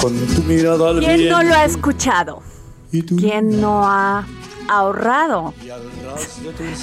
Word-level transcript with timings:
con 0.00 0.14
tu 0.26 0.42
mirada 0.42 0.90
al 0.90 1.00
¿Quién 1.00 1.28
no 1.28 1.42
lo 1.42 1.54
ha 1.54 1.64
escuchado? 1.64 2.42
¿Quién 2.90 3.60
no 3.60 3.84
ha 3.84 4.26
ahorrado 4.68 5.54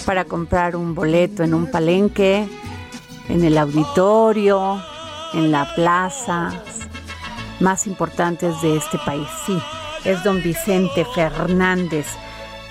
para 0.06 0.25
comprar 0.25 0.75
un 0.75 0.94
boleto 0.94 1.44
en 1.44 1.53
un 1.53 1.69
palenque, 1.69 2.47
en 3.29 3.44
el 3.44 3.57
auditorio, 3.57 4.81
en 5.34 5.51
la 5.51 5.74
plaza 5.75 6.51
más 7.59 7.88
importantes 7.88 8.62
de 8.62 8.78
este 8.78 8.97
país? 9.00 9.28
Sí, 9.45 9.57
es 10.06 10.24
don 10.24 10.41
Vicente 10.44 11.06
Fernández 11.16 12.06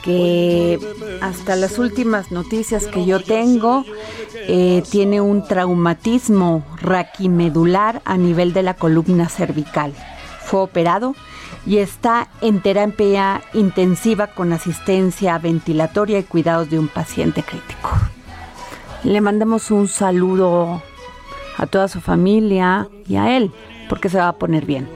que 0.03 0.79
hasta 1.21 1.57
las 1.57 1.79
últimas 1.79 2.33
noticias 2.33 2.87
que 2.87 3.07
yo 3.07 3.21
tengo 3.21 3.85
eh, 4.35 4.83
tiene 4.91 5.21
un 5.21 5.45
traumatismo 5.45 6.65
raquimedular 6.81 8.03
a 8.05 8.17
nivel 8.17 8.53
de 8.53 8.65
la 8.65 8.75
columna 8.75 9.29
cervical. 9.29 9.95
Fue 10.53 10.61
operado 10.61 11.15
y 11.65 11.79
está 11.79 12.29
en 12.43 12.61
terapia 12.61 13.41
intensiva 13.55 14.27
con 14.27 14.53
asistencia 14.53 15.39
ventilatoria 15.39 16.19
y 16.19 16.25
cuidados 16.25 16.69
de 16.69 16.79
un 16.79 16.89
paciente 16.89 17.43
crítico. 17.43 17.89
Le 19.03 19.23
mandamos 19.23 19.71
un 19.71 19.89
saludo 19.89 20.83
a 21.57 21.67
toda 21.67 21.89
su 21.89 22.03
familia 22.03 22.87
y 23.09 23.17
a 23.17 23.35
él, 23.35 23.51
porque 23.89 24.11
se 24.11 24.19
va 24.19 24.29
a 24.29 24.35
poner 24.35 24.67
bien. 24.67 24.91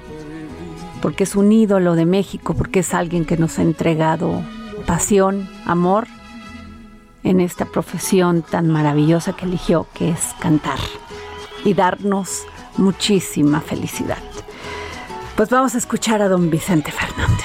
Porque 1.01 1.25
es 1.25 1.35
un 1.35 1.51
ídolo 1.51 1.95
de 1.95 2.05
México, 2.05 2.53
porque 2.53 2.81
es 2.81 2.93
alguien 2.93 3.25
que 3.25 3.39
nos 3.39 3.59
ha 3.59 3.63
entregado 3.63 4.43
pasión, 4.85 5.49
amor 5.65 6.07
en 7.25 7.41
esta 7.41 7.65
profesión 7.65 8.43
tan 8.43 8.69
maravillosa 8.69 9.33
que 9.33 9.47
eligió, 9.47 9.87
que 9.95 10.11
es 10.11 10.35
cantar 10.39 10.81
y 11.65 11.73
darnos 11.73 12.43
muchísima 12.77 13.63
felicidad. 13.63 14.19
Pues 15.37 15.51
vamos 15.51 15.75
a 15.75 15.79
escuchar 15.79 16.23
a 16.23 16.29
don 16.31 16.49
Vicente 16.49 16.91
Fernández. 16.91 17.45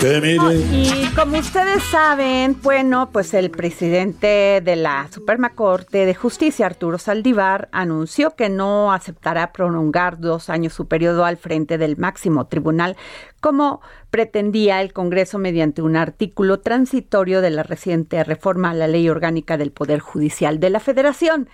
Te 0.00 0.20
miré. 0.22 1.07
Como 1.18 1.36
ustedes 1.36 1.82
saben, 1.82 2.56
bueno, 2.62 3.10
pues 3.10 3.34
el 3.34 3.50
presidente 3.50 4.62
de 4.64 4.76
la 4.76 5.08
Suprema 5.10 5.50
Corte 5.50 6.06
de 6.06 6.14
Justicia, 6.14 6.66
Arturo 6.66 6.96
Saldívar, 6.96 7.68
anunció 7.72 8.36
que 8.36 8.48
no 8.48 8.92
aceptará 8.92 9.52
prolongar 9.52 10.20
dos 10.20 10.48
años 10.48 10.74
su 10.74 10.86
periodo 10.86 11.24
al 11.24 11.36
frente 11.36 11.76
del 11.76 11.96
máximo 11.96 12.46
tribunal, 12.46 12.96
como 13.40 13.80
pretendía 14.10 14.80
el 14.80 14.92
Congreso 14.92 15.38
mediante 15.38 15.82
un 15.82 15.96
artículo 15.96 16.60
transitorio 16.60 17.40
de 17.40 17.50
la 17.50 17.64
reciente 17.64 18.22
reforma 18.22 18.70
a 18.70 18.74
la 18.74 18.86
Ley 18.86 19.08
Orgánica 19.08 19.56
del 19.56 19.72
Poder 19.72 19.98
Judicial 19.98 20.60
de 20.60 20.70
la 20.70 20.78
Federación. 20.78 21.48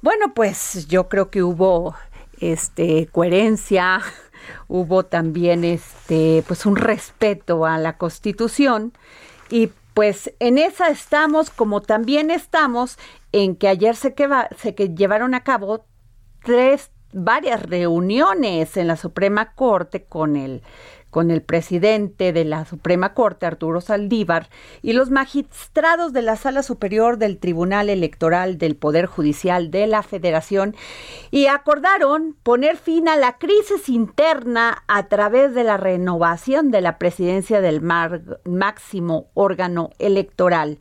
Bueno, 0.00 0.32
pues 0.32 0.88
yo 0.88 1.10
creo 1.10 1.28
que 1.28 1.42
hubo 1.42 1.94
este 2.40 3.10
coherencia, 3.12 4.00
hubo 4.68 5.04
también 5.04 5.64
este 5.64 6.44
pues 6.46 6.66
un 6.66 6.76
respeto 6.76 7.66
a 7.66 7.78
la 7.78 7.96
Constitución. 7.96 8.92
Y 9.50 9.70
pues 9.94 10.32
en 10.38 10.58
esa 10.58 10.88
estamos 10.88 11.50
como 11.50 11.82
también 11.82 12.30
estamos 12.30 12.98
en 13.32 13.56
que 13.56 13.68
ayer 13.68 13.96
se 13.96 14.14
que 14.14 14.94
llevaron 14.94 15.34
a 15.34 15.44
cabo 15.44 15.86
tres 16.42 16.90
varias 17.12 17.62
reuniones 17.62 18.76
en 18.76 18.88
la 18.88 18.96
Suprema 18.96 19.52
Corte 19.54 20.04
con 20.04 20.36
el 20.36 20.62
con 21.12 21.30
el 21.30 21.42
presidente 21.42 22.32
de 22.32 22.46
la 22.46 22.64
Suprema 22.64 23.12
Corte, 23.12 23.44
Arturo 23.44 23.82
Saldívar, 23.82 24.48
y 24.80 24.94
los 24.94 25.10
magistrados 25.10 26.14
de 26.14 26.22
la 26.22 26.36
Sala 26.36 26.62
Superior 26.62 27.18
del 27.18 27.36
Tribunal 27.36 27.90
Electoral 27.90 28.56
del 28.56 28.76
Poder 28.76 29.04
Judicial 29.04 29.70
de 29.70 29.86
la 29.86 30.02
Federación, 30.02 30.74
y 31.30 31.48
acordaron 31.48 32.34
poner 32.42 32.78
fin 32.78 33.08
a 33.08 33.16
la 33.16 33.36
crisis 33.36 33.90
interna 33.90 34.84
a 34.88 35.08
través 35.08 35.54
de 35.54 35.64
la 35.64 35.76
renovación 35.76 36.70
de 36.70 36.80
la 36.80 36.96
presidencia 36.96 37.60
del 37.60 37.82
máximo 37.82 39.26
órgano 39.34 39.90
electoral. 39.98 40.78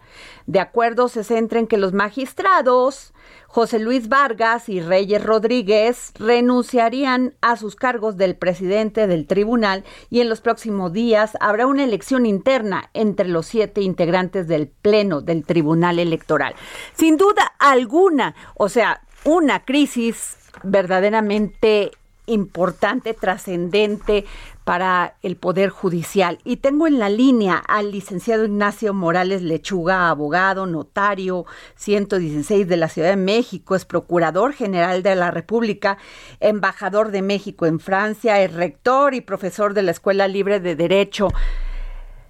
De 0.48 0.62
acuerdo, 0.62 1.10
se 1.10 1.26
centra 1.26 1.60
en 1.60 1.68
que 1.68 1.78
los 1.78 1.92
magistrados 1.92 3.14
José 3.52 3.80
Luis 3.80 4.08
Vargas 4.08 4.70
y 4.70 4.80
Reyes 4.80 5.22
Rodríguez 5.22 6.14
renunciarían 6.18 7.34
a 7.42 7.58
sus 7.58 7.76
cargos 7.76 8.16
del 8.16 8.38
presidente 8.38 9.08
del 9.08 9.28
tribunal 9.28 9.84
y 10.10 10.22
en 10.22 10.30
los 10.30 10.40
próximos 10.40 10.94
días 10.94 11.34
habrá 11.42 11.68
una 11.68 11.84
elección 11.84 12.26
interna 12.26 12.90
entre 12.94 13.28
los 13.28 13.46
siete 13.46 13.82
integrantes 13.82 14.48
del 14.48 14.70
Pleno 14.70 15.20
del 15.20 15.44
Tribunal 15.44 16.00
Electoral. 16.00 16.56
Sin 16.94 17.18
duda 17.18 17.52
alguna, 17.60 18.36
o 18.56 18.70
sea, 18.70 19.02
una 19.26 19.66
crisis 19.66 20.38
verdaderamente 20.64 21.92
importante, 22.26 23.14
trascendente 23.14 24.26
para 24.64 25.16
el 25.22 25.36
Poder 25.36 25.70
Judicial. 25.70 26.40
Y 26.44 26.58
tengo 26.58 26.88
en 26.88 27.00
la 27.00 27.10
línea 27.10 27.56
al 27.56 27.92
licenciado 27.92 28.46
Ignacio 28.46 28.94
Morales 28.94 29.42
Lechuga, 29.42 30.10
abogado, 30.10 30.66
notario 30.66 31.46
116 31.76 32.68
de 32.68 32.78
la 32.78 32.88
Ciudad 32.88 33.10
de 33.10 33.16
México, 33.16 33.76
es 33.76 33.86
procurador 33.86 34.54
general 34.54 35.04
de 35.04 35.16
la 35.16 35.32
República, 35.32 35.98
embajador 36.40 37.12
de 37.12 37.22
México 37.22 37.66
en 37.66 37.80
Francia, 37.80 38.40
es 38.42 38.54
rector 38.54 39.14
y 39.14 39.22
profesor 39.22 39.74
de 39.74 39.84
la 39.84 39.92
Escuela 39.92 40.28
Libre 40.28 40.60
de 40.60 40.76
Derecho. 40.76 41.30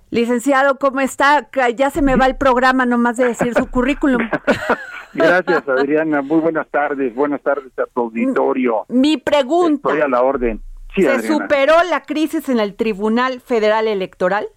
Licenciado, 0.09 0.77
¿cómo 0.77 0.99
está? 0.99 1.49
Ya 1.75 1.89
se 1.89 2.01
me 2.01 2.17
va 2.17 2.25
el 2.25 2.35
programa 2.35 2.85
nomás 2.85 3.15
de 3.15 3.27
decir 3.27 3.53
su 3.53 3.67
currículum. 3.67 4.29
Gracias, 5.13 5.67
Adriana. 5.67 6.21
Muy 6.21 6.39
buenas 6.39 6.67
tardes. 6.69 7.13
Buenas 7.13 7.41
tardes 7.41 7.71
a 7.79 7.85
tu 7.85 8.01
auditorio. 8.01 8.85
Mi 8.89 9.17
pregunta. 9.17 9.89
Estoy 9.89 10.01
a 10.01 10.07
la 10.07 10.21
orden. 10.21 10.61
¿Se 10.95 11.27
superó 11.27 11.83
la 11.89 12.03
crisis 12.03 12.49
en 12.49 12.59
el 12.59 12.75
Tribunal 12.75 13.39
Federal 13.39 13.87
Electoral? 13.87 14.47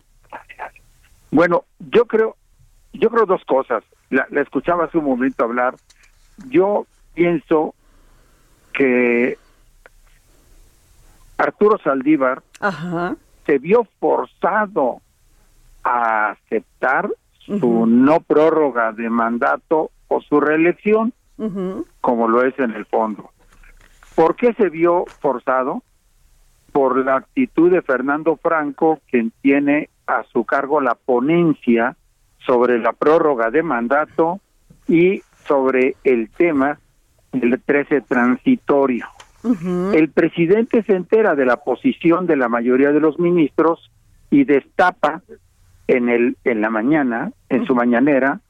Bueno, 1.31 1.65
yo 1.79 2.07
creo, 2.07 2.37
yo 2.93 3.11
creo 3.11 3.27
dos 3.27 3.45
cosas. 3.45 3.85
La, 4.11 4.27
escuchaba 4.41 4.85
hace 4.85 4.99
un 4.99 5.05
momento 5.05 5.45
hablar. 5.45 5.77
Yo 6.49 6.87
pienso 7.15 7.75
que 8.73 9.39
Arturo 11.39 11.79
Saldívar 11.79 12.43
se 13.47 13.59
vio 13.59 13.87
forzado 14.01 15.01
a 15.85 16.31
aceptar 16.31 17.11
su 17.47 17.87
no 17.87 18.21
prórroga 18.21 18.93
de 18.93 19.11
mandato 19.11 19.91
su 20.21 20.41
reelección, 20.41 21.13
como 22.01 22.29
lo 22.29 22.45
es 22.45 22.59
en 22.59 22.73
el 22.73 22.87
fondo. 22.87 23.31
¿Por 24.15 24.37
qué 24.37 24.55
se 24.55 24.69
vio 24.69 25.05
forzado? 25.21 25.83
Por 26.73 27.05
la 27.05 27.17
actitud 27.17 27.71
de 27.71 27.83
Fernando 27.83 28.37
Franco, 28.37 29.01
quien 29.11 29.33
tiene 29.43 29.89
a 30.07 30.25
su 30.33 30.45
cargo 30.45 30.81
la 30.81 30.95
ponencia 30.95 31.97
sobre 32.47 32.79
la 32.79 32.93
prórroga 32.93 33.51
de 33.51 33.63
mandato 33.63 34.41
y 34.87 35.23
sobre 35.47 35.97
el 36.05 36.31
tema 36.31 36.79
del 37.33 37.61
13 37.61 38.03
transitorio. 38.03 39.07
El 39.93 40.09
presidente 40.09 40.83
se 40.85 40.95
entera 40.95 41.35
de 41.35 41.45
la 41.45 41.59
posición 41.59 42.27
de 42.27 42.37
la 42.37 42.49
mayoría 42.49 42.93
de 42.93 43.01
los 43.01 43.19
ministros 43.19 43.91
y 44.31 44.45
destapa 44.45 45.23
en 45.87 46.09
el 46.09 46.39
en 46.45 46.63
la 46.63 46.71
mañana, 46.71 47.31
en 47.51 47.67
su 47.67 47.75
mañanera, 47.75 48.41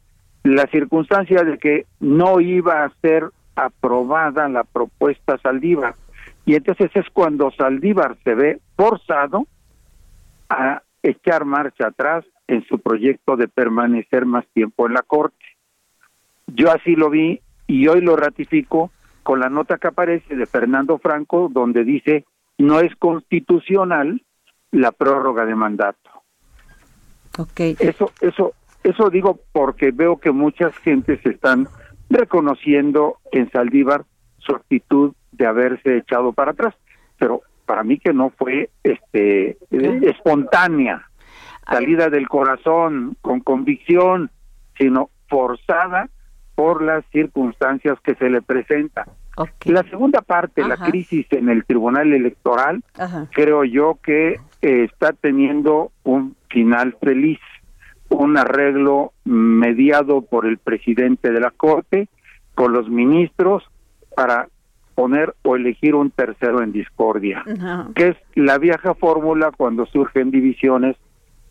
la 0.45 0.67
circunstancia 0.67 1.43
de 1.43 1.59
que 1.59 1.87
no 2.01 2.41
iba 2.41 2.85
a 2.85 2.93
ser 3.01 3.31
aprobada 3.57 4.49
la 4.49 4.63
propuesta 4.63 5.39
Saldívar. 5.39 5.97
Y 6.45 6.55
entonces 6.55 6.91
es 6.95 7.07
cuando 7.13 7.51
Saldívar 7.53 8.17
se 8.23 8.35
ve 8.35 8.61
forzado 8.77 9.47
a 10.51 10.83
echar 11.03 11.45
marcha 11.45 11.89
atrás 11.89 12.25
en 12.47 12.65
su 12.67 12.79
proyecto 12.79 13.37
de 13.37 13.49
permanecer 13.49 14.27
más 14.27 14.47
tiempo 14.53 14.87
en 14.87 14.95
la 14.95 15.03
Corte. 15.03 15.45
Yo 16.47 16.71
así 16.71 16.95
lo 16.95 17.09
vi 17.09 17.41
y 17.67 17.89
hoy 17.89 18.03
lo 18.03 18.15
ratifico 18.15 18.91
con 19.23 19.41
la 19.41 19.49
nota 19.49 19.79
que 19.79 19.89
aparece 19.89 20.37
de 20.37 20.45
Fernando 20.45 20.99
Franco 20.99 21.49
donde 21.51 21.85
dice 21.85 22.27
no 22.59 22.81
es 22.81 22.95
constitucional 22.97 24.23
la 24.71 24.93
prórroga 24.93 25.47
de 25.47 25.55
mandato. 25.55 26.11
Okay. 27.39 27.77
Eso, 27.81 28.13
eso, 28.21 28.53
eso 28.85 29.11
digo 29.11 29.41
porque 29.53 29.91
veo 29.91 30.19
que 30.19 30.31
muchas 30.31 30.77
gentes 30.79 31.25
están 31.25 31.67
reconociendo 32.11 33.17
en 33.33 33.51
Saldívar 33.51 34.05
su 34.39 34.55
actitud 34.55 35.15
de 35.33 35.47
haberse 35.47 35.97
echado 35.97 36.33
para 36.33 36.53
atrás, 36.53 36.75
pero 37.19 37.43
para 37.67 37.83
mí 37.83 37.99
que 37.99 38.13
no 38.13 38.31
fue 38.31 38.71
este 38.83 39.57
espontánea, 39.71 41.09
salida 41.67 42.11
del 42.11 42.29
corazón, 42.29 43.17
con 43.23 43.41
convicción, 43.41 44.31
sino 44.79 45.09
forzada 45.29 46.09
por 46.55 46.83
las 46.83 47.05
circunstancias 47.11 47.99
que 48.05 48.15
se 48.15 48.29
le 48.29 48.43
presentan. 48.43 49.07
La 49.65 49.83
segunda 49.85 50.21
parte, 50.21 50.63
la 50.63 50.77
crisis 50.77 51.27
en 51.31 51.49
el 51.49 51.65
Tribunal 51.65 52.13
Electoral, 52.13 52.85
creo 53.33 53.65
yo 53.65 53.99
que 54.03 54.39
eh, 54.63 54.85
está 54.85 55.13
teniendo 55.13 55.91
un 56.05 56.37
final 56.49 56.97
feliz, 57.01 57.41
un 58.17 58.37
arreglo 58.37 59.13
mediado 59.25 60.23
por 60.23 60.47
el 60.47 60.59
presidente 60.59 61.31
de 61.31 61.41
la 61.41 61.51
Corte, 61.51 62.09
con 62.55 62.73
los 62.73 62.89
ministros, 62.89 63.65
para 64.15 64.49
poner 64.95 65.35
o 65.43 65.57
elegir 65.57 65.95
un 65.95 66.11
tercero 66.11 66.63
en 66.63 66.73
discordia, 66.73 67.43
que 67.95 68.09
es 68.09 68.17
la 68.35 68.59
vieja 68.59 68.95
fórmula 68.95 69.51
cuando 69.57 69.87
surgen 69.87 70.31
divisiones 70.31 70.97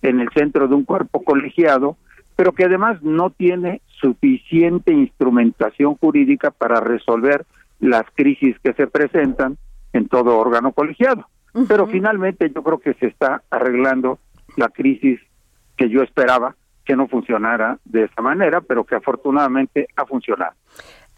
en 0.02 0.20
el 0.20 0.30
centro 0.34 0.68
de 0.68 0.76
un 0.76 0.84
cuerpo 0.84 1.24
colegiado, 1.24 1.98
pero 2.36 2.54
que 2.54 2.66
además 2.66 3.02
no 3.04 3.30
tiene 3.30 3.82
suficiente 4.00 4.94
instrumentación 4.94 5.96
jurídica 5.96 6.52
para 6.52 6.80
resolver 6.80 7.46
las 7.80 8.04
crisis 8.14 8.58
que 8.64 8.74
se 8.74 8.88
presentan 8.88 9.58
en 9.92 10.08
todo 10.08 10.38
órgano 10.38 10.72
colegiado. 10.72 11.28
Pero 11.68 11.86
finalmente 11.88 12.52
yo 12.54 12.64
creo 12.64 12.80
que 12.80 12.94
se 12.96 13.08
está 13.08 13.44
arreglando 13.52 14.20
la 14.58 14.70
crisis 14.70 15.20
que 15.78 15.90
yo 15.90 16.02
esperaba 16.02 16.56
que 16.86 16.96
no 16.96 17.08
funcionara 17.08 17.80
de 17.86 18.06
esa 18.06 18.22
manera, 18.22 18.62
pero 18.62 18.84
que 18.84 18.96
afortunadamente 18.96 19.88
ha 19.96 20.06
funcionado. 20.06 20.54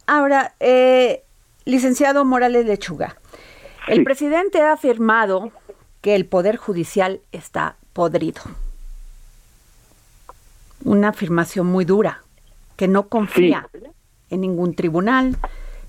Ahora, 0.07 0.53
eh, 0.59 1.23
licenciado 1.65 2.25
Morales 2.25 2.65
Lechuga, 2.65 3.17
el 3.87 4.03
presidente 4.03 4.61
ha 4.61 4.73
afirmado 4.73 5.51
que 6.01 6.15
el 6.15 6.25
Poder 6.25 6.57
Judicial 6.57 7.21
está 7.31 7.77
podrido. 7.93 8.41
Una 10.83 11.09
afirmación 11.09 11.65
muy 11.65 11.85
dura, 11.85 12.21
que 12.75 12.87
no 12.87 13.07
confía 13.07 13.67
en 14.29 14.41
ningún 14.41 14.75
tribunal, 14.75 15.37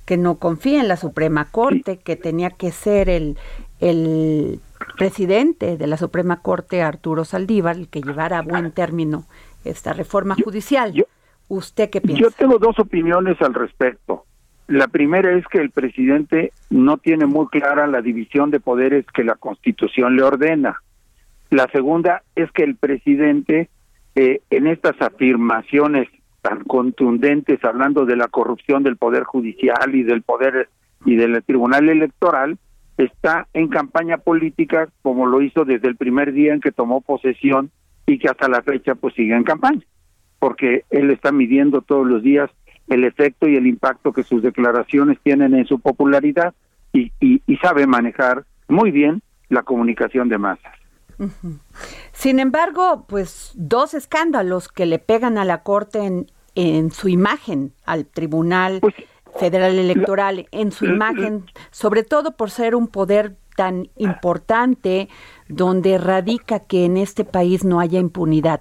que 0.07 0.17
no 0.17 0.37
confía 0.37 0.81
en 0.81 0.89
la 0.89 0.97
Suprema 0.97 1.47
Corte, 1.51 1.99
que 1.99 2.17
tenía 2.17 2.51
que 2.51 2.71
ser 2.73 3.11
el, 3.11 3.37
el 3.81 4.61
presidente 4.97 5.77
de 5.77 5.87
la 5.87 5.97
Suprema 5.97 6.41
Corte, 6.41 6.83
Arturo 6.83 7.25
Saldívar, 7.25 7.77
el 7.77 7.89
que 7.89 8.01
llevara 8.01 8.39
a 8.39 8.43
buen 8.43 8.73
término 8.73 9.25
esta 9.65 9.93
reforma 9.93 10.37
judicial. 10.43 10.93
¿Usted 11.49 11.91
qué 11.91 12.01
piensa? 12.01 12.23
Yo 12.23 12.31
tengo 12.31 12.59
dos 12.59 12.79
opiniones 12.79 13.41
al 13.41 13.55
respecto. 13.55 14.25
La 14.69 14.89
primera 14.89 15.33
es 15.33 15.47
que 15.47 15.59
el 15.59 15.71
presidente 15.71 16.53
no 16.71 16.97
tiene 16.99 17.27
muy 17.27 17.47
clara 17.49 17.87
la 17.87 18.03
división 18.03 18.51
de 18.51 18.59
poderes 18.59 19.07
que 19.15 19.23
la 19.23 19.37
Constitución 19.37 20.17
le 20.17 20.23
ordena. 20.25 20.83
La 21.51 21.69
segunda 21.71 22.23
es 22.35 22.51
que 22.51 22.65
el 22.65 22.75
presidente, 22.75 23.71
eh, 24.17 24.41
en 24.51 24.67
estas 24.67 25.01
afirmaciones 25.01 26.09
tan 26.43 26.65
contundentes 26.65 27.63
hablando 27.65 28.07
de 28.07 28.17
la 28.17 28.29
corrupción 28.29 28.83
del 28.83 28.97
poder 28.97 29.23
judicial 29.23 29.95
y 29.95 30.03
del 30.03 30.23
poder 30.23 30.69
y 31.05 31.17
del 31.17 31.43
tribunal 31.45 31.89
electoral 31.89 32.59
está 32.97 33.49
en 33.53 33.69
campaña 33.69 34.19
política 34.19 34.89
como 35.03 35.27
lo 35.27 35.43
hizo 35.43 35.65
desde 35.65 35.89
el 35.89 35.97
primer 35.97 36.33
día 36.33 36.55
en 36.55 36.61
que 36.61 36.73
tomó 36.73 37.01
posesión 37.01 37.71
y 38.07 38.19
que 38.19 38.29
hasta 38.29 38.49
la 38.49 38.63
fecha 38.63 38.95
pues 38.95 39.15
sigue 39.15 39.35
en 39.35 39.45
campaña 39.45 39.83
porque 40.39 40.85
él 40.91 41.11
está 41.11 41.33
midiendo 41.33 41.83
todos 41.83 42.07
los 42.07 42.23
días 42.23 42.51
el 42.89 43.05
efecto 43.05 43.49
y 43.49 43.57
el 43.57 43.67
impacto 43.67 44.13
que 44.13 44.23
sus 44.23 44.43
declaraciones 44.43 45.19
tienen 45.23 45.55
en 45.55 45.67
su 45.67 45.81
popularidad 45.81 46.55
y, 46.93 47.13
y, 47.21 47.57
sabe 47.57 47.87
manejar 47.87 48.45
muy 48.69 48.91
bien 48.91 49.23
la 49.49 49.65
comunicación 49.65 50.29
de 50.29 50.39
masas. 50.39 50.73
Sin 52.13 52.39
embargo, 52.39 53.05
pues 53.09 53.53
dos 53.55 53.93
escándalos 53.93 54.69
que 54.69 54.87
le 54.87 54.99
pegan 54.99 55.37
a 55.37 55.45
la 55.45 55.63
Corte 55.63 56.05
en, 56.05 56.27
en 56.55 56.91
su 56.91 57.09
imagen 57.09 57.73
al 57.85 58.07
Tribunal 58.07 58.79
pues, 58.81 58.95
Federal 59.39 59.79
Electoral, 59.79 60.47
en 60.51 60.73
su 60.73 60.87
imagen, 60.87 61.45
sobre 61.71 62.03
todo 62.03 62.37
por 62.37 62.51
ser 62.51 62.75
un 62.75 62.89
poder 62.89 63.37
tan 63.57 63.89
importante 63.97 65.09
donde 65.49 65.99
radica 65.99 66.61
que 66.61 66.85
en 66.85 66.97
este 66.97 67.25
país 67.25 67.65
no 67.65 67.81
haya 67.81 67.99
impunidad. 67.99 68.61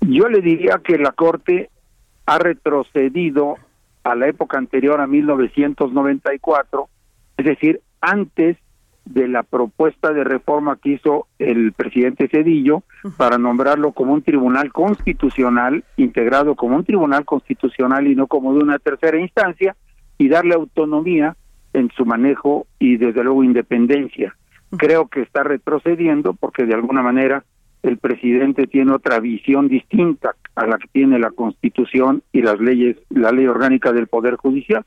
Yo 0.00 0.28
le 0.28 0.40
diría 0.40 0.80
que 0.84 0.98
la 0.98 1.12
Corte 1.12 1.70
ha 2.26 2.38
retrocedido 2.38 3.56
a 4.04 4.14
la 4.14 4.28
época 4.28 4.58
anterior 4.58 5.00
a 5.00 5.06
1994, 5.06 6.88
es 7.38 7.44
decir, 7.44 7.80
antes 8.00 8.56
de 9.06 9.28
la 9.28 9.44
propuesta 9.44 10.12
de 10.12 10.24
reforma 10.24 10.76
que 10.76 10.90
hizo 10.90 11.28
el 11.38 11.72
presidente 11.72 12.28
Cedillo 12.28 12.82
para 13.16 13.38
nombrarlo 13.38 13.92
como 13.92 14.12
un 14.12 14.22
tribunal 14.22 14.72
constitucional, 14.72 15.84
integrado 15.96 16.56
como 16.56 16.76
un 16.76 16.84
tribunal 16.84 17.24
constitucional 17.24 18.06
y 18.08 18.16
no 18.16 18.26
como 18.26 18.52
de 18.52 18.64
una 18.64 18.78
tercera 18.78 19.18
instancia, 19.18 19.76
y 20.18 20.28
darle 20.28 20.54
autonomía 20.54 21.36
en 21.72 21.90
su 21.90 22.04
manejo 22.04 22.66
y 22.78 22.96
desde 22.96 23.22
luego 23.22 23.44
independencia. 23.44 24.36
Creo 24.76 25.06
que 25.06 25.22
está 25.22 25.44
retrocediendo 25.44 26.34
porque 26.34 26.64
de 26.64 26.74
alguna 26.74 27.02
manera 27.02 27.44
el 27.82 27.98
presidente 27.98 28.66
tiene 28.66 28.92
otra 28.92 29.20
visión 29.20 29.68
distinta 29.68 30.34
a 30.56 30.66
la 30.66 30.78
que 30.78 30.88
tiene 30.88 31.20
la 31.20 31.30
Constitución 31.30 32.22
y 32.32 32.42
las 32.42 32.58
leyes, 32.58 32.96
la 33.10 33.30
ley 33.30 33.46
orgánica 33.46 33.92
del 33.92 34.08
Poder 34.08 34.34
Judicial. 34.34 34.84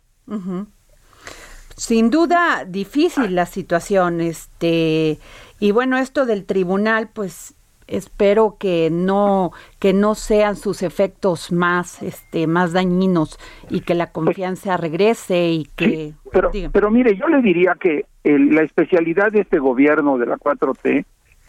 Sin 1.79 2.09
duda 2.09 2.65
difícil 2.67 3.35
la 3.35 3.45
situación, 3.45 4.19
este 4.19 5.17
y 5.61 5.71
bueno 5.71 5.97
esto 5.97 6.25
del 6.25 6.43
tribunal, 6.45 7.09
pues 7.13 7.55
espero 7.87 8.57
que 8.59 8.89
no 8.91 9.51
que 9.79 9.93
no 9.93 10.13
sean 10.13 10.57
sus 10.57 10.83
efectos 10.83 11.53
más 11.53 12.03
este 12.03 12.47
más 12.47 12.73
dañinos 12.73 13.39
y 13.69 13.79
que 13.79 13.95
la 13.95 14.11
confianza 14.11 14.75
regrese 14.75 15.51
y 15.51 15.69
que 15.77 16.13
pero 16.31 16.51
pero 16.71 16.91
mire 16.91 17.15
yo 17.15 17.27
le 17.29 17.41
diría 17.41 17.75
que 17.79 18.05
la 18.23 18.61
especialidad 18.61 19.31
de 19.31 19.39
este 19.39 19.57
gobierno 19.57 20.17
de 20.17 20.27
la 20.27 20.37
4T 20.37 21.05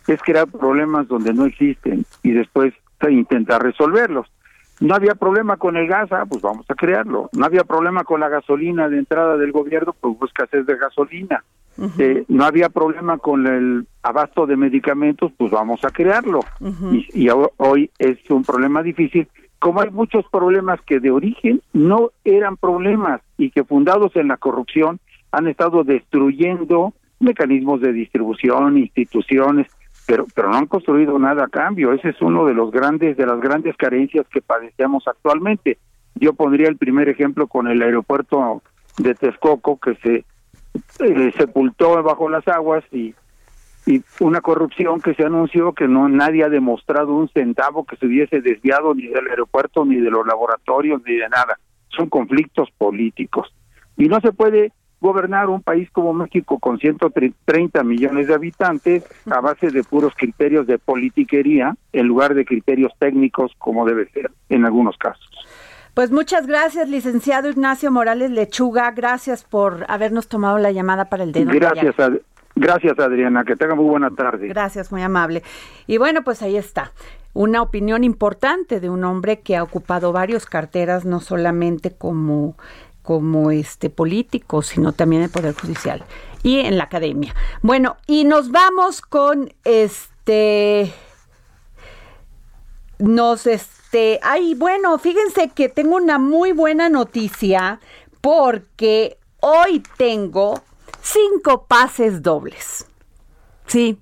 es 0.07 0.23
crear 0.23 0.47
problemas 0.47 1.09
donde 1.09 1.35
no 1.35 1.45
existen 1.45 2.07
y 2.23 2.31
después 2.31 2.73
intentar 3.11 3.63
resolverlos 3.63 4.31
no 4.81 4.95
había 4.95 5.15
problema 5.15 5.57
con 5.57 5.77
el 5.77 5.87
gas, 5.87 6.11
ah, 6.11 6.25
pues 6.29 6.43
vamos 6.43 6.67
a 6.69 6.75
crearlo. 6.75 7.29
No 7.33 7.45
había 7.45 7.65
problema 7.65 8.03
con 8.05 8.21
la 8.21 8.29
gasolina 8.29 8.89
de 8.89 8.99
entrada 8.99 9.37
del 9.37 9.53
gobierno, 9.53 9.95
pues 9.99 10.17
hubo 10.17 10.27
escasez 10.27 10.67
de 10.67 10.77
gasolina. 10.77 11.45
Eh, 11.99 12.25
no 12.29 12.45
había 12.45 12.69
problema 12.69 13.17
con 13.19 13.47
el 13.47 13.87
abasto 14.03 14.47
de 14.47 14.57
medicamentos, 14.57 15.33
pues 15.37 15.51
vamos 15.51 15.85
a 15.85 15.91
crearlo. 15.91 16.41
y, 16.93 17.07
y, 17.15 17.29
hoy 17.57 17.91
es 17.99 18.19
un 18.31 18.43
problema 18.43 18.83
difícil, 18.83 19.29
como 19.59 19.81
hay 19.81 19.91
muchos 19.91 20.25
problemas 20.31 20.81
que 20.83 21.01
de 21.01 21.11
origen 21.11 21.63
no 21.73 22.11
eran 22.25 22.57
problemas 22.57 23.21
y 23.39 23.51
que 23.51 23.65
fundados 23.65 24.17
en 24.17 24.29
la 24.29 24.37
corrupción 24.37 24.99
han 25.33 25.47
estado 25.47 25.85
destruyendo 25.85 26.95
mecanismos 27.19 27.81
de 27.81 27.93
distribución, 27.93 28.79
instituciones, 28.79 29.69
pero 30.11 30.27
pero 30.35 30.51
no 30.51 30.57
han 30.57 30.67
construido 30.67 31.17
nada 31.21 31.45
a 31.45 31.49
cambio. 31.49 31.93
Ese 31.93 32.09
es 32.09 32.21
uno 32.21 32.45
de 32.45 32.53
los 32.53 32.73
grandes 32.73 33.17
de 33.17 33.27
las 33.27 33.41
grandes 33.41 33.77
carencias 33.77 34.27
que 34.27 34.43
padecemos 34.43 35.07
actualmente. 35.07 35.79
Yo 36.17 36.33
pondría 36.33 36.69
el 36.69 36.77
primer 36.77 37.09
ejemplo 37.09 37.47
con 37.47 37.69
el 37.69 37.81
aeropuerto 37.81 38.61
de 38.99 39.15
Texcoco 39.15 39.79
que 39.79 39.95
se 40.03 40.25
eh, 41.05 41.33
sepultó 41.39 42.03
bajo 42.03 42.29
las 42.29 42.47
aguas 42.49 42.83
y 42.91 43.15
y 43.87 44.03
una 44.19 44.41
corrupción 44.41 45.01
que 45.01 45.15
se 45.15 45.25
anunció 45.25 45.73
que 45.73 45.89
no 45.89 46.09
nadie 46.09 46.45
ha 46.45 46.49
demostrado 46.49 47.15
un 47.15 47.29
centavo 47.29 47.87
que 47.87 47.97
se 47.97 48.07
hubiese 48.07 48.41
desviado 48.41 48.95
ni 48.95 49.07
del 49.07 49.29
aeropuerto 49.29 49.85
ni 49.85 49.97
de 49.97 50.11
los 50.11 50.27
laboratorios 50.27 51.01
ni 51.07 51.15
de 51.15 51.29
nada. 51.29 51.59
Son 51.89 52.09
conflictos 52.09 52.69
políticos. 52.77 53.55
Y 53.97 54.07
no 54.09 54.21
se 54.21 54.33
puede 54.33 54.73
gobernar 55.01 55.49
un 55.49 55.63
país 55.63 55.91
como 55.91 56.13
México 56.13 56.59
con 56.59 56.79
130 56.79 57.83
millones 57.83 58.29
de 58.29 58.35
habitantes 58.35 59.05
a 59.31 59.41
base 59.41 59.71
de 59.71 59.83
puros 59.83 60.15
criterios 60.17 60.67
de 60.67 60.79
politiquería 60.79 61.77
en 61.93 62.07
lugar 62.07 62.35
de 62.35 62.45
criterios 62.45 62.93
técnicos 62.99 63.53
como 63.59 63.87
debe 63.87 64.09
ser 64.11 64.31
en 64.49 64.65
algunos 64.65 64.97
casos. 64.97 65.29
Pues 65.95 66.11
muchas 66.11 66.47
gracias, 66.47 66.89
licenciado 66.89 67.51
Ignacio 67.51 67.91
Morales 67.91 68.31
Lechuga. 68.31 68.91
Gracias 68.93 69.43
por 69.45 69.85
habernos 69.89 70.29
tomado 70.29 70.59
la 70.59 70.71
llamada 70.71 71.07
para 71.07 71.25
el 71.25 71.33
dedo. 71.33 71.51
Gracias, 71.53 71.97
gracias 72.55 72.99
Adriana. 72.99 73.45
Que 73.45 73.57
tenga 73.57 73.75
muy 73.75 73.87
buena 73.87 74.11
tarde. 74.11 74.49
Gracias, 74.49 74.93
muy 74.93 75.03
amable. 75.03 75.43
Y 75.87 75.99
bueno, 75.99 76.23
pues 76.23 76.43
ahí 76.43 76.57
está. 76.57 76.93
Una 77.33 77.63
opinión 77.63 78.03
importante 78.05 78.81
de 78.81 78.91
un 78.91 79.05
hombre 79.05 79.41
que 79.41 79.57
ha 79.57 79.63
ocupado 79.63 80.13
varios 80.13 80.47
carteras, 80.47 81.05
no 81.05 81.21
solamente 81.21 81.93
como 81.93 82.57
como 83.11 83.51
este 83.51 83.91
político, 83.91 84.63
sino 84.63 84.93
también 84.93 85.23
el 85.23 85.31
poder 85.31 85.53
judicial 85.53 86.05
y 86.45 86.61
en 86.61 86.79
la 86.79 86.85
academia. 86.85 87.35
Bueno, 87.61 87.97
y 88.07 88.23
nos 88.23 88.53
vamos 88.53 89.01
con 89.01 89.53
este 89.65 90.95
nos 93.01 93.49
este, 93.49 94.21
ay, 94.23 94.55
bueno, 94.55 94.97
fíjense 95.01 95.49
que 95.49 95.69
tengo 95.69 95.97
una 95.97 96.21
muy 96.21 96.53
buena 96.53 96.89
noticia 96.89 97.81
porque 98.21 99.19
hoy 99.41 99.83
tengo 99.97 100.63
cinco 101.03 101.67
pases 101.67 102.23
dobles. 102.23 102.87
Sí. 103.67 103.99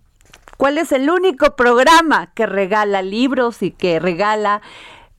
¿Cuál 0.59 0.77
es 0.77 0.93
el 0.93 1.09
único 1.09 1.57
programa 1.57 2.35
que 2.35 2.45
regala 2.45 3.01
libros 3.01 3.63
y 3.63 3.71
que 3.71 4.01
regala 4.01 4.61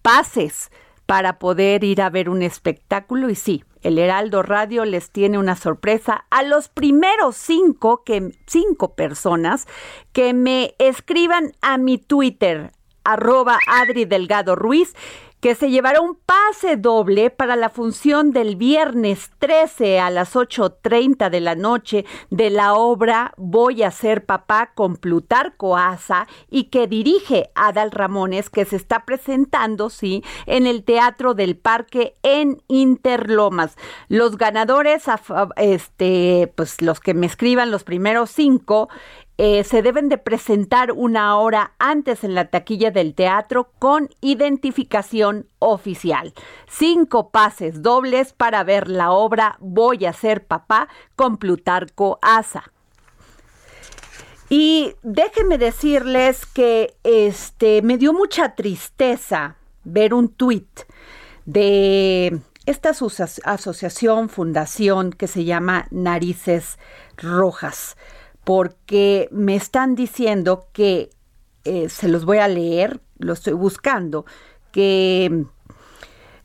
pases 0.04 0.70
para 1.08 1.40
poder 1.40 1.84
ir 1.84 2.04
a 2.04 2.12
ver 2.12 2.30
un 2.30 2.44
espectáculo? 2.44 3.32
Y 3.32 3.36
sí, 3.36 3.64
el 3.82 3.98
Heraldo 3.98 4.44
Radio 4.44 4.86
les 4.86 5.10
tiene 5.10 5.38
una 5.38 5.56
sorpresa 5.56 6.26
a 6.30 6.44
los 6.44 6.70
primeros 6.70 7.36
cinco, 7.36 8.04
que, 8.04 8.32
cinco 8.46 8.96
personas 8.96 9.68
que 10.12 10.34
me 10.34 10.76
escriban 10.80 11.54
a 11.62 11.78
mi 11.78 11.98
Twitter, 11.98 12.72
arroba 13.04 13.58
Adri 13.68 14.06
Delgado 14.06 14.56
Ruiz 14.56 14.96
que 15.40 15.56
se 15.56 15.70
llevará 15.70 16.02
un 16.02 16.16
pase 16.16 16.76
doble 16.76 17.30
para 17.30 17.56
la 17.56 17.70
función 17.70 18.32
del 18.32 18.56
viernes 18.56 19.32
13 19.40 20.00
a 20.00 20.10
las 20.10 20.36
8.30 20.36 21.30
de 21.30 21.40
la 21.40 21.56
noche 21.56 22.06
de 22.30 22.50
la 22.50 22.74
obra 22.74 23.34
Voy 23.38 23.84
a 23.84 23.92
ser 23.92 24.26
papá 24.26 24.72
con 24.76 24.98
Plutarco 24.98 25.78
Asa 25.78 26.28
y 26.50 26.66
que 26.66 26.88
dirige 26.88 27.52
Adal 27.56 27.92
Ramones, 27.92 28.50
que 28.50 28.66
se 28.66 28.76
está 28.76 29.06
presentando, 29.06 29.90
sí, 29.90 30.24
en 30.46 30.68
el 30.68 30.84
Teatro 30.84 31.34
del 31.34 31.56
Parque 31.56 32.14
en 32.24 32.62
Interlomas. 32.68 33.78
Los 34.08 34.38
ganadores, 34.38 35.06
este, 35.56 36.52
pues 36.56 36.82
los 36.82 37.00
que 37.00 37.14
me 37.14 37.26
escriban 37.26 37.72
los 37.72 37.84
primeros 37.84 38.30
cinco, 38.30 38.90
eh, 39.42 39.64
se 39.64 39.82
deben 39.82 40.10
de 40.10 40.18
presentar 40.18 40.92
una 40.92 41.38
hora 41.38 41.72
antes 41.80 42.26
en 42.26 42.36
la 42.36 42.50
taquilla 42.50 42.92
del 42.92 43.16
teatro 43.16 43.72
con 43.80 44.10
identificación 44.20 45.48
oficial. 45.60 46.34
Cinco 46.68 47.30
pases 47.30 47.82
dobles 47.82 48.34
para 48.34 48.66
ver 48.66 48.90
la 48.90 49.12
obra 49.12 49.56
Voy 49.62 50.06
a 50.06 50.12
ser 50.12 50.46
papá 50.46 50.90
con 51.16 51.38
Plutarco 51.38 52.20
Asa. 52.22 52.70
Y 54.50 54.94
déjenme 55.04 55.58
decirles 55.58 56.46
que 56.46 56.98
este 57.06 57.82
me 57.82 57.98
dio 57.98 58.12
mucha 58.12 58.56
tristeza 58.56 59.56
ver 59.86 60.14
un 60.14 60.28
tuit 60.28 60.82
de 61.46 62.42
esta 62.66 62.90
asociación, 62.90 64.28
fundación 64.28 65.14
que 65.14 65.28
se 65.28 65.46
llama 65.46 65.88
Narices 65.92 66.78
Rojas 67.16 67.96
porque 68.44 69.28
me 69.32 69.56
están 69.56 69.96
diciendo 69.96 70.68
que, 70.74 71.10
eh, 71.66 71.90
se 71.90 72.08
los 72.08 72.26
voy 72.26 72.38
a 72.38 72.48
leer, 72.48 73.02
lo 73.18 73.34
estoy 73.34 73.54
buscando, 73.54 74.26
que 74.72 75.46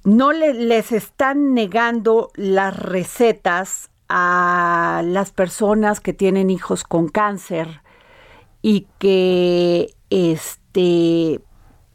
no 0.05 0.33
les 0.33 0.93
están 0.93 1.55
negando 1.55 2.31
las 2.35 2.77
recetas 2.79 3.91
a 4.09 5.03
las 5.05 5.33
personas 5.33 6.01
que 6.01 6.13
tienen 6.13 6.51
hijos 6.51 6.85
con 6.85 7.09
cáncer 7.09 7.81
y 8.61 8.87
que 8.99 9.95
este 10.11 11.41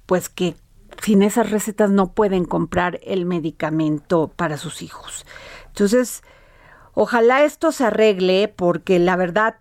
pues 0.06 0.28
que 0.28 0.56
sin 1.04 1.22
esas 1.22 1.52
recetas 1.52 1.92
no 1.92 2.14
pueden 2.14 2.46
comprar 2.46 3.00
el 3.04 3.26
medicamento 3.26 4.32
para 4.36 4.58
sus 4.58 4.82
hijos. 4.82 5.26
Entonces, 5.68 6.24
ojalá 6.94 7.44
esto 7.44 7.72
se 7.72 7.86
arregle 7.86 8.48
porque 8.48 9.00
la 9.00 9.16
verdad 9.16 9.58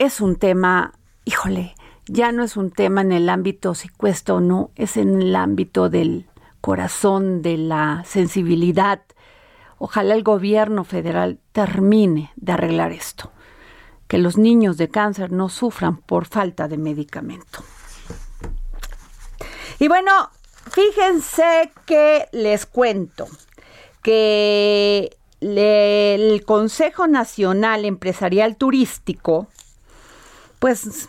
es 0.00 0.22
un 0.22 0.36
tema, 0.36 0.94
híjole, 1.26 1.74
ya 2.06 2.32
no 2.32 2.42
es 2.42 2.56
un 2.56 2.70
tema 2.70 3.02
en 3.02 3.12
el 3.12 3.28
ámbito 3.28 3.74
si 3.74 3.90
cuesta 3.90 4.32
o 4.32 4.40
no, 4.40 4.70
es 4.74 4.96
en 4.96 5.20
el 5.20 5.36
ámbito 5.36 5.90
del 5.90 6.26
corazón, 6.62 7.42
de 7.42 7.58
la 7.58 8.02
sensibilidad. 8.06 9.02
Ojalá 9.76 10.14
el 10.14 10.22
gobierno 10.22 10.84
federal 10.84 11.38
termine 11.52 12.32
de 12.36 12.52
arreglar 12.52 12.92
esto, 12.92 13.30
que 14.08 14.16
los 14.16 14.38
niños 14.38 14.78
de 14.78 14.88
cáncer 14.88 15.32
no 15.32 15.50
sufran 15.50 15.98
por 15.98 16.24
falta 16.24 16.66
de 16.66 16.78
medicamento. 16.78 17.62
Y 19.78 19.88
bueno, 19.88 20.30
fíjense 20.70 21.72
que 21.84 22.26
les 22.32 22.64
cuento 22.64 23.28
que 24.02 25.14
el 25.42 26.42
Consejo 26.46 27.06
Nacional 27.06 27.84
Empresarial 27.84 28.56
Turístico 28.56 29.48
pues 30.60 31.08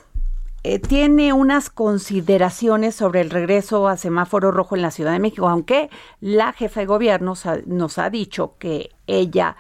eh, 0.64 0.80
tiene 0.80 1.34
unas 1.34 1.70
consideraciones 1.70 2.96
sobre 2.96 3.22
el 3.22 3.30
regreso 3.30 3.88
a 3.88 3.98
semáforo 3.98 4.52
rojo 4.52 4.76
en 4.76 4.82
la 4.82 4.92
Ciudad 4.92 5.12
de 5.12 5.20
México, 5.20 5.50
aunque 5.50 5.90
la 6.20 6.54
jefa 6.54 6.80
de 6.80 6.86
gobierno 6.86 7.34
nos 7.66 7.98
ha, 7.98 8.10
dicho 8.10 8.56
que 8.58 8.92
ella 9.08 9.56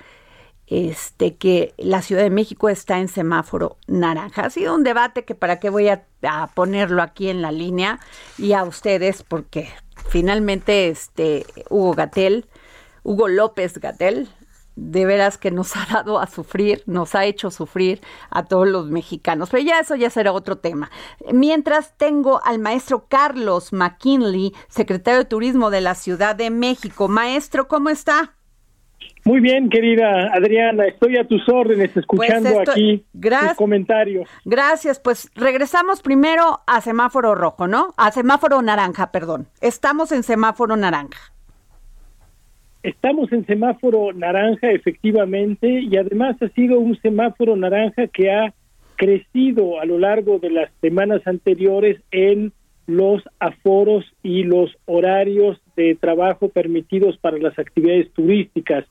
este 0.68 1.36
que 1.36 1.74
la 1.78 2.02
Ciudad 2.02 2.22
de 2.22 2.30
México 2.30 2.70
está 2.70 3.00
en 3.00 3.10
semáforo 3.10 3.78
naranja. 3.88 4.46
Ha 4.46 4.50
sido 4.50 4.74
un 4.74 4.84
debate 4.84 5.26
que 5.26 5.36
para 5.36 5.60
qué 5.60 5.70
voy 5.70 5.90
a, 5.90 6.06
a 6.22 6.48
ponerlo 6.48 7.02
aquí 7.02 7.30
en 7.30 7.42
la 7.42 7.52
línea 7.52 8.00
y 8.38 8.54
a 8.54 8.64
ustedes 8.64 9.24
porque 9.24 9.70
finalmente 10.08 10.88
este 10.88 11.46
Hugo 11.70 11.94
Gatel, 11.94 12.46
Hugo 13.04 13.28
López 13.28 13.80
Gatel, 13.80 14.30
de 14.84 15.06
veras 15.06 15.38
que 15.38 15.52
nos 15.52 15.76
ha 15.78 15.86
dado 15.92 16.20
a 16.20 16.28
sufrir, 16.28 16.84
nos 16.88 17.14
ha 17.16 17.26
hecho 17.26 17.52
sufrir 17.52 18.02
a 18.30 18.46
todos 18.46 18.68
los 18.68 18.88
mexicanos. 18.90 19.50
Pero 19.50 19.64
ya 19.64 19.80
eso 19.80 19.96
ya 19.96 20.10
será 20.10 20.34
otro 20.34 20.58
tema. 20.58 20.90
Mientras 21.32 21.96
tengo 21.98 22.42
al 22.44 22.60
maestro 22.60 23.06
Carlos 23.08 23.72
McKinley, 23.74 24.54
secretario 24.70 25.20
de 25.20 25.26
Turismo 25.26 25.70
de 25.70 25.82
la 25.82 25.96
Ciudad 25.96 26.36
de 26.36 26.50
México. 26.50 27.08
Maestro, 27.08 27.68
¿cómo 27.68 27.90
está? 27.90 28.34
Muy 29.24 29.40
bien, 29.40 29.70
querida 29.70 30.32
Adriana, 30.34 30.86
estoy 30.88 31.16
a 31.18 31.28
tus 31.28 31.48
órdenes 31.48 31.96
escuchando 31.96 32.50
Pues 32.50 32.60
esto- 32.60 32.72
aquí 32.72 33.06
gracias. 33.14 33.50
tus 33.52 33.58
comentarios. 33.58 34.28
Gracias, 34.46 35.00
pues 35.00 35.30
regresamos 35.36 36.02
primero 36.02 36.62
a 36.66 36.82
semáforo 36.82 37.36
rojo, 37.36 37.68
¿no? 37.68 37.94
A 37.98 38.12
semáforo 38.12 38.64
naranja, 38.64 39.12
perdón. 39.12 39.48
Estamos 39.62 40.12
en 40.12 40.24
semáforo 40.24 40.76
naranja. 40.76 41.31
Estamos 42.84 43.32
en 43.32 43.46
semáforo 43.46 44.12
naranja, 44.14 44.72
efectivamente, 44.72 45.82
y 45.82 45.96
además 45.98 46.36
ha 46.42 46.50
sido 46.50 46.80
un 46.80 47.00
semáforo 47.02 47.56
naranja 47.56 48.08
que 48.08 48.32
ha 48.32 48.54
crecido 48.96 49.80
a 49.80 49.86
lo 49.86 50.00
largo 50.00 50.40
de 50.40 50.52
las 50.52 50.72
semanas 50.82 51.22
anteriores 51.26 52.00
en 52.12 52.54
los 52.88 53.24
aforos 53.40 54.06
y 54.24 54.44
los 54.44 54.76
horarios 54.86 55.60
de 55.76 55.96
trabajo 55.96 56.50
permitidos 56.50 57.18
para 57.18 57.38
las 57.38 57.58
actividades 57.58 58.12
turísticas. 58.14 58.86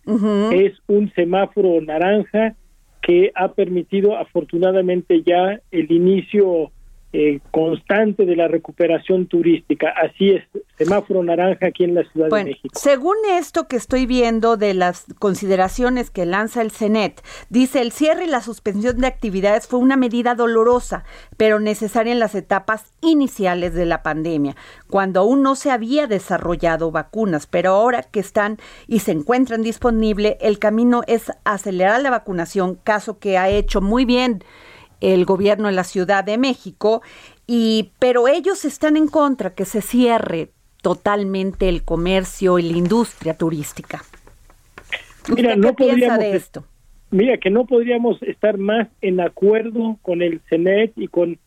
Es 0.52 0.72
un 0.86 1.12
semáforo 1.14 1.80
naranja 1.80 2.54
que 3.02 3.32
ha 3.34 3.52
permitido 3.52 4.16
afortunadamente 4.16 5.22
ya 5.22 5.60
el 5.70 5.90
inicio 5.90 6.70
eh, 7.12 7.40
constante 7.50 8.24
de 8.24 8.36
la 8.36 8.46
recuperación 8.46 9.26
turística. 9.26 9.92
Así 10.00 10.30
es, 10.30 10.44
semáforo 10.78 11.24
naranja 11.24 11.66
aquí 11.66 11.82
en 11.82 11.96
la 11.96 12.04
Ciudad 12.04 12.28
de 12.28 12.44
México. 12.44 12.68
según 12.78 13.16
esto 13.32 13.66
que 13.66 13.74
estoy 13.74 14.06
viendo 14.06 14.56
de 14.56 14.74
las 14.74 15.06
consideraciones 15.18 16.08
que 16.10 16.24
lanza 16.24 16.62
el 16.62 16.70
CENET, 16.70 17.20
dice 17.48 17.80
el 17.80 17.90
cierre 17.90 18.26
y 18.26 18.28
la 18.28 18.42
suspensión 18.42 18.98
de 18.98 19.08
actividades 19.08 19.66
fue 19.66 19.80
una 19.80 19.96
medida 19.96 20.36
dolorosa, 20.36 21.04
pero 21.36 21.58
necesaria 21.58 22.12
en 22.12 22.20
las 22.20 22.36
etapas 22.36 22.94
iniciales 23.00 23.74
de 23.74 23.86
la 23.86 24.04
pandemia, 24.04 24.54
cuando 24.88 25.18
aún 25.18 25.42
no 25.42 25.56
se 25.56 25.72
había 25.72 26.06
desarrollado 26.06 26.92
vacunas, 26.92 27.48
pero 27.48 27.70
ahora 27.70 28.04
que 28.04 28.20
están 28.20 28.58
y 28.86 29.00
se 29.00 29.10
encuentran 29.10 29.62
disponibles, 29.62 30.36
el 30.40 30.60
camino 30.60 31.02
es 31.08 31.32
acelerar 31.42 32.02
la 32.02 32.10
vacunación, 32.10 32.76
caso 32.76 33.18
que 33.18 33.36
ha 33.36 33.48
hecho 33.48 33.80
muy 33.80 34.04
bien 34.04 34.44
el 35.00 35.24
gobierno 35.24 35.68
de 35.68 35.74
la 35.74 35.84
Ciudad 35.84 36.24
de 36.24 36.38
México 36.38 37.02
y 37.46 37.90
pero 37.98 38.28
ellos 38.28 38.64
están 38.64 38.96
en 38.96 39.08
contra 39.08 39.54
que 39.54 39.64
se 39.64 39.80
cierre 39.82 40.50
totalmente 40.82 41.68
el 41.68 41.82
comercio 41.84 42.58
y 42.58 42.70
la 42.70 42.76
industria 42.78 43.34
turística. 43.36 44.02
Mira, 45.28 45.50
¿Usted 45.50 45.56
no 45.60 45.68
qué 45.68 45.74
piensa 45.74 45.94
podríamos 45.94 46.18
de 46.18 46.30
es- 46.30 46.42
esto? 46.42 46.64
Mira, 47.12 47.38
que 47.38 47.50
no 47.50 47.66
podríamos 47.66 48.22
estar 48.22 48.56
más 48.56 48.86
en 49.00 49.20
acuerdo 49.20 49.98
con 50.02 50.22
el 50.22 50.40
CENET 50.48 50.92
y 50.96 51.08
con 51.08 51.38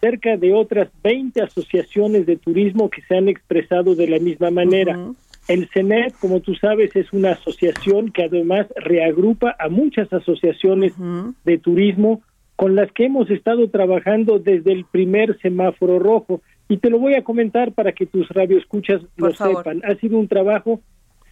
cerca 0.00 0.38
de 0.38 0.54
otras 0.54 0.88
20 1.02 1.42
asociaciones 1.42 2.24
de 2.24 2.36
turismo 2.38 2.88
que 2.88 3.02
se 3.02 3.16
han 3.16 3.28
expresado 3.28 3.94
de 3.94 4.08
la 4.08 4.18
misma 4.18 4.50
manera. 4.50 4.98
El 5.46 5.68
CENET, 5.74 6.14
como 6.20 6.40
tú 6.40 6.54
sabes, 6.54 6.96
es 6.96 7.12
una 7.12 7.32
asociación 7.32 8.10
que 8.12 8.24
además 8.24 8.66
reagrupa 8.76 9.54
a 9.58 9.68
muchas 9.68 10.10
asociaciones 10.10 10.94
de 11.44 11.58
turismo 11.58 12.22
con 12.60 12.76
las 12.76 12.92
que 12.92 13.06
hemos 13.06 13.30
estado 13.30 13.70
trabajando 13.70 14.38
desde 14.38 14.72
el 14.72 14.84
primer 14.84 15.38
semáforo 15.40 15.98
rojo. 15.98 16.42
Y 16.68 16.76
te 16.76 16.90
lo 16.90 16.98
voy 16.98 17.14
a 17.14 17.24
comentar 17.24 17.72
para 17.72 17.92
que 17.92 18.04
tus 18.04 18.28
radioescuchas 18.28 19.00
Por 19.16 19.30
lo 19.30 19.34
favor. 19.34 19.64
sepan. 19.64 19.80
Ha 19.82 19.94
sido 19.94 20.18
un 20.18 20.28
trabajo 20.28 20.82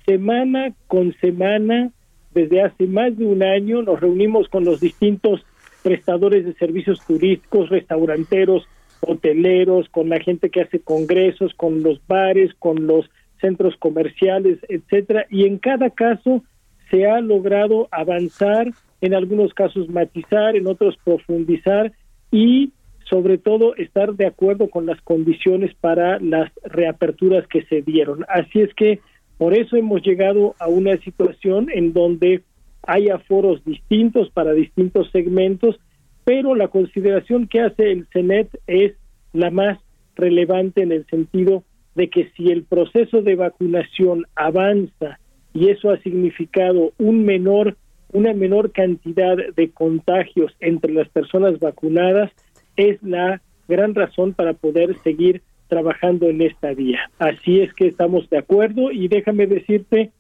semana 0.06 0.73
con 0.87 1.14
semana 1.20 1.90
desde 2.32 2.62
hace 2.62 2.87
más 2.87 3.14
de 3.18 3.26
un 3.26 3.42
año. 3.42 3.82
Nos 3.82 4.00
reunimos 4.00 4.49
con 4.49 4.64
los 4.64 4.80
distintos 4.80 5.44
prestadores 5.82 6.47
de 6.47 6.54
servicios 6.54 7.04
turísticos, 7.06 7.68
restauranteros, 7.68 8.66
hoteleros, 9.00 9.90
con 9.90 10.08
la 10.08 10.20
gente 10.20 10.49
que 10.49 10.62
hace 10.62 10.80
congresos, 10.80 11.52
con 11.52 11.82
los 11.82 12.00
bares, 12.06 12.54
con 12.58 12.87
los 12.87 13.11
centros 13.38 13.76
comerciales, 13.76 14.61
etcétera, 14.70 15.26
y 15.28 15.44
en 15.44 15.58
cada 15.58 15.90
caso 15.90 16.42
se 16.90 17.06
ha 17.06 17.20
logrado 17.20 17.87
avanzar, 17.90 18.73
en 19.00 19.14
algunos 19.14 19.52
casos 19.55 19.88
matizar, 19.88 20.57
en 20.57 20.67
otros 20.67 20.97
profundizar 21.05 21.93
y 22.30 22.73
sobre 23.08 23.39
todo 23.39 23.75
estar 23.76 24.15
de 24.15 24.26
acuerdo 24.26 24.69
con 24.69 24.87
las 24.87 25.00
condiciones 25.02 25.75
para 25.75 26.19
las 26.21 26.52
reaperturas 26.63 27.47
que 27.47 27.63
se 27.65 27.82
dieron. 27.82 28.25
Así 28.28 28.61
es 28.61 28.73
que 28.75 29.00
por 29.39 29.54
eso 29.54 29.76
hemos 29.76 30.02
llegado 30.02 30.54
a 30.58 30.69
una 30.69 30.97
situación 30.99 31.69
en 31.73 31.93
donde 31.93 32.43
hay 32.82 33.08
aforos 33.08 33.65
distintos 33.65 34.30
para 34.30 34.52
distintos 34.52 35.11
segmentos, 35.11 35.78
pero 36.25 36.54
la 36.54 36.69
consideración 36.69 37.47
que 37.47 37.61
hace 37.61 37.93
el 37.93 38.06
CENET 38.13 38.49
es 38.67 38.95
la 39.32 39.50
más 39.50 39.78
relevante 40.17 40.82
en 40.82 40.93
el 40.93 41.06
sentido 41.06 41.63
de 41.95 42.11
que 42.11 42.30
si 42.37 42.50
el 42.50 42.65
proceso 42.65 43.23
de 43.23 43.37
vacunación 43.37 44.26
avanza 44.34 45.19
y 45.54 45.69
eso 45.71 45.91
ha 45.91 45.99
significado 45.99 46.93
un 46.99 47.25
menor 47.25 47.76
una 48.12 48.32
menor 48.32 48.73
cantidad 48.73 49.36
de 49.36 49.71
contagios 49.71 50.54
entre 50.60 50.92
las 50.92 51.08
personas 51.08 51.58
vacunadas 51.58 52.30
es 52.76 53.02
la 53.02 53.40
gran 53.66 53.94
razón 53.94 54.32
para 54.32 54.54
poder 54.54 54.97
seguir 55.02 55.42
trabajando 55.68 56.26
en 56.26 56.40
esta 56.40 56.73
vía. 56.73 57.10
Así 57.18 57.60
es 57.60 57.73
que 57.75 57.86
estamos 57.86 58.28
de 58.30 58.38
acuerdo 58.38 58.90
y 58.90 59.08
déjame 59.08 59.47
decirte, 59.47 60.12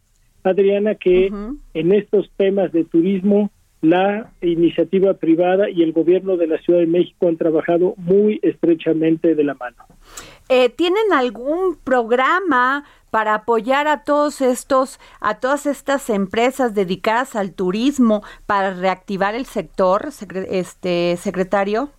Adriana, 0.44 0.94
que 0.94 1.30
en 1.74 1.92
estos 1.92 2.30
temas 2.36 2.72
de 2.72 2.84
turismo 2.84 3.50
la 3.80 4.32
iniciativa 4.42 5.14
privada 5.14 5.70
y 5.70 5.82
el 5.82 5.92
gobierno 5.92 6.36
de 6.36 6.48
la 6.48 6.58
Ciudad 6.58 6.80
de 6.80 6.86
México 6.86 7.28
han 7.28 7.36
trabajado 7.36 7.94
muy 7.96 8.40
estrechamente 8.42 9.34
de 9.34 9.44
la 9.44 9.54
mano. 9.54 9.76
Eh, 10.48 10.68
¿Tienen 10.70 11.12
algún 11.12 11.76
programa 11.84 12.84
para 13.10 13.34
apoyar 13.34 13.88
a 13.88 14.04
todos 14.04 14.40
estos, 14.40 14.98
a 15.20 15.40
todas 15.40 15.66
estas 15.66 16.10
empresas 16.10 16.74
dedicadas 16.74 17.36
al 17.36 17.54
turismo 17.54 18.22
para 18.46 18.74
reactivar 18.74 19.34
el 19.34 19.46
sector, 19.46 20.08
este 20.50 21.16
secretario? 21.16 21.90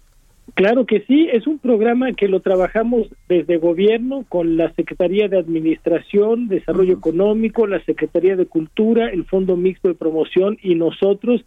Claro 0.55 0.85
que 0.85 1.01
sí, 1.01 1.27
es 1.31 1.47
un 1.47 1.59
programa 1.59 2.11
que 2.13 2.27
lo 2.27 2.39
trabajamos 2.39 3.07
desde 3.27 3.57
gobierno 3.57 4.25
con 4.27 4.57
la 4.57 4.73
Secretaría 4.73 5.27
de 5.27 5.37
Administración, 5.37 6.47
Desarrollo 6.47 6.93
Económico, 6.93 7.67
la 7.67 7.83
Secretaría 7.85 8.35
de 8.35 8.45
Cultura, 8.45 9.09
el 9.09 9.25
Fondo 9.25 9.55
Mixto 9.55 9.89
de 9.89 9.93
Promoción 9.93 10.57
y 10.61 10.75
nosotros, 10.75 11.45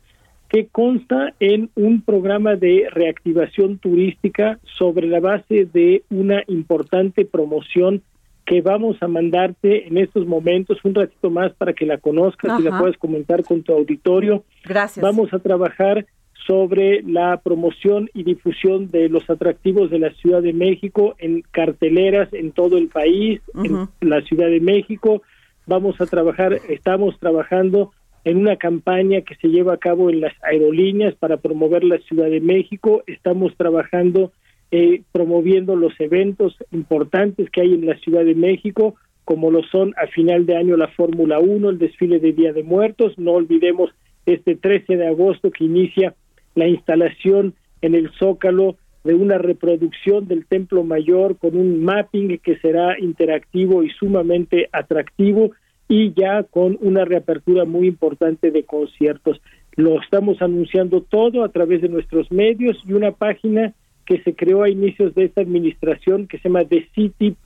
que 0.49 0.67
consta 0.67 1.35
en 1.41 1.71
un 1.75 2.03
programa 2.03 2.57
de 2.57 2.89
reactivación 2.91 3.79
turística 3.79 4.59
sobre 4.79 5.09
la 5.09 5.19
base 5.19 5.65
de 5.65 6.03
una 6.11 6.43
importante 6.47 7.25
promoción 7.25 8.03
que 8.45 8.61
vamos 8.61 8.97
a 9.01 9.09
mandarte 9.09 9.87
en 9.87 9.99
estos 9.99 10.27
momentos 10.27 10.79
un 10.85 10.95
ratito 10.95 11.31
más 11.31 11.53
para 11.55 11.73
que 11.73 11.87
la 11.87 11.99
conozcas 11.99 12.59
y 12.59 12.63
la 12.63 12.79
puedas 12.79 12.97
comentar 12.97 13.45
con 13.45 13.63
tu 13.63 13.73
auditorio. 13.73 14.45
Gracias. 14.65 15.03
Vamos 15.03 15.33
a 15.33 15.39
trabajar 15.39 16.07
sobre 16.47 17.03
la 17.03 17.41
promoción 17.41 18.11
y 18.15 18.25
difusión 18.25 18.91
de 18.91 19.09
los 19.09 19.29
atractivos 19.31 19.91
de 19.91 20.01
la 20.01 20.11
Ciudad 20.15 20.43
de 20.43 20.53
México 20.53 21.15
en 21.19 21.43
carteleras 21.53 22.33
en 22.33 22.53
todo 22.53 22.79
el 22.79 22.89
país, 22.89 23.41
en 23.63 23.89
la 24.01 24.23
Ciudad 24.23 24.49
de 24.49 24.61
México. 24.61 25.23
Vamos 25.67 26.01
a 26.01 26.07
trabajar, 26.07 26.59
estamos 26.69 27.19
trabajando 27.21 27.93
en 28.25 28.39
una 28.39 28.57
campaña 28.57 29.21
que 29.23 29.37
se 29.37 29.49
lleva 29.49 29.75
a 29.75 29.79
cabo 29.79 30.11
en 30.11 30.21
las 30.21 30.33
aerolíneas 30.43 31.15
para 31.15 31.37
promover 31.37 31.85
la 31.85 31.99
Ciudad 31.99 32.29
de 32.29 32.41
México. 32.41 33.05
Estamos 33.07 33.57
trabajando 33.57 34.33
eh, 34.75 35.03
promoviendo 35.13 35.77
los 35.77 35.93
eventos 36.01 36.57
importantes 36.71 37.51
que 37.51 37.61
hay 37.61 37.75
en 37.75 37.85
la 37.85 37.99
Ciudad 37.99 38.25
de 38.25 38.35
México, 38.35 38.95
como 39.27 39.51
lo 39.51 39.63
son 39.65 39.93
a 40.03 40.07
final 40.07 40.47
de 40.47 40.57
año 40.57 40.79
la 40.79 40.89
Fórmula 40.89 41.41
1, 41.41 41.69
el 41.69 41.79
desfile 41.79 42.21
de 42.21 42.33
Día 42.33 42.55
de 42.55 42.63
Muertos. 42.63 43.19
No 43.19 43.33
olvidemos 43.33 43.91
este 44.25 44.57
13 44.57 44.97
de 44.97 45.09
agosto 45.09 45.51
que 45.51 45.65
inicia 45.65 46.15
la 46.55 46.67
instalación 46.69 47.55
en 47.83 47.95
el 47.95 48.11
Zócalo 48.19 48.77
de 49.05 49.15
una 49.15 49.37
reproducción 49.37 50.27
del 50.27 50.47
Templo 50.47 50.85
Mayor 50.85 51.37
con 51.37 51.55
un 51.55 51.85
mapping 51.85 52.39
que 52.39 52.57
será 52.57 52.99
interactivo 52.99 53.83
y 53.83 53.91
sumamente 53.91 54.71
atractivo 54.73 55.51
y 55.87 56.15
ya 56.15 56.45
con 56.45 56.79
una 56.81 57.05
reapertura 57.05 57.67
muy 57.67 57.89
importante 57.89 58.51
de 58.51 58.65
conciertos. 58.65 59.39
Lo 59.77 60.01
estamos 60.01 60.41
anunciando 60.41 61.03
todo 61.03 61.45
a 61.45 61.51
través 61.51 61.83
de 61.83 61.91
nuestros 61.91 62.33
medios 62.33 62.79
y 62.87 62.95
una 62.95 63.13
página 63.13 63.75
que 64.07 64.21
se 64.23 64.35
creó 64.35 64.63
a 64.63 64.71
inicios 64.71 65.15
de 65.15 65.25
esta 65.25 65.41
administración 65.41 66.27
que 66.27 66.39
se 66.39 66.49
llama 66.49 66.65
thecity.mx 66.65 67.37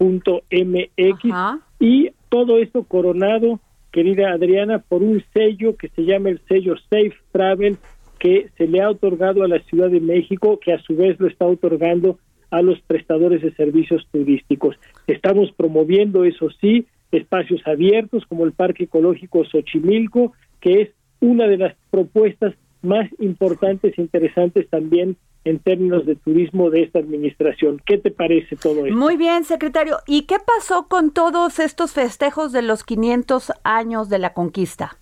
y 1.81 2.11
todo 2.29 2.59
esto 2.59 2.85
coronado 2.85 3.61
querida 3.97 4.31
Adriana, 4.31 4.81
por 4.81 5.03
un 5.03 5.25
sello 5.33 5.75
que 5.75 5.89
se 5.89 6.03
llama 6.03 6.29
el 6.29 6.39
sello 6.49 6.75
Safe 6.91 7.15
Travel, 7.33 7.79
que 8.19 8.51
se 8.59 8.67
le 8.67 8.83
ha 8.83 8.91
otorgado 8.91 9.43
a 9.43 9.49
la 9.49 9.59
Ciudad 9.61 9.89
de 9.89 10.01
México, 10.01 10.61
que 10.61 10.75
a 10.75 10.83
su 10.83 10.95
vez 10.95 11.19
lo 11.19 11.27
está 11.27 11.47
otorgando 11.47 12.19
a 12.51 12.61
los 12.61 12.79
prestadores 12.83 13.41
de 13.41 13.55
servicios 13.55 14.07
turísticos. 14.13 14.77
Estamos 15.07 15.51
promoviendo, 15.53 16.25
eso 16.25 16.51
sí, 16.61 16.87
espacios 17.11 17.67
abiertos 17.67 18.27
como 18.27 18.45
el 18.45 18.53
Parque 18.53 18.85
Ecológico 18.85 19.47
Xochimilco, 19.47 20.35
que 20.61 20.83
es 20.83 20.91
una 21.21 21.47
de 21.47 21.57
las 21.57 21.75
propuestas 21.91 22.55
más 22.83 23.09
importantes 23.19 23.97
e 23.97 24.03
interesantes 24.03 24.69
también 24.69 25.17
en 25.47 25.61
términos 25.61 26.05
de 26.05 26.17
turismo 26.17 26.71
de 26.71 26.83
esta 26.83 26.99
administración. 26.99 27.81
¿Qué 27.87 27.99
te 27.99 28.11
parece 28.11 28.57
todo 28.57 28.85
esto? 28.85 28.99
Muy 28.99 29.17
bien, 29.17 29.45
secretario. 29.45 29.99
¿Y 30.07 30.23
qué 30.23 30.37
pasó 30.45 30.89
con 30.89 31.13
todos 31.13 31.61
estos 31.61 31.93
festejos 31.93 32.51
de 32.51 32.63
los 32.63 32.83
500 32.83 33.53
años 33.63 34.09
de 34.09 34.19
la 34.19 34.33
conquista? 34.33 34.99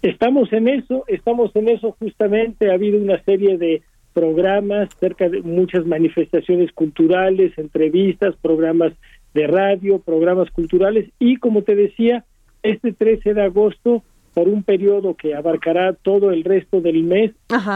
Estamos 0.00 0.50
en 0.54 0.66
eso, 0.66 1.04
estamos 1.08 1.54
en 1.54 1.68
eso 1.68 1.94
justamente. 1.98 2.70
Ha 2.70 2.74
habido 2.74 2.98
una 2.98 3.22
serie 3.24 3.58
de 3.58 3.82
programas, 4.14 4.88
cerca 4.98 5.28
de 5.28 5.42
muchas 5.42 5.84
manifestaciones 5.84 6.72
culturales, 6.72 7.52
entrevistas, 7.58 8.34
programas 8.40 8.94
de 9.34 9.46
radio, 9.46 9.98
programas 9.98 10.50
culturales 10.50 11.10
y 11.18 11.36
como 11.36 11.62
te 11.62 11.76
decía, 11.76 12.24
este 12.62 12.92
13 12.94 13.34
de 13.34 13.42
agosto 13.42 14.02
por 14.34 14.48
un 14.48 14.62
periodo 14.62 15.14
que 15.14 15.34
abarcará 15.34 15.92
todo 15.92 16.30
el 16.30 16.44
resto 16.44 16.80
del 16.80 17.02
mes, 17.02 17.32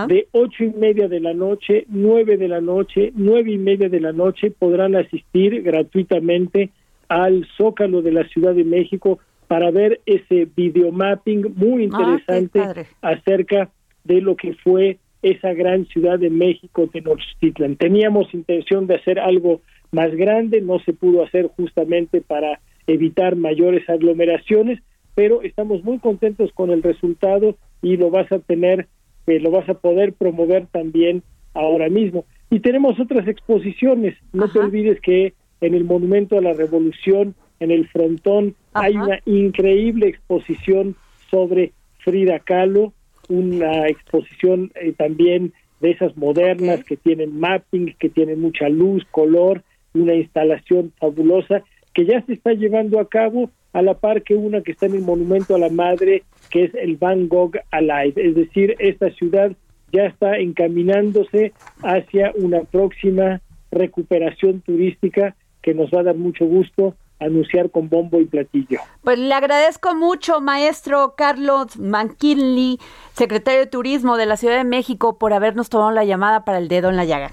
de 0.09 0.29
ocho 0.33 0.65
y 0.65 0.71
media 0.71 1.09
de 1.09 1.21
la 1.21 1.35
noche, 1.35 1.85
nueve 1.89 2.37
de 2.37 2.49
la 2.49 2.61
noche, 2.61 3.13
nueve 3.15 3.53
y 3.53 3.59
media 3.59 3.89
de 3.89 4.01
la 4.01 4.13
noche, 4.13 4.51
podrán 4.51 4.95
asistir 4.95 5.63
gratuitamente 5.63 6.71
al 7.09 7.47
Zócalo 7.57 8.03
de 8.03 8.13
la 8.13 8.25
Ciudad 8.29 8.55
de 8.55 8.65
México 8.65 9.19
para 9.49 9.71
ver 9.71 10.01
ese 10.07 10.49
videomapping 10.57 11.55
muy 11.57 11.83
ah, 11.83 11.85
interesante 11.85 12.87
acerca 13.03 13.71
de 14.05 14.21
lo 14.21 14.37
que 14.37 14.55
fue 14.55 14.99
esa 15.23 15.55
gran 15.55 15.87
ciudad 15.87 16.19
de 16.19 16.31
México, 16.31 16.89
Tenochtitlan. 16.93 17.77
Teníamos 17.77 18.33
intención 18.35 18.87
de 18.87 18.97
hacer 18.97 19.19
algo 19.19 19.63
más 19.91 20.15
grande, 20.15 20.61
no 20.61 20.79
se 20.81 20.93
pudo 20.93 21.25
hacer 21.25 21.49
justamente 21.57 22.21
para 22.21 22.61
evitar 22.87 23.35
mayores 23.37 23.89
aglomeraciones, 23.89 24.81
pero 25.15 25.43
estamos 25.43 25.85
muy 25.85 25.99
contentos 25.99 26.53
con 26.53 26.71
el 26.71 26.83
resultado 26.83 27.57
y 27.83 27.97
lo 27.97 28.11
vas 28.11 28.31
a 28.33 28.39
tener, 28.39 28.89
eh, 29.27 29.41
lo 29.41 29.51
vas 29.51 29.69
a 29.69 29.75
poder 29.75 30.13
promover 30.13 30.67
también 30.67 31.23
ahora 31.55 31.89
mismo. 31.89 32.25
Y 32.51 32.61
tenemos 32.61 32.99
otras 33.01 33.27
exposiciones, 33.29 34.17
no 34.33 34.49
te 34.51 34.59
olvides 34.59 35.01
que 35.01 35.35
en 35.61 35.75
el 35.75 35.85
Monumento 35.85 36.37
a 36.37 36.43
la 36.43 36.53
Revolución, 36.53 37.35
en 37.61 37.71
el 37.71 37.89
frontón, 37.89 38.55
hay 38.73 38.97
una 38.97 39.21
increíble 39.25 40.09
exposición 40.09 40.97
sobre 41.31 41.73
Frida 41.99 42.39
Kahlo, 42.41 42.93
una 43.29 43.89
exposición 43.89 44.71
eh, 44.75 44.93
también 44.93 45.53
de 45.81 45.93
esas 45.93 46.17
modernas 46.17 46.85
que 46.85 46.97
tienen 46.97 47.39
mapping, 47.39 47.95
que 47.99 48.09
tienen 48.09 48.41
mucha 48.41 48.69
luz, 48.69 49.05
color, 49.11 49.63
una 49.95 50.15
instalación 50.15 50.93
fabulosa 50.99 51.63
que 51.95 52.05
ya 52.05 52.21
se 52.27 52.35
está 52.35 52.53
llevando 52.53 52.99
a 52.99 53.09
cabo 53.09 53.51
a 53.75 53.83
la 53.83 53.95
par 53.95 54.23
que 54.23 54.35
una 54.35 54.63
que 54.63 54.73
está 54.73 54.87
en 54.87 54.95
el 54.95 55.03
Monumento 55.03 55.55
a 55.55 55.59
la 55.59 55.69
Madre, 55.69 56.23
que 56.51 56.65
es 56.65 56.75
el 56.75 56.97
Van 56.97 57.29
Gogh 57.29 57.59
Alive. 57.71 58.15
Es 58.17 58.35
decir, 58.35 58.77
esta 58.79 59.11
ciudad 59.11 59.53
ya 59.93 60.07
está 60.07 60.39
encaminándose 60.39 61.53
hacia 61.83 62.33
una 62.37 62.63
próxima 62.63 63.43
recuperación 63.71 64.61
turística 64.61 65.37
que 65.61 65.75
nos 65.75 65.91
va 65.91 66.01
a 66.01 66.05
dar 66.05 66.17
mucho 66.17 66.47
gusto 66.47 66.95
anunciar 67.19 67.71
con 67.71 67.89
bombo 67.89 68.21
y 68.21 68.27
platillo. 68.27 68.79
Pues 69.03 69.19
le 69.19 69.33
agradezco 69.35 69.95
mucho, 69.95 70.41
maestro 70.41 71.15
Carlos 71.17 71.77
McKinley, 71.79 72.79
secretario 73.13 73.61
de 73.61 73.67
Turismo 73.67 74.17
de 74.17 74.27
la 74.27 74.37
Ciudad 74.37 74.57
de 74.57 74.65
México, 74.65 75.19
por 75.19 75.33
habernos 75.33 75.69
tomado 75.69 75.91
la 75.91 76.05
llamada 76.05 76.45
para 76.45 76.59
el 76.59 76.69
dedo 76.69 76.91
en 76.91 76.97
la 76.97 77.05
llaga. 77.05 77.31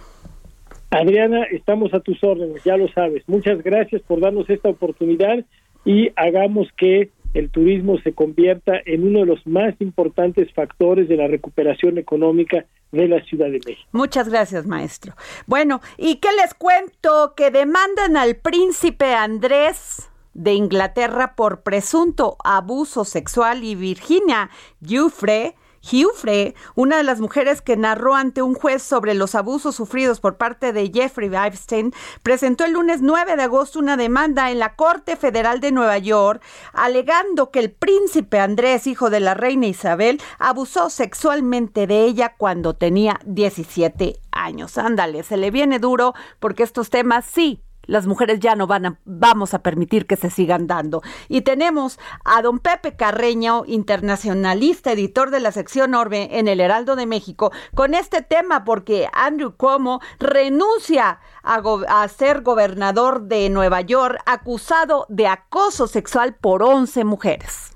Adriana, 0.91 1.43
estamos 1.51 1.93
a 1.93 1.99
tus 1.99 2.23
órdenes, 2.23 2.63
ya 2.63 2.77
lo 2.77 2.87
sabes. 2.89 3.23
Muchas 3.27 3.61
gracias 3.63 4.01
por 4.01 4.19
darnos 4.19 4.49
esta 4.49 4.69
oportunidad 4.69 5.45
y 5.85 6.11
hagamos 6.15 6.67
que 6.77 7.09
el 7.33 7.49
turismo 7.49 7.97
se 7.99 8.13
convierta 8.13 8.73
en 8.85 9.07
uno 9.07 9.19
de 9.19 9.25
los 9.25 9.47
más 9.47 9.73
importantes 9.79 10.51
factores 10.53 11.07
de 11.07 11.15
la 11.15 11.27
recuperación 11.27 11.97
económica 11.97 12.65
de 12.91 13.07
la 13.07 13.23
Ciudad 13.23 13.47
de 13.47 13.61
México. 13.65 13.87
Muchas 13.93 14.27
gracias, 14.27 14.65
maestro. 14.65 15.13
Bueno, 15.47 15.81
¿y 15.97 16.17
qué 16.17 16.29
les 16.41 16.53
cuento? 16.53 17.33
Que 17.35 17.49
demandan 17.49 18.17
al 18.17 18.35
príncipe 18.35 19.13
Andrés 19.13 20.09
de 20.33 20.53
Inglaterra 20.53 21.35
por 21.35 21.61
presunto 21.61 22.37
abuso 22.43 23.05
sexual 23.05 23.63
y 23.63 23.75
Virginia 23.75 24.49
Giuffre 24.81 25.55
Giuffre, 25.81 26.55
una 26.75 26.97
de 26.97 27.03
las 27.03 27.19
mujeres 27.19 27.61
que 27.61 27.75
narró 27.75 28.15
ante 28.15 28.41
un 28.41 28.53
juez 28.53 28.83
sobre 28.83 29.13
los 29.13 29.35
abusos 29.35 29.75
sufridos 29.75 30.19
por 30.19 30.37
parte 30.37 30.73
de 30.73 30.91
Jeffrey 30.93 31.29
Epstein, 31.33 31.93
presentó 32.23 32.65
el 32.65 32.73
lunes 32.73 33.01
9 33.01 33.35
de 33.35 33.43
agosto 33.43 33.79
una 33.79 33.97
demanda 33.97 34.51
en 34.51 34.59
la 34.59 34.75
Corte 34.75 35.15
Federal 35.15 35.59
de 35.59 35.71
Nueva 35.71 35.97
York, 35.97 36.41
alegando 36.73 37.51
que 37.51 37.59
el 37.59 37.71
príncipe 37.71 38.39
Andrés, 38.39 38.87
hijo 38.87 39.09
de 39.09 39.19
la 39.19 39.33
reina 39.33 39.67
Isabel, 39.67 40.21
abusó 40.39 40.89
sexualmente 40.89 41.87
de 41.87 42.05
ella 42.05 42.35
cuando 42.37 42.75
tenía 42.75 43.19
17 43.25 44.19
años. 44.31 44.77
Ándale, 44.77 45.23
se 45.23 45.37
le 45.37 45.51
viene 45.51 45.79
duro 45.79 46.13
porque 46.39 46.63
estos 46.63 46.89
temas 46.89 47.25
sí 47.25 47.63
las 47.85 48.07
mujeres 48.07 48.39
ya 48.39 48.55
no 48.55 48.67
van 48.67 48.85
a, 48.85 48.99
vamos 49.05 49.53
a 49.53 49.59
permitir 49.59 50.05
que 50.05 50.15
se 50.15 50.29
sigan 50.29 50.67
dando. 50.67 51.01
Y 51.29 51.41
tenemos 51.41 51.99
a 52.23 52.41
don 52.41 52.59
Pepe 52.59 52.95
Carreño, 52.95 53.63
internacionalista, 53.67 54.91
editor 54.91 55.31
de 55.31 55.39
la 55.39 55.51
sección 55.51 55.95
Orbe 55.95 56.39
en 56.39 56.47
el 56.47 56.59
Heraldo 56.59 56.95
de 56.95 57.05
México, 57.05 57.51
con 57.75 57.93
este 57.93 58.21
tema 58.21 58.63
porque 58.63 59.07
Andrew 59.13 59.55
Cuomo 59.55 60.01
renuncia 60.19 61.19
a, 61.43 61.61
a 61.87 62.07
ser 62.07 62.41
gobernador 62.41 63.23
de 63.23 63.49
Nueva 63.49 63.81
York 63.81 64.19
acusado 64.25 65.05
de 65.09 65.27
acoso 65.27 65.87
sexual 65.87 66.35
por 66.35 66.63
11 66.63 67.03
mujeres. 67.03 67.71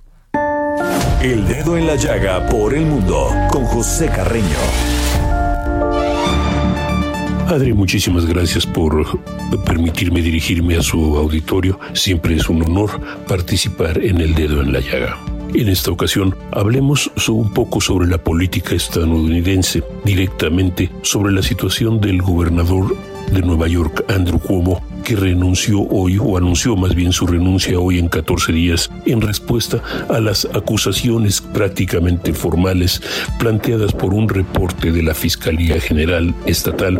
El 1.21 1.47
dedo 1.47 1.77
en 1.77 1.87
la 1.87 1.95
llaga 1.95 2.47
por 2.49 2.73
el 2.73 2.85
mundo 2.85 3.29
con 3.51 3.65
José 3.65 4.09
Carreño. 4.09 4.94
Adri, 7.47 7.73
muchísimas 7.73 8.25
gracias 8.25 8.65
por 8.65 9.19
permitirme 9.65 10.21
dirigirme 10.21 10.77
a 10.77 10.81
su 10.81 11.15
auditorio. 11.15 11.79
Siempre 11.93 12.35
es 12.35 12.49
un 12.49 12.63
honor 12.63 12.99
participar 13.27 14.03
en 14.03 14.19
El 14.19 14.33
Dedo 14.33 14.61
en 14.61 14.73
la 14.73 14.79
Llaga. 14.79 15.17
En 15.53 15.69
esta 15.69 15.91
ocasión 15.91 16.35
hablemos 16.51 17.11
un 17.29 17.53
poco 17.53 17.79
sobre 17.79 18.07
la 18.07 18.17
política 18.17 18.73
estadounidense, 18.73 19.83
directamente 20.03 20.89
sobre 21.03 21.31
la 21.31 21.43
situación 21.43 22.01
del 22.01 22.21
gobernador 22.21 22.97
de 23.31 23.41
Nueva 23.41 23.67
York, 23.67 24.05
Andrew 24.07 24.39
Cuomo, 24.39 24.81
que 25.03 25.15
renunció 25.15 25.81
hoy, 25.81 26.17
o 26.17 26.37
anunció 26.37 26.75
más 26.75 26.95
bien 26.95 27.13
su 27.13 27.27
renuncia 27.27 27.79
hoy 27.79 27.99
en 27.99 28.09
14 28.09 28.51
días, 28.51 28.89
en 29.05 29.21
respuesta 29.21 29.81
a 30.09 30.19
las 30.19 30.45
acusaciones 30.53 31.41
prácticamente 31.41 32.33
formales 32.33 33.01
planteadas 33.37 33.93
por 33.93 34.13
un 34.13 34.27
reporte 34.27 34.91
de 34.91 35.03
la 35.03 35.13
Fiscalía 35.13 35.79
General 35.79 36.33
Estatal 36.45 36.99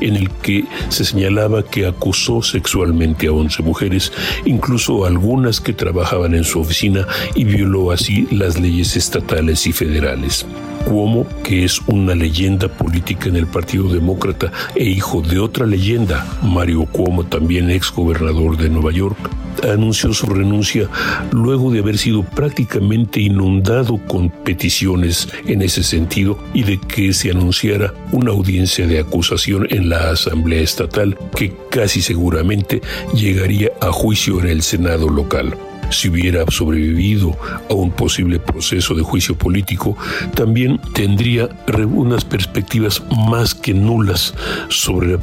en 0.00 0.16
el 0.16 0.30
que 0.30 0.64
se 0.90 1.04
señalaba 1.04 1.62
que 1.62 1.86
acusó 1.86 2.42
sexualmente 2.42 3.28
a 3.28 3.32
11 3.32 3.62
mujeres, 3.62 4.12
incluso 4.44 5.06
algunas 5.06 5.60
que 5.60 5.72
trabajaban 5.72 6.34
en 6.34 6.44
su 6.44 6.60
oficina, 6.60 7.06
y 7.34 7.44
violó 7.44 7.90
así 7.90 8.28
las 8.30 8.60
leyes 8.60 8.96
estatales 8.96 9.66
y 9.66 9.72
federales. 9.72 10.46
Cuomo, 10.86 11.26
que 11.42 11.64
es 11.64 11.80
una 11.88 12.14
leyenda 12.14 12.68
política 12.68 13.28
en 13.28 13.34
el 13.34 13.48
Partido 13.48 13.88
Demócrata 13.88 14.52
e 14.76 14.84
hijo 14.84 15.20
de 15.20 15.40
otra 15.40 15.65
leyenda, 15.66 16.26
Mario 16.42 16.86
Cuomo, 16.86 17.24
también 17.24 17.70
ex 17.70 17.92
gobernador 17.92 18.56
de 18.56 18.68
Nueva 18.68 18.92
York, 18.92 19.16
anunció 19.62 20.12
su 20.12 20.26
renuncia 20.26 20.88
luego 21.32 21.70
de 21.70 21.80
haber 21.80 21.98
sido 21.98 22.22
prácticamente 22.22 23.20
inundado 23.20 23.98
con 24.06 24.30
peticiones 24.30 25.28
en 25.46 25.62
ese 25.62 25.82
sentido 25.82 26.38
y 26.54 26.62
de 26.62 26.78
que 26.80 27.12
se 27.12 27.30
anunciara 27.30 27.94
una 28.12 28.32
audiencia 28.32 28.86
de 28.86 29.00
acusación 29.00 29.66
en 29.70 29.88
la 29.88 30.10
Asamblea 30.10 30.60
Estatal 30.60 31.16
que 31.34 31.54
casi 31.70 32.02
seguramente 32.02 32.80
llegaría 33.14 33.70
a 33.80 33.92
juicio 33.92 34.40
en 34.40 34.48
el 34.48 34.62
Senado 34.62 35.08
local 35.08 35.56
si 35.90 36.08
hubiera 36.08 36.44
sobrevivido 36.50 37.36
a 37.70 37.74
un 37.74 37.90
posible 37.90 38.38
proceso 38.38 38.94
de 38.94 39.02
juicio 39.02 39.36
político, 39.36 39.96
también 40.34 40.80
tendría 40.94 41.48
unas 41.92 42.24
perspectivas 42.24 43.02
más 43.28 43.54
que 43.54 43.74
nulas 43.74 44.34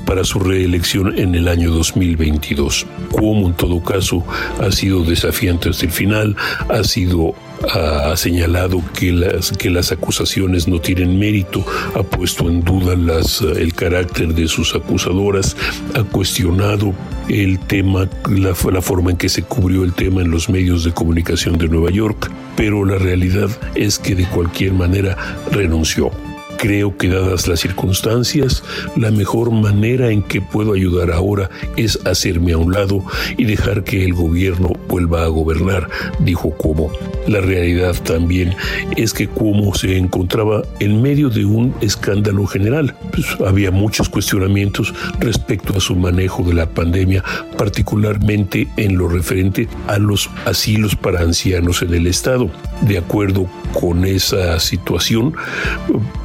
para 0.06 0.24
su 0.24 0.40
reelección 0.40 1.18
en 1.18 1.36
el 1.36 1.48
año 1.48 1.72
2022. 1.72 2.86
Como 3.12 3.48
en 3.48 3.54
todo 3.54 3.84
caso 3.84 4.26
ha 4.60 4.72
sido 4.72 5.04
desafiante 5.04 5.70
hasta 5.70 5.86
el 5.86 5.92
final, 5.92 6.36
ha 6.70 6.84
sido 6.84 7.36
ha 7.72 8.16
señalado 8.18 8.82
que 8.98 9.12
las, 9.12 9.52
que 9.52 9.70
las 9.70 9.92
acusaciones 9.92 10.68
no 10.68 10.80
tienen 10.80 11.18
mérito, 11.18 11.66
ha 11.96 12.04
puesto 12.04 12.50
en 12.50 12.64
duda 12.64 12.96
las, 12.96 13.42
el 13.42 13.74
carácter 13.74 14.34
de 14.34 14.48
sus 14.48 14.76
acusadoras, 14.76 15.56
ha 15.96 16.04
cuestionado 16.04 16.94
el 17.30 17.60
tema, 17.60 18.10
la, 18.30 18.54
la 18.72 18.82
forma 18.82 19.12
en 19.12 19.18
que 19.18 19.30
se 19.30 19.44
cubrió 19.44 19.84
el 19.84 19.94
tema 19.94 20.22
en 20.22 20.32
los 20.32 20.50
medios 20.50 20.84
de 20.84 20.94
comunicación 20.94 21.58
de 21.58 21.68
Nueva 21.68 21.92
York, 21.92 22.32
pero 22.56 22.86
la 22.86 22.98
realidad 22.98 23.50
es 23.76 24.00
que 24.00 24.16
de 24.16 24.26
cualquier 24.26 24.74
manera 24.74 25.18
renunció. 25.52 26.12
Creo 26.58 26.96
que 26.98 27.10
dadas 27.10 27.48
las 27.48 27.60
circunstancias, 27.60 28.64
la 28.96 29.12
mejor 29.12 29.52
manera 29.52 30.12
en 30.12 30.24
que 30.24 30.40
puedo 30.40 30.74
ayudar 30.74 31.12
ahora 31.12 31.50
es 31.76 32.00
hacerme 32.06 32.54
a 32.54 32.58
un 32.58 32.72
lado 32.72 33.04
y 33.38 33.44
dejar 33.44 33.84
que 33.84 34.06
el 34.06 34.14
gobierno 34.14 34.72
vuelva 34.94 35.24
a 35.24 35.28
gobernar, 35.28 35.90
dijo 36.20 36.52
Cuomo. 36.52 36.92
La 37.28 37.42
realidad 37.42 37.96
también 38.04 38.56
es 38.96 39.12
que 39.12 39.28
Cuomo 39.28 39.74
se 39.74 39.98
encontraba 39.98 40.62
en 40.80 41.02
medio 41.02 41.32
de 41.32 41.46
un 41.46 41.74
escándalo 41.82 42.46
general. 42.46 42.94
Pues, 43.12 43.26
había 43.44 43.72
muchos 43.72 44.08
cuestionamientos 44.08 44.94
respecto 45.20 45.76
a 45.76 45.80
su 45.80 45.96
manejo 45.96 46.44
de 46.44 46.54
la 46.54 46.68
pandemia, 46.68 47.24
particularmente 47.58 48.68
en 48.78 48.96
lo 48.96 49.08
referente 49.08 49.68
a 49.88 49.98
los 49.98 50.30
asilos 50.46 50.96
para 50.96 51.22
ancianos 51.22 51.82
en 51.82 51.96
el 51.96 52.06
Estado. 52.06 52.52
De 52.82 53.00
acuerdo 53.00 53.50
con 53.74 54.06
esa 54.06 54.60
situación, 54.60 55.34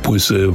pues 0.03 0.31
eh, 0.31 0.51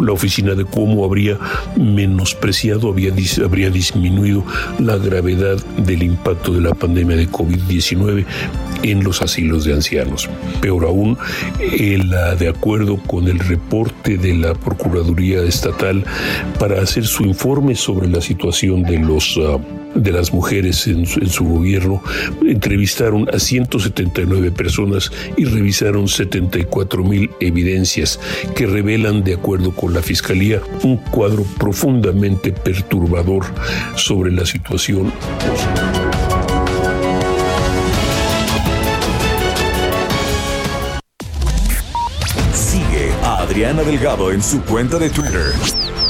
la 0.00 0.12
oficina 0.12 0.54
de 0.54 0.64
Cuomo 0.64 1.04
habría 1.04 1.38
menospreciado, 1.76 2.88
habría 2.88 3.70
disminuido 3.70 4.44
la 4.78 4.96
gravedad 4.96 5.56
del 5.78 6.02
impacto 6.02 6.52
de 6.52 6.60
la 6.60 6.74
pandemia 6.74 7.16
de 7.16 7.28
COVID-19 7.28 8.24
en 8.82 9.04
los 9.04 9.22
asilos 9.22 9.64
de 9.64 9.74
ancianos. 9.74 10.28
Peor 10.60 10.84
aún, 10.84 11.18
de 12.34 12.48
acuerdo 12.48 12.96
con 13.06 13.28
el 13.28 13.38
reporte 13.38 14.18
de 14.18 14.34
la 14.34 14.54
Procuraduría 14.54 15.42
Estatal 15.42 16.04
para 16.58 16.80
hacer 16.82 17.06
su 17.06 17.24
informe 17.24 17.74
sobre 17.74 18.08
la 18.08 18.20
situación 18.20 18.82
de 18.82 18.98
ah, 19.38 19.58
las 19.94 20.32
mujeres 20.32 20.86
su, 21.06 21.20
en 21.20 21.28
su, 21.28 21.44
gobierno, 21.44 22.02
entrevistaron 22.46 23.28
a 23.32 23.38
179 23.38 24.50
personas 24.52 25.10
y 25.36 25.44
revisaron 25.44 26.01
74 26.08 27.04
mil 27.04 27.30
evidencias 27.40 28.20
que 28.54 28.66
revelan, 28.66 29.24
de 29.24 29.34
acuerdo 29.34 29.72
con 29.72 29.94
la 29.94 30.02
Fiscalía, 30.02 30.60
un 30.82 30.96
cuadro 30.96 31.44
profundamente 31.58 32.52
perturbador 32.52 33.44
sobre 33.96 34.32
la 34.32 34.46
situación. 34.46 35.12
Adriana 43.52 43.82
Delgado 43.82 44.32
en 44.32 44.42
su 44.42 44.62
cuenta 44.62 44.98
de 44.98 45.10
Twitter. 45.10 45.52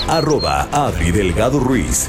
Arroba 0.06 0.68
Adri 0.70 1.10
Delgado 1.10 1.58
Ruiz. 1.58 2.08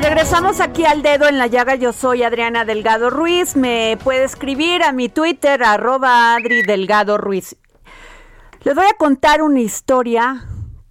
Regresamos 0.00 0.60
aquí 0.60 0.84
al 0.84 1.02
dedo 1.02 1.28
en 1.28 1.38
la 1.38 1.46
llaga. 1.46 1.74
Yo 1.74 1.92
soy 1.92 2.22
Adriana 2.22 2.64
Delgado 2.64 3.10
Ruiz. 3.10 3.56
Me 3.56 3.98
puede 4.02 4.24
escribir 4.24 4.82
a 4.82 4.92
mi 4.92 5.08
Twitter, 5.08 5.62
arroba 5.62 6.34
Adri 6.34 6.62
Delgado 6.62 7.18
Ruiz. 7.18 7.56
Les 8.62 8.74
voy 8.74 8.86
a 8.86 8.96
contar 8.96 9.42
una 9.42 9.60
historia 9.60 10.46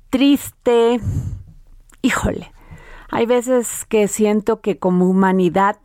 triste. 0.09 0.99
Híjole, 2.01 2.51
hay 3.09 3.25
veces 3.25 3.85
que 3.85 4.07
siento 4.07 4.61
que 4.61 4.79
como 4.79 5.09
humanidad 5.09 5.77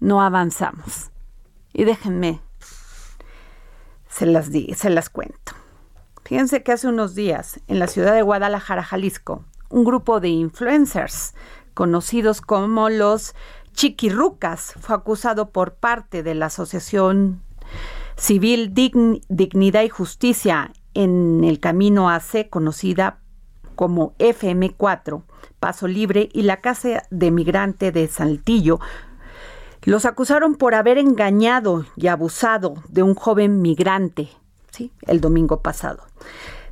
no 0.00 0.22
avanzamos. 0.22 1.10
Y 1.72 1.84
déjenme, 1.84 2.40
se 4.08 4.26
las, 4.26 4.50
di, 4.50 4.74
se 4.74 4.90
las 4.90 5.10
cuento. 5.10 5.52
Fíjense 6.24 6.62
que 6.62 6.72
hace 6.72 6.88
unos 6.88 7.14
días, 7.14 7.60
en 7.68 7.78
la 7.78 7.86
ciudad 7.86 8.14
de 8.14 8.22
Guadalajara, 8.22 8.82
Jalisco, 8.82 9.44
un 9.68 9.84
grupo 9.84 10.20
de 10.20 10.28
influencers 10.28 11.34
conocidos 11.74 12.40
como 12.40 12.88
los 12.88 13.34
chiquirrucas 13.74 14.74
fue 14.80 14.96
acusado 14.96 15.50
por 15.50 15.74
parte 15.74 16.22
de 16.22 16.34
la 16.34 16.46
Asociación 16.46 17.42
Civil 18.16 18.72
Dignidad 18.74 19.82
y 19.82 19.88
Justicia 19.88 20.72
en 20.94 21.44
el 21.44 21.60
camino 21.60 22.10
AC, 22.10 22.48
conocida 22.50 23.18
como 23.74 24.14
FM4, 24.18 25.22
Paso 25.58 25.88
Libre, 25.88 26.28
y 26.32 26.42
la 26.42 26.60
Casa 26.60 27.04
de 27.10 27.30
Migrante 27.30 27.92
de 27.92 28.06
Saltillo, 28.08 28.78
los 29.84 30.04
acusaron 30.04 30.54
por 30.54 30.74
haber 30.74 30.98
engañado 30.98 31.86
y 31.96 32.06
abusado 32.06 32.74
de 32.88 33.02
un 33.02 33.14
joven 33.14 33.62
migrante 33.62 34.28
¿sí? 34.70 34.92
el 35.02 35.20
domingo 35.20 35.60
pasado. 35.60 36.04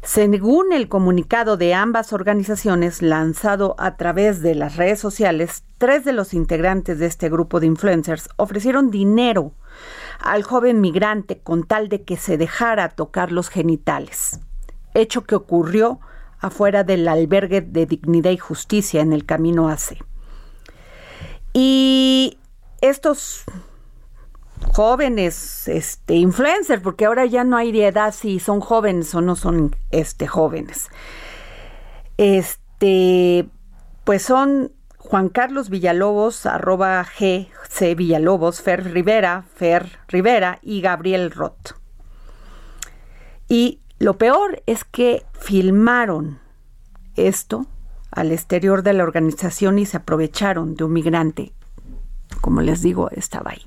Según 0.02 0.72
el 0.72 0.88
comunicado 0.88 1.58
de 1.58 1.74
ambas 1.74 2.14
organizaciones 2.14 3.02
lanzado 3.02 3.76
a 3.78 3.96
través 3.98 4.40
de 4.40 4.54
las 4.54 4.76
redes 4.76 4.98
sociales, 4.98 5.62
tres 5.76 6.06
de 6.06 6.12
los 6.12 6.32
integrantes 6.32 6.98
de 6.98 7.06
este 7.06 7.28
grupo 7.28 7.60
de 7.60 7.66
influencers 7.66 8.30
ofrecieron 8.36 8.90
dinero 8.90 9.52
al 10.18 10.42
joven 10.42 10.80
migrante 10.80 11.40
con 11.40 11.64
tal 11.64 11.90
de 11.90 12.02
que 12.02 12.16
se 12.16 12.38
dejara 12.38 12.88
tocar 12.88 13.30
los 13.30 13.50
genitales, 13.50 14.40
hecho 14.94 15.24
que 15.24 15.34
ocurrió 15.34 16.00
afuera 16.38 16.82
del 16.82 17.06
albergue 17.06 17.60
de 17.60 17.84
dignidad 17.84 18.30
y 18.30 18.38
justicia 18.38 19.02
en 19.02 19.12
el 19.12 19.26
camino 19.26 19.68
AC. 19.68 19.98
Y 21.52 22.38
estos 22.80 23.44
jóvenes 24.72 25.68
este 25.68 26.14
influencers, 26.14 26.82
porque 26.82 27.06
ahora 27.06 27.26
ya 27.26 27.44
no 27.44 27.56
hay 27.56 27.78
edad 27.80 28.14
si 28.14 28.40
son 28.40 28.60
jóvenes 28.60 29.14
o 29.14 29.20
no 29.20 29.36
son 29.36 29.76
este 29.90 30.26
jóvenes. 30.26 30.88
Este 32.16 33.48
pues 34.04 34.22
son 34.22 34.72
Juan 34.98 35.28
Carlos 35.28 35.70
Villalobos, 35.70 36.46
arroba 36.46 37.04
GC 37.04 37.94
Villalobos, 37.96 38.60
Fer 38.60 38.92
Rivera, 38.92 39.44
Fer 39.54 39.98
Rivera 40.08 40.58
y 40.62 40.80
Gabriel 40.80 41.30
Roth. 41.30 41.74
Y 43.48 43.80
lo 43.98 44.18
peor 44.18 44.62
es 44.66 44.84
que 44.84 45.24
filmaron 45.32 46.38
esto 47.16 47.66
al 48.10 48.32
exterior 48.32 48.82
de 48.82 48.92
la 48.92 49.04
organización 49.04 49.78
y 49.78 49.86
se 49.86 49.96
aprovecharon 49.96 50.74
de 50.74 50.84
un 50.84 50.92
migrante. 50.92 51.52
Como 52.40 52.60
les 52.60 52.82
digo, 52.82 53.10
estaba 53.10 53.52
ahí. 53.52 53.62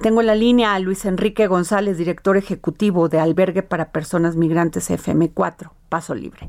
Tengo 0.00 0.20
en 0.20 0.28
la 0.28 0.36
línea 0.36 0.74
a 0.74 0.78
Luis 0.78 1.04
Enrique 1.06 1.48
González, 1.48 1.98
director 1.98 2.36
ejecutivo 2.36 3.08
de 3.08 3.18
Albergue 3.18 3.64
para 3.64 3.90
Personas 3.90 4.36
Migrantes 4.36 4.90
FM4, 4.90 5.70
Paso 5.88 6.14
Libre. 6.14 6.48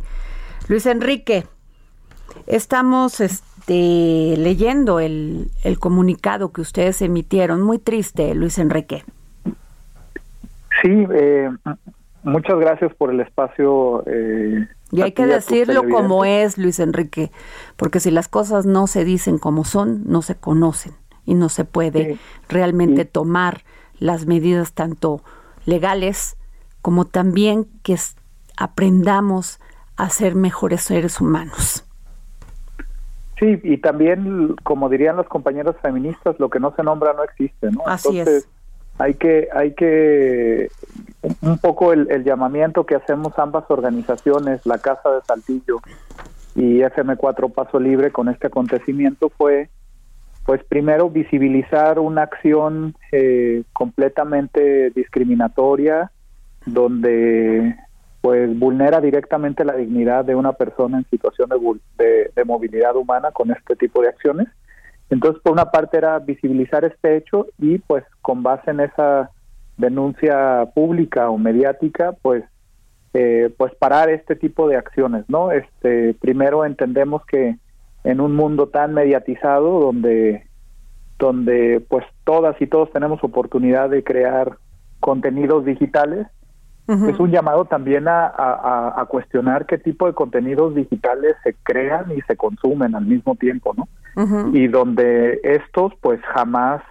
Luis 0.68 0.86
Enrique, 0.86 1.46
estamos 2.46 3.20
este, 3.20 4.36
leyendo 4.38 5.00
el, 5.00 5.50
comunicado 5.80 6.52
que 6.52 6.62
ustedes 6.62 7.02
emitieron. 7.02 7.64
Muy 7.64 7.80
triste, 7.80 8.36
Luis 8.36 8.60
Enrique. 8.60 9.04
Sí, 10.84 11.08
eh, 11.12 11.50
muchas 12.22 12.60
gracias 12.60 12.94
por 12.94 13.10
el 13.12 13.20
espacio. 13.20 14.04
Eh, 14.06 14.68
y 14.92 15.02
hay 15.02 15.14
que 15.14 15.26
decirlo 15.26 15.90
como 15.90 16.24
es, 16.24 16.60
Luis 16.60 16.80
Enrique, 16.80 17.32
porque 17.78 18.00
si 18.00 18.12
las 18.12 18.28
cosas 18.28 18.68
no 18.68 18.86
se 18.86 19.04
dicen 19.06 19.40
como 19.40 19.64
son, 19.64 20.04
no 20.06 20.22
se 20.22 20.36
conocen. 20.36 20.94
Y 21.26 21.34
no 21.34 21.50
se 21.50 21.66
puede 21.66 22.18
realmente 22.48 23.06
tomar 23.06 23.64
las 24.00 24.26
medidas 24.26 24.74
tanto 24.74 25.22
legales 25.66 26.38
como 26.82 27.06
también 27.06 27.68
que 27.84 27.98
aprendamos 28.58 29.60
a 29.98 30.10
ser 30.10 30.36
mejores 30.36 30.82
seres 30.82 31.20
humanos. 31.20 31.86
Sí, 33.40 33.60
y 33.64 33.78
también, 33.78 34.56
como 34.64 34.90
dirían 34.90 35.16
los 35.16 35.28
compañeros 35.28 35.76
feministas, 35.82 36.38
lo 36.40 36.50
que 36.50 36.60
no 36.60 36.74
se 36.76 36.84
nombra 36.84 37.14
no 37.14 37.24
existe, 37.24 37.72
¿no? 37.72 37.84
Así 37.86 38.20
Entonces, 38.20 38.44
es. 38.44 38.50
Hay 38.98 39.14
que, 39.14 39.48
hay 39.54 39.74
que, 39.76 40.70
un 41.42 41.58
poco 41.58 41.94
el, 41.94 42.12
el, 42.12 42.26
llamamiento 42.26 42.86
que 42.86 42.96
hacemos 42.96 43.32
ambas 43.40 43.64
organizaciones, 43.70 44.66
la 44.66 44.78
Casa 44.80 45.10
de 45.12 45.22
Saltillo 45.22 45.80
y 46.56 46.80
FM4 46.80 47.54
Paso 47.54 47.80
Libre 47.80 48.12
con 48.12 48.28
este 48.28 48.48
acontecimiento 48.48 49.30
fue, 49.30 49.70
pues 50.50 50.64
primero 50.64 51.12
visibilizar 51.12 52.00
una 52.00 52.24
acción 52.24 52.96
eh, 53.12 53.62
completamente 53.72 54.90
discriminatoria, 54.90 56.10
donde 56.66 57.76
pues 58.22 58.58
vulnera 58.58 59.00
directamente 59.00 59.64
la 59.64 59.76
dignidad 59.76 60.26
de 60.26 60.34
una 60.34 60.54
persona 60.54 60.98
en 60.98 61.06
situación 61.12 61.50
de, 61.50 62.04
de, 62.04 62.32
de, 62.36 62.46
movilidad 62.46 62.96
humana 62.96 63.30
con 63.30 63.52
este 63.52 63.76
tipo 63.76 64.02
de 64.02 64.08
acciones. 64.08 64.48
Entonces, 65.12 65.40
por 65.44 65.52
una 65.52 65.70
parte 65.70 65.98
era 65.98 66.18
visibilizar 66.18 66.84
este 66.84 67.18
hecho 67.18 67.46
y 67.60 67.78
pues 67.78 68.04
con 68.24 68.42
base 68.42 68.72
en 68.72 68.80
esa 68.80 69.30
denuncia 69.78 70.68
pública 70.74 71.30
o 71.30 71.38
mediática, 71.38 72.14
pues 72.24 72.44
eh, 73.14 73.54
pues 73.56 73.72
parar 73.76 74.10
este 74.10 74.36
tipo 74.36 74.68
de 74.68 74.78
acciones, 74.78 75.26
¿no? 75.28 75.52
Este, 75.52 76.16
primero 76.16 76.66
entendemos 76.66 77.24
que 77.28 77.56
en 78.10 78.22
un 78.22 78.36
mundo 78.36 78.68
tan 78.68 78.94
mediatizado 78.94 79.80
donde 79.80 80.46
donde 81.18 81.86
pues 81.90 82.06
todas 82.24 82.60
y 82.62 82.68
todos 82.68 82.92
tenemos 82.92 83.24
oportunidad 83.24 83.90
de 83.90 84.04
crear 84.04 84.58
contenidos 85.00 85.66
digitales, 85.66 86.28
es 86.88 87.20
un 87.20 87.30
llamado 87.30 87.66
también 87.66 88.08
a, 88.08 88.26
a, 88.26 89.00
a, 89.00 89.06
cuestionar 89.06 89.68
qué 89.68 89.78
tipo 89.78 90.08
de 90.08 90.14
contenidos 90.14 90.74
digitales 90.74 91.36
se 91.44 91.54
crean 91.62 92.12
y 92.18 92.22
se 92.22 92.36
consumen 92.36 92.96
al 92.96 93.06
mismo 93.06 93.36
tiempo, 93.36 93.76
¿no? 93.78 93.88
Y 94.54 94.68
donde 94.68 95.40
estos 95.44 95.94
pues 96.02 96.20
jamás 96.34 96.82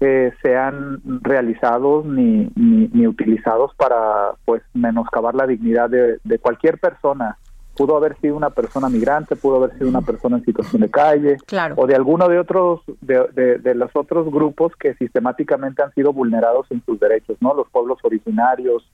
eh, 0.00 0.32
sean 0.42 1.00
realizados 1.22 2.04
ni, 2.04 2.50
ni, 2.54 2.88
ni, 2.92 3.06
utilizados 3.06 3.74
para 3.76 4.32
pues 4.44 4.62
menoscabar 4.74 5.34
la 5.34 5.46
dignidad 5.46 5.88
de, 5.88 6.18
de, 6.22 6.38
cualquier 6.38 6.78
persona. 6.78 7.38
Pudo 7.76 7.96
haber 7.96 8.18
sido 8.20 8.36
una 8.36 8.50
persona 8.50 8.88
migrante, 8.88 9.36
pudo 9.36 9.56
haber 9.56 9.72
sido 9.78 9.88
una 9.88 10.02
persona 10.02 10.36
en 10.36 10.44
situación 10.44 10.82
de 10.82 10.90
calle, 10.90 11.36
claro. 11.46 11.74
o 11.78 11.86
de 11.86 11.94
alguno 11.94 12.28
de 12.28 12.38
otros 12.38 12.80
de, 13.00 13.26
de, 13.32 13.58
de, 13.58 13.74
los 13.74 13.90
otros 13.94 14.30
grupos 14.30 14.74
que 14.76 14.94
sistemáticamente 14.94 15.82
han 15.82 15.92
sido 15.94 16.12
vulnerados 16.12 16.66
en 16.70 16.82
sus 16.84 17.00
derechos, 17.00 17.36
¿no? 17.40 17.54
Los 17.54 17.68
pueblos 17.70 17.98
originarios, 18.02 18.90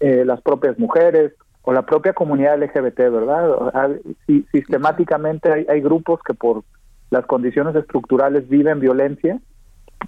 eh, 0.00 0.24
las 0.24 0.40
propias 0.40 0.78
mujeres 0.78 1.32
o 1.62 1.72
la 1.72 1.82
propia 1.82 2.14
comunidad 2.14 2.58
LGBT, 2.58 2.98
¿verdad? 2.98 4.00
Si, 4.26 4.46
sistemáticamente 4.50 5.52
hay, 5.52 5.66
hay, 5.68 5.80
grupos 5.82 6.20
que 6.22 6.32
por 6.32 6.64
las 7.10 7.26
condiciones 7.26 7.76
estructurales 7.76 8.48
viven 8.48 8.80
violencia 8.80 9.38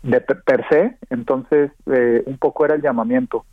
de 0.03 0.21
per, 0.21 0.67
se, 0.69 0.97
entonces 1.11 1.71
eh, 1.87 2.23
un 2.27 2.39
poco 2.39 2.65
era 2.65 2.75
el 2.75 2.83
llamamiento. 2.83 3.45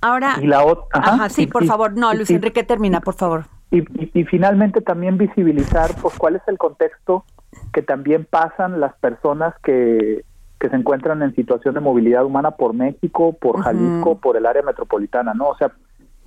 Ahora, 0.00 0.36
y 0.40 0.46
la 0.46 0.64
otra, 0.64 0.86
ajá, 0.92 1.14
ajá, 1.14 1.28
sí, 1.28 1.46
por 1.46 1.64
favor, 1.64 1.96
no, 1.96 2.12
Luis 2.12 2.30
Enrique 2.30 2.64
termina, 2.64 3.00
por 3.00 3.14
favor. 3.14 3.44
Y, 3.70 3.84
y, 4.18 4.24
finalmente 4.24 4.80
también 4.80 5.18
visibilizar, 5.18 5.90
pues, 6.00 6.16
cuál 6.16 6.36
es 6.36 6.42
el 6.46 6.56
contexto 6.56 7.24
que 7.72 7.82
también 7.82 8.24
pasan 8.24 8.80
las 8.80 8.94
personas 8.98 9.54
que, 9.62 10.24
que 10.60 10.68
se 10.68 10.76
encuentran 10.76 11.22
en 11.22 11.34
situación 11.34 11.74
de 11.74 11.80
movilidad 11.80 12.24
humana 12.24 12.52
por 12.52 12.74
México, 12.74 13.34
por 13.38 13.62
Jalisco, 13.62 14.10
uh 14.10 14.14
-huh. 14.14 14.20
por 14.20 14.36
el 14.36 14.46
área 14.46 14.62
metropolitana, 14.62 15.34
¿no? 15.34 15.48
O 15.48 15.56
sea, 15.56 15.72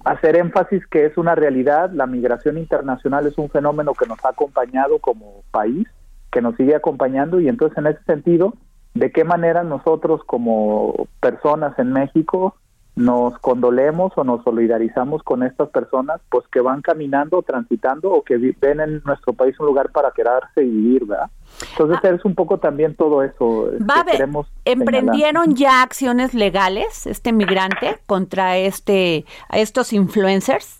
hacer 0.06 0.36
énfasis 0.36 0.86
que 0.88 1.06
es 1.06 1.18
una 1.18 1.36
realidad, 1.36 1.92
la 1.92 2.08
migración 2.08 2.58
internacional 2.58 3.26
es 3.28 3.38
un 3.38 3.50
fenómeno 3.50 3.94
que 3.94 4.06
nos 4.06 4.24
ha 4.24 4.30
acompañado 4.30 5.00
como 5.00 5.44
país, 5.52 5.88
que 6.32 6.42
nos 6.42 6.56
sigue 6.56 6.76
acompañando 6.76 7.40
y 7.40 7.48
entonces 7.50 7.78
en 7.78 7.88
ese 7.88 8.04
sentido, 8.04 8.54
¿de 8.94 9.12
qué 9.12 9.24
manera 9.24 9.64
nosotros 9.64 10.22
como 10.26 11.08
personas 11.20 11.78
en 11.80 11.92
México 11.92 12.56
nos 13.00 13.40
condolemos 13.40 14.12
o 14.18 14.26
nos 14.26 14.44
solidarizamos 14.44 15.24
con 15.24 15.42
estas 15.42 15.70
personas 15.70 16.20
pues 16.30 16.46
que 16.50 16.60
van 16.60 16.82
caminando, 16.82 17.42
transitando 17.42 18.12
o 18.12 18.24
que 18.24 18.38
ven 18.38 18.82
en 18.82 19.02
nuestro 19.06 19.32
país 19.32 19.58
un 19.58 19.68
lugar 19.68 19.90
para 19.92 20.12
quedarse 20.12 20.64
y 20.64 20.70
vivir, 20.70 21.06
¿verdad? 21.06 21.30
Entonces 21.72 21.98
ah, 22.04 22.10
es 22.10 22.26
un 22.26 22.36
poco 22.36 22.58
también 22.58 22.96
todo 22.96 23.24
eso. 23.24 23.70
Va 23.90 24.04
que 24.04 24.12
queremos 24.12 24.48
¿Emprendieron 24.66 25.46
señalar. 25.46 25.56
ya 25.56 25.82
acciones 25.82 26.34
legales 26.34 27.08
este 27.08 27.32
migrante 27.32 28.00
contra 28.06 28.58
este 28.58 29.26
a 29.48 29.60
estos 29.60 29.94
influencers? 29.94 30.79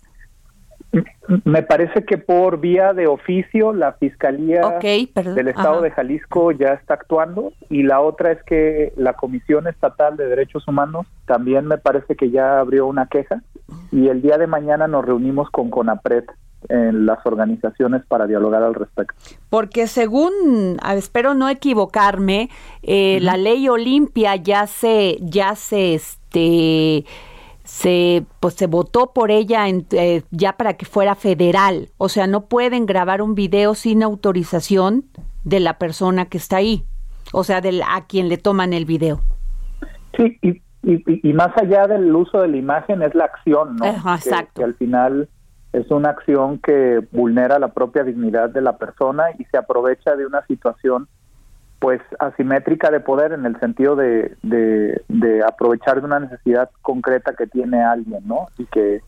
Me 1.44 1.62
parece 1.62 2.04
que 2.04 2.18
por 2.18 2.58
vía 2.58 2.92
de 2.92 3.06
oficio 3.06 3.72
la 3.72 3.92
Fiscalía 3.92 4.66
okay, 4.66 5.10
del 5.14 5.48
Estado 5.48 5.74
Ajá. 5.74 5.82
de 5.82 5.90
Jalisco 5.92 6.50
ya 6.50 6.72
está 6.72 6.94
actuando 6.94 7.52
y 7.68 7.84
la 7.84 8.00
otra 8.00 8.32
es 8.32 8.42
que 8.42 8.92
la 8.96 9.12
Comisión 9.12 9.68
Estatal 9.68 10.16
de 10.16 10.26
Derechos 10.26 10.66
Humanos 10.66 11.06
también 11.26 11.66
me 11.66 11.78
parece 11.78 12.16
que 12.16 12.30
ya 12.30 12.58
abrió 12.58 12.86
una 12.86 13.06
queja 13.06 13.42
y 13.92 14.08
el 14.08 14.20
día 14.20 14.36
de 14.38 14.48
mañana 14.48 14.88
nos 14.88 15.04
reunimos 15.04 15.48
con 15.50 15.70
CONAPRED 15.70 16.24
en 16.68 17.06
las 17.06 17.24
organizaciones 17.24 18.02
para 18.06 18.26
dialogar 18.26 18.62
al 18.62 18.74
respecto. 18.74 19.14
Porque 19.48 19.86
según, 19.86 20.78
espero 20.94 21.34
no 21.34 21.48
equivocarme, 21.48 22.50
eh, 22.82 23.16
uh 23.16 23.20
-huh. 23.20 23.24
la 23.24 23.36
ley 23.36 23.68
Olimpia 23.68 24.36
ya 24.36 24.66
se, 24.66 25.16
ya 25.20 25.54
se, 25.54 25.94
este, 25.94 27.04
se 27.70 28.24
pues 28.40 28.54
se 28.54 28.66
votó 28.66 29.12
por 29.12 29.30
ella 29.30 29.68
en, 29.68 29.86
eh, 29.92 30.22
ya 30.32 30.56
para 30.56 30.74
que 30.74 30.84
fuera 30.84 31.14
federal, 31.14 31.88
o 31.98 32.08
sea, 32.08 32.26
no 32.26 32.46
pueden 32.46 32.84
grabar 32.84 33.22
un 33.22 33.36
video 33.36 33.76
sin 33.76 34.02
autorización 34.02 35.04
de 35.44 35.60
la 35.60 35.78
persona 35.78 36.26
que 36.26 36.36
está 36.36 36.56
ahí, 36.56 36.84
o 37.32 37.44
sea, 37.44 37.60
del 37.60 37.82
a 37.82 38.06
quien 38.08 38.28
le 38.28 38.38
toman 38.38 38.72
el 38.72 38.86
video. 38.86 39.20
Sí, 40.16 40.36
y, 40.42 40.62
y, 40.82 41.28
y 41.30 41.32
más 41.32 41.56
allá 41.56 41.86
del 41.86 42.14
uso 42.14 42.42
de 42.42 42.48
la 42.48 42.56
imagen 42.56 43.02
es 43.02 43.14
la 43.14 43.26
acción, 43.26 43.76
¿no? 43.76 43.86
Ajá, 43.86 44.16
exacto. 44.16 44.54
Que, 44.54 44.60
que 44.60 44.64
al 44.64 44.74
final 44.74 45.28
es 45.72 45.88
una 45.92 46.10
acción 46.10 46.58
que 46.58 47.06
vulnera 47.12 47.60
la 47.60 47.68
propia 47.68 48.02
dignidad 48.02 48.50
de 48.50 48.62
la 48.62 48.78
persona 48.78 49.26
y 49.38 49.44
se 49.44 49.56
aprovecha 49.56 50.16
de 50.16 50.26
una 50.26 50.44
situación 50.46 51.06
pues 51.80 52.00
asimétrica 52.18 52.90
de 52.90 53.00
poder 53.00 53.32
en 53.32 53.46
el 53.46 53.58
sentido 53.58 53.96
de, 53.96 54.36
de, 54.42 55.02
de, 55.08 55.42
aprovechar 55.42 56.00
de 56.00 56.06
una 56.06 56.20
necesidad 56.20 56.70
concreta 56.82 57.34
que 57.34 57.46
tiene 57.46 57.82
alguien, 57.82 58.20
¿no? 58.26 58.48
Y 58.58 58.66
que 58.66 59.00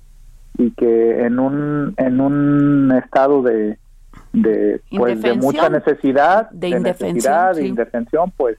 y 0.58 0.70
que 0.72 1.24
en 1.24 1.38
un 1.38 1.94
en 1.98 2.20
un 2.20 2.92
estado 2.92 3.42
de 3.42 3.78
de 4.32 4.80
pues 4.96 5.20
de 5.20 5.34
mucha 5.34 5.68
necesidad, 5.68 6.50
de, 6.50 6.70
de 6.70 6.80
necesidad, 6.80 7.52
sí. 7.52 7.60
de 7.60 7.68
indefensión, 7.68 8.32
pues 8.36 8.58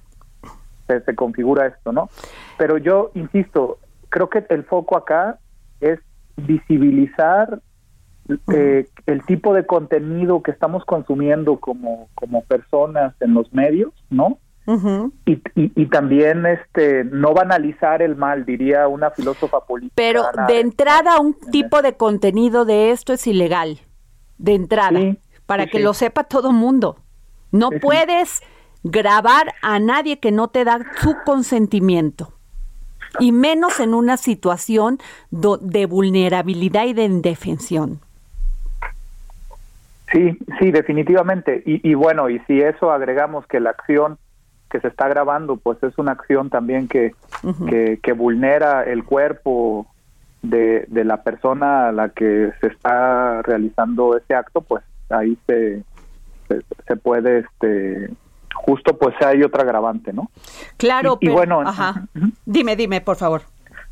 se, 0.87 1.01
se 1.01 1.15
configura 1.15 1.65
esto, 1.65 1.91
¿no? 1.91 2.09
Pero 2.57 2.77
yo 2.77 3.09
insisto, 3.15 3.79
creo 4.09 4.29
que 4.29 4.45
el 4.49 4.63
foco 4.63 4.95
acá 4.95 5.39
es 5.81 5.99
visibilizar 6.37 7.59
eh, 8.53 8.87
el 9.05 9.25
tipo 9.25 9.53
de 9.53 9.65
contenido 9.65 10.41
que 10.41 10.51
estamos 10.51 10.85
consumiendo 10.85 11.59
como, 11.59 12.09
como 12.15 12.43
personas 12.43 13.13
en 13.19 13.33
los 13.33 13.51
medios, 13.53 13.91
¿no? 14.09 14.39
Uh 14.65 14.77
-huh. 14.77 15.11
y, 15.25 15.33
y, 15.61 15.71
y, 15.75 15.85
también 15.87 16.45
este 16.45 17.03
no 17.03 17.33
banalizar 17.33 18.01
el 18.01 18.15
mal, 18.15 18.45
diría 18.45 18.87
una 18.87 19.11
filósofa 19.11 19.59
política. 19.65 19.93
Pero 19.95 20.23
de 20.47 20.61
entrada 20.61 21.19
un 21.19 21.33
tipo 21.33 21.81
de 21.81 21.97
contenido 21.97 22.63
de 22.63 22.91
esto 22.91 23.11
es 23.11 23.27
ilegal, 23.27 23.79
de 24.37 24.53
entrada, 24.53 25.01
sí, 25.01 25.19
para 25.45 25.65
sí, 25.65 25.71
que 25.71 25.77
sí. 25.79 25.83
lo 25.83 25.93
sepa 25.93 26.23
todo 26.23 26.53
mundo. 26.53 26.95
No 27.51 27.71
puedes 27.71 28.41
grabar 28.83 29.53
a 29.61 29.79
nadie 29.79 30.19
que 30.19 30.31
no 30.31 30.47
te 30.47 30.63
da 30.63 30.79
su 31.01 31.13
consentimiento 31.25 32.33
y 33.19 33.31
menos 33.31 33.79
en 33.79 33.93
una 33.93 34.17
situación 34.17 34.99
de 35.29 35.85
vulnerabilidad 35.85 36.85
y 36.85 36.93
de 36.93 37.03
indefensión. 37.03 37.99
Sí, 40.13 40.37
sí, 40.59 40.71
definitivamente. 40.71 41.63
Y, 41.65 41.89
y, 41.89 41.95
bueno, 41.95 42.29
y 42.29 42.39
si 42.41 42.61
eso 42.61 42.91
agregamos 42.91 43.47
que 43.47 43.59
la 43.59 43.71
acción 43.71 44.19
que 44.69 44.79
se 44.79 44.87
está 44.87 45.07
grabando, 45.07 45.57
pues 45.57 45.81
es 45.83 45.97
una 45.97 46.11
acción 46.13 46.49
también 46.49 46.87
que, 46.87 47.13
uh 47.43 47.47
-huh. 47.49 47.69
que, 47.69 47.99
que, 48.01 48.13
vulnera 48.13 48.83
el 48.83 49.03
cuerpo 49.03 49.87
de, 50.41 50.85
de, 50.87 51.03
la 51.03 51.23
persona 51.23 51.87
a 51.87 51.91
la 51.91 52.09
que 52.09 52.51
se 52.61 52.67
está 52.67 53.41
realizando 53.43 54.15
ese 54.17 54.35
acto, 54.35 54.61
pues 54.61 54.83
ahí 55.09 55.37
se, 55.47 55.83
se, 56.47 56.61
se 56.87 56.95
puede, 56.95 57.39
este, 57.39 58.09
justo 58.55 58.97
pues 58.97 59.15
hay 59.21 59.43
otra 59.43 59.63
agravante, 59.63 60.11
¿no? 60.13 60.29
Claro, 60.77 61.17
y, 61.21 61.27
pero, 61.27 61.37
bueno, 61.37 61.61
ajá. 61.61 62.05
Uh 62.15 62.19
-huh. 62.19 62.31
dime, 62.45 62.75
dime, 62.75 63.01
por 63.01 63.15
favor. 63.15 63.41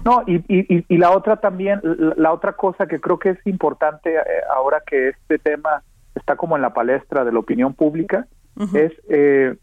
No, 0.03 0.23
y, 0.25 0.37
y, 0.47 0.83
y, 0.87 0.97
la 0.97 1.11
otra 1.11 1.37
también, 1.37 1.79
la, 1.83 2.13
la, 2.17 2.31
otra 2.33 2.53
cosa 2.53 2.87
que 2.87 2.99
creo 2.99 3.19
que 3.19 3.29
es 3.29 3.39
importante 3.45 4.15
eh, 4.15 4.21
ahora 4.55 4.81
que 4.85 5.09
este 5.09 5.37
tema 5.37 5.83
está 6.15 6.35
como 6.35 6.55
en 6.55 6.61
la 6.61 6.73
palestra 6.73 7.23
de 7.23 7.31
la 7.31 7.39
opinión 7.39 7.73
pública, 7.73 8.27
uh 8.55 8.63
-huh. 8.63 8.77
es 8.77 8.93
eh, 9.09 9.55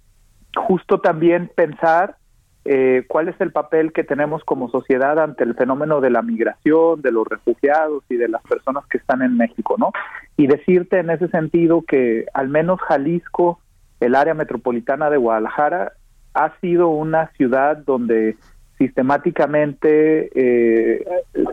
justo 0.54 1.00
también 1.00 1.50
pensar 1.54 2.16
eh, 2.64 3.04
cuál 3.08 3.28
es 3.28 3.40
el 3.40 3.50
papel 3.50 3.92
que 3.92 4.04
tenemos 4.04 4.44
como 4.44 4.68
sociedad 4.68 5.18
ante 5.18 5.44
el 5.44 5.54
fenómeno 5.54 6.00
de 6.00 6.10
la 6.10 6.20
migración, 6.20 7.00
de 7.00 7.12
los 7.12 7.26
refugiados 7.26 8.04
y 8.10 8.16
de 8.16 8.28
las 8.28 8.42
personas 8.42 8.84
que 8.86 8.98
están 8.98 9.22
en 9.22 9.36
México, 9.36 9.76
¿no? 9.78 9.92
Y 10.36 10.48
decirte 10.48 10.98
en 10.98 11.08
ese 11.08 11.28
sentido 11.28 11.82
que 11.82 12.26
al 12.34 12.48
menos 12.48 12.78
Jalisco, 12.80 13.60
el 14.00 14.14
área 14.14 14.34
metropolitana 14.34 15.08
de 15.08 15.16
Guadalajara, 15.16 15.92
ha 16.34 16.52
sido 16.60 16.88
una 16.88 17.28
ciudad 17.38 17.78
donde 17.78 18.36
sistemáticamente 18.76 20.30
eh, 20.34 21.04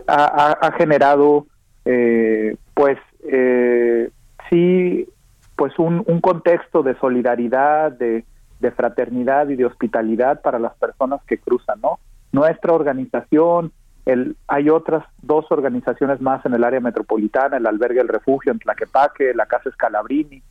ha, 0.06 0.72
generado, 0.78 1.46
eh, 1.84 2.56
pues, 2.74 2.98
eh, 3.24 4.10
sí, 4.50 5.08
pues 5.56 5.78
un, 5.78 6.02
un 6.06 6.20
contexto 6.20 6.82
de 6.82 6.94
solidaridad, 6.98 7.92
de 7.92 8.24
de 8.60 8.70
fraternidad 8.70 9.48
y 9.48 9.56
de 9.56 9.66
hospitalidad 9.66 10.40
para 10.40 10.58
las 10.58 10.74
personas 10.76 11.20
que 11.26 11.38
cruzan, 11.38 11.80
¿no? 11.82 11.98
Nuestra 12.32 12.72
organización, 12.72 13.72
el, 14.06 14.36
hay 14.48 14.70
otras 14.70 15.04
dos 15.22 15.46
organizaciones 15.50 16.20
más 16.20 16.44
en 16.46 16.54
el 16.54 16.64
área 16.64 16.80
metropolitana, 16.80 17.56
el 17.56 17.66
Albergue 17.66 18.00
El 18.00 18.08
Refugio 18.08 18.52
en 18.52 18.58
Tlaquepaque, 18.58 19.34
la 19.34 19.46
Casa 19.46 19.68
Escalabrini, 19.68 20.42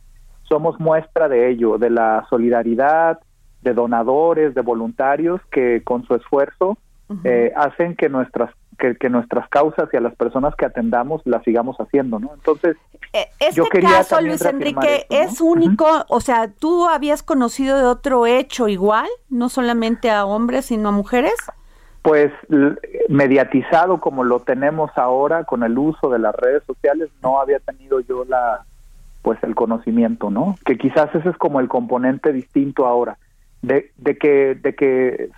somos 0.42 0.78
muestra 0.78 1.28
de 1.28 1.50
ello, 1.50 1.78
de 1.78 1.90
la 1.90 2.24
solidaridad, 2.30 3.18
de 3.62 3.74
donadores, 3.74 4.54
de 4.54 4.60
voluntarios 4.60 5.40
que 5.50 5.82
con 5.82 6.04
su 6.04 6.14
esfuerzo 6.14 6.78
eh, 7.24 7.52
hacen 7.56 7.96
que 7.96 8.08
nuestras 8.08 8.50
que, 8.76 9.10
nuestras 9.10 9.48
causas 9.48 9.88
y 9.92 9.96
a 9.96 10.00
las 10.00 10.14
personas 10.14 10.54
que 10.56 10.66
atendamos 10.66 11.22
las 11.24 11.42
sigamos 11.44 11.76
haciendo, 11.78 12.18
¿no? 12.18 12.32
Entonces, 12.34 12.76
eh, 13.12 13.26
este 13.40 13.80
caso, 13.80 14.20
Luis 14.20 14.44
Enrique, 14.44 15.06
es 15.10 15.40
único, 15.40 15.86
o 16.08 16.20
sea, 16.20 16.48
¿tú 16.48 16.86
habías 16.86 17.22
conocido 17.22 17.76
de 17.78 17.84
otro 17.84 18.26
hecho 18.26 18.68
igual, 18.68 19.08
no 19.30 19.48
solamente 19.48 20.10
a 20.10 20.24
hombres, 20.24 20.66
sino 20.66 20.90
a 20.90 20.92
mujeres? 20.92 21.34
Pues 22.02 22.32
mediatizado 23.08 24.00
como 24.00 24.22
lo 24.22 24.40
tenemos 24.40 24.90
ahora 24.96 25.44
con 25.44 25.64
el 25.64 25.76
uso 25.76 26.08
de 26.08 26.18
las 26.18 26.34
redes 26.34 26.62
sociales, 26.64 27.10
no 27.22 27.40
había 27.40 27.58
tenido 27.60 28.00
yo 28.00 28.24
la 28.24 28.64
pues 29.22 29.42
el 29.42 29.56
conocimiento, 29.56 30.30
¿no? 30.30 30.54
Que 30.64 30.78
quizás 30.78 31.12
ese 31.12 31.30
es 31.30 31.36
como 31.36 31.58
el 31.58 31.66
componente 31.66 32.32
distinto 32.32 32.86
ahora 32.86 33.18
de, 33.62 33.92
de, 33.96 34.18
que 34.18 34.54
de 34.54 34.74
que 34.74 35.30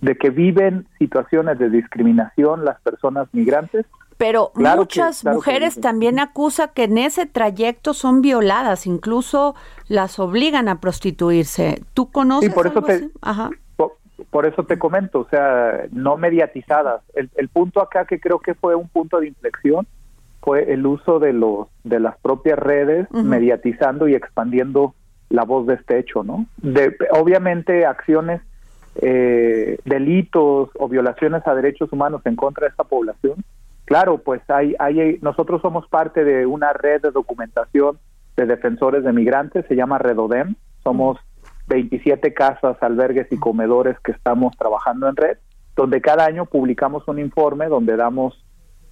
de 0.00 0.16
que 0.16 0.30
viven 0.30 0.86
situaciones 0.98 1.58
de 1.58 1.70
discriminación 1.70 2.64
las 2.64 2.80
personas 2.80 3.28
migrantes. 3.32 3.86
Pero 4.16 4.50
muchas 4.56 5.24
mujeres 5.24 5.80
también 5.80 6.18
acusan 6.18 6.70
que 6.74 6.84
en 6.84 6.98
ese 6.98 7.26
trayecto 7.26 7.94
son 7.94 8.20
violadas 8.20 8.86
incluso 8.86 9.54
las 9.86 10.18
obligan 10.18 10.68
a 10.68 10.80
prostituirse. 10.80 11.82
Tú 11.94 12.10
conoces 12.10 12.52
por 12.52 12.66
eso 12.66 12.82
te, 12.82 13.10
Por, 14.30 14.46
eso 14.46 14.64
te 14.64 14.76
comento 14.76 15.20
o 15.20 15.28
sea 15.28 15.86
no 15.92 16.16
mediatizadas. 16.16 17.02
El, 17.14 17.30
el 17.36 17.48
punto 17.48 17.80
acá 17.80 18.06
que 18.06 18.18
creo 18.18 18.40
que 18.40 18.54
fue 18.54 18.74
un 18.74 18.88
punto 18.88 19.20
de 19.20 19.28
inflexión 19.28 19.86
fue 20.40 20.72
el 20.72 20.86
uso 20.86 21.18
de 21.18 21.32
los 21.32 21.68
de 21.84 22.00
las 22.00 22.18
propias 22.18 22.58
redes 22.58 23.10
mediatizando 23.12 24.08
y 24.08 24.14
expandiendo 24.14 24.94
la 25.30 25.44
voz 25.44 25.66
de 25.66 25.74
este 25.74 25.98
hecho, 25.98 26.22
¿no? 26.22 26.46
De, 26.58 26.96
obviamente 27.12 27.86
acciones, 27.86 28.40
eh, 28.96 29.78
delitos 29.84 30.70
o 30.74 30.88
violaciones 30.88 31.46
a 31.46 31.54
derechos 31.54 31.92
humanos 31.92 32.22
en 32.24 32.36
contra 32.36 32.66
de 32.66 32.70
esta 32.70 32.84
población, 32.84 33.44
claro, 33.84 34.18
pues 34.18 34.40
hay, 34.48 34.74
hay, 34.78 35.18
nosotros 35.22 35.62
somos 35.62 35.86
parte 35.88 36.24
de 36.24 36.46
una 36.46 36.72
red 36.72 37.02
de 37.02 37.10
documentación 37.10 37.98
de 38.36 38.46
defensores 38.46 39.04
de 39.04 39.12
migrantes, 39.12 39.66
se 39.66 39.76
llama 39.76 39.98
Redodem, 39.98 40.54
somos 40.82 41.18
27 41.68 42.32
casas, 42.34 42.76
albergues 42.80 43.26
y 43.30 43.38
comedores 43.38 43.98
que 44.00 44.12
estamos 44.12 44.56
trabajando 44.56 45.08
en 45.08 45.16
red, 45.16 45.38
donde 45.76 46.00
cada 46.00 46.24
año 46.24 46.46
publicamos 46.46 47.06
un 47.08 47.18
informe 47.18 47.66
donde 47.66 47.96
damos 47.96 48.44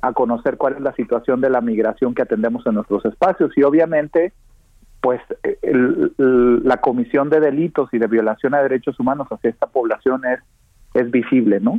a 0.03 0.13
conocer 0.13 0.57
cuál 0.57 0.75
es 0.75 0.81
la 0.81 0.93
situación 0.95 1.41
de 1.41 1.51
la 1.51 1.61
migración 1.61 2.15
que 2.15 2.23
atendemos 2.23 2.67
en 2.67 2.75
nuestros 2.75 3.05
espacios 3.07 3.51
y 3.57 3.63
obviamente 3.63 4.33
pues 5.07 5.21
la 6.17 6.79
comisión 6.79 7.31
de 7.31 7.39
delitos 7.39 7.89
y 7.93 7.99
de 7.99 8.09
violación 8.09 8.55
a 8.55 8.61
derechos 8.61 8.99
humanos 8.99 9.29
hacia 9.31 9.51
esta 9.51 9.69
población 9.69 10.23
es, 10.25 10.41
es 10.95 11.13
visible, 11.13 11.61
¿no? 11.61 11.79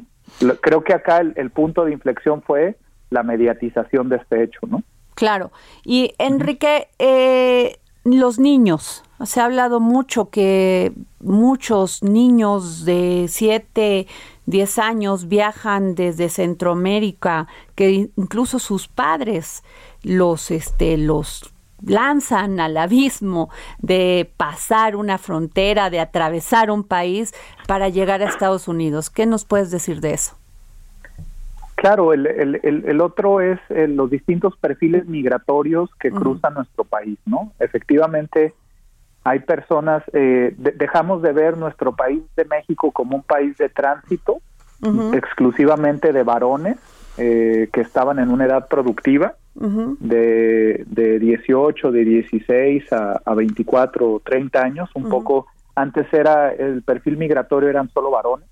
Creo 0.61 0.81
que 0.85 0.93
acá 0.93 1.17
el, 1.17 1.49
punto 1.51 1.83
de 1.83 1.91
inflexión 1.91 2.41
fue 2.41 2.77
la 3.09 3.23
mediatización 3.23 4.07
de 4.07 4.15
este 4.15 4.43
hecho, 4.43 4.61
¿no? 4.69 4.81
Claro. 5.13 5.51
Y 5.83 6.13
Enrique, 6.19 6.87
eh, 6.99 7.79
los 8.05 8.39
niños, 8.39 9.03
se 9.25 9.41
ha 9.41 9.45
hablado 9.45 9.81
mucho 9.81 10.29
que 10.29 10.93
muchos 11.19 12.03
niños 12.03 12.85
de 12.85 13.25
7, 13.27 14.07
10 14.45 14.79
años 14.79 15.27
viajan 15.27 15.95
desde 15.95 16.29
Centroamérica, 16.29 17.47
que 17.75 18.09
incluso 18.15 18.57
sus 18.59 18.87
padres 18.87 19.65
los, 20.01 20.49
este, 20.49 20.95
los 20.97 21.53
lanzan 21.85 22.59
al 22.59 22.77
abismo 22.77 23.49
de 23.79 24.31
pasar 24.37 24.95
una 24.95 25.17
frontera, 25.17 25.89
de 25.89 25.99
atravesar 25.99 26.71
un 26.71 26.83
país 26.83 27.33
para 27.67 27.89
llegar 27.89 28.21
a 28.21 28.25
Estados 28.25 28.67
Unidos. 28.67 29.09
¿Qué 29.09 29.25
nos 29.25 29.45
puedes 29.45 29.71
decir 29.71 30.01
de 30.01 30.13
eso? 30.13 30.35
Claro, 31.75 32.11
el, 32.11 32.25
el, 32.63 33.01
otro 33.01 33.39
es 33.39 33.59
eh, 33.69 33.87
los 33.87 34.09
distintos 34.09 34.57
perfiles 34.57 35.05
migratorios 35.05 35.91
que 35.99 36.09
cruzan 36.09 36.55
nuestro 36.55 36.83
país, 36.83 37.19
¿no? 37.27 37.51
Efectivamente, 37.59 38.55
hay 39.23 39.41
personas, 39.41 40.01
eh, 40.13 40.55
dejamos 40.57 41.21
de 41.21 41.33
ver 41.33 41.55
nuestro 41.55 41.95
país 41.95 42.23
de 42.35 42.45
México 42.45 42.91
como 42.91 43.17
un 43.17 43.21
país 43.21 43.55
de 43.57 43.69
tránsito, 43.69 44.39
exclusivamente 45.13 46.13
de 46.13 46.23
varones 46.23 46.77
eh, 47.17 47.69
que 47.71 47.81
estaban 47.81 48.17
en 48.17 48.31
una 48.31 48.45
edad 48.45 48.67
productiva, 48.67 49.35
de, 49.59 50.83
de 50.87 51.19
18, 51.19 51.91
de 51.91 52.05
16 52.05 52.93
a, 52.93 53.21
a 53.25 53.33
24 53.33 54.13
o 54.13 54.19
30 54.19 54.61
años, 54.61 54.89
un 54.93 55.09
poco, 55.09 55.47
antes 55.75 56.11
era 56.13 56.53
el 56.53 56.83
perfil 56.83 57.17
migratorio 57.17 57.69
eran 57.69 57.89
solo 57.89 58.11
varones, 58.11 58.47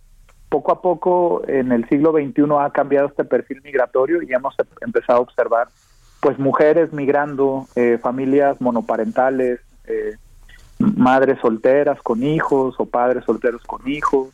poco 0.49 0.71
a 0.71 0.81
poco 0.81 1.43
en 1.47 1.71
el 1.71 1.87
siglo 1.89 2.11
XXI 2.11 2.43
ha 2.59 2.69
cambiado 2.69 3.07
este 3.07 3.25
perfil 3.25 3.61
migratorio 3.63 4.21
y 4.21 4.33
hemos 4.33 4.55
empezado 4.81 5.19
a 5.19 5.21
observar 5.21 5.67
pues 6.21 6.39
mujeres 6.39 6.91
migrando, 6.91 7.67
eh, 7.75 7.99
familias 8.01 8.59
monoparentales, 8.59 9.59
eh, 9.85 10.15
madres 10.79 11.37
solteras 11.39 12.01
con 12.01 12.23
hijos 12.23 12.75
o 12.79 12.85
padres 12.85 13.23
solteros 13.25 13.61
con 13.63 13.87
hijos, 13.87 14.29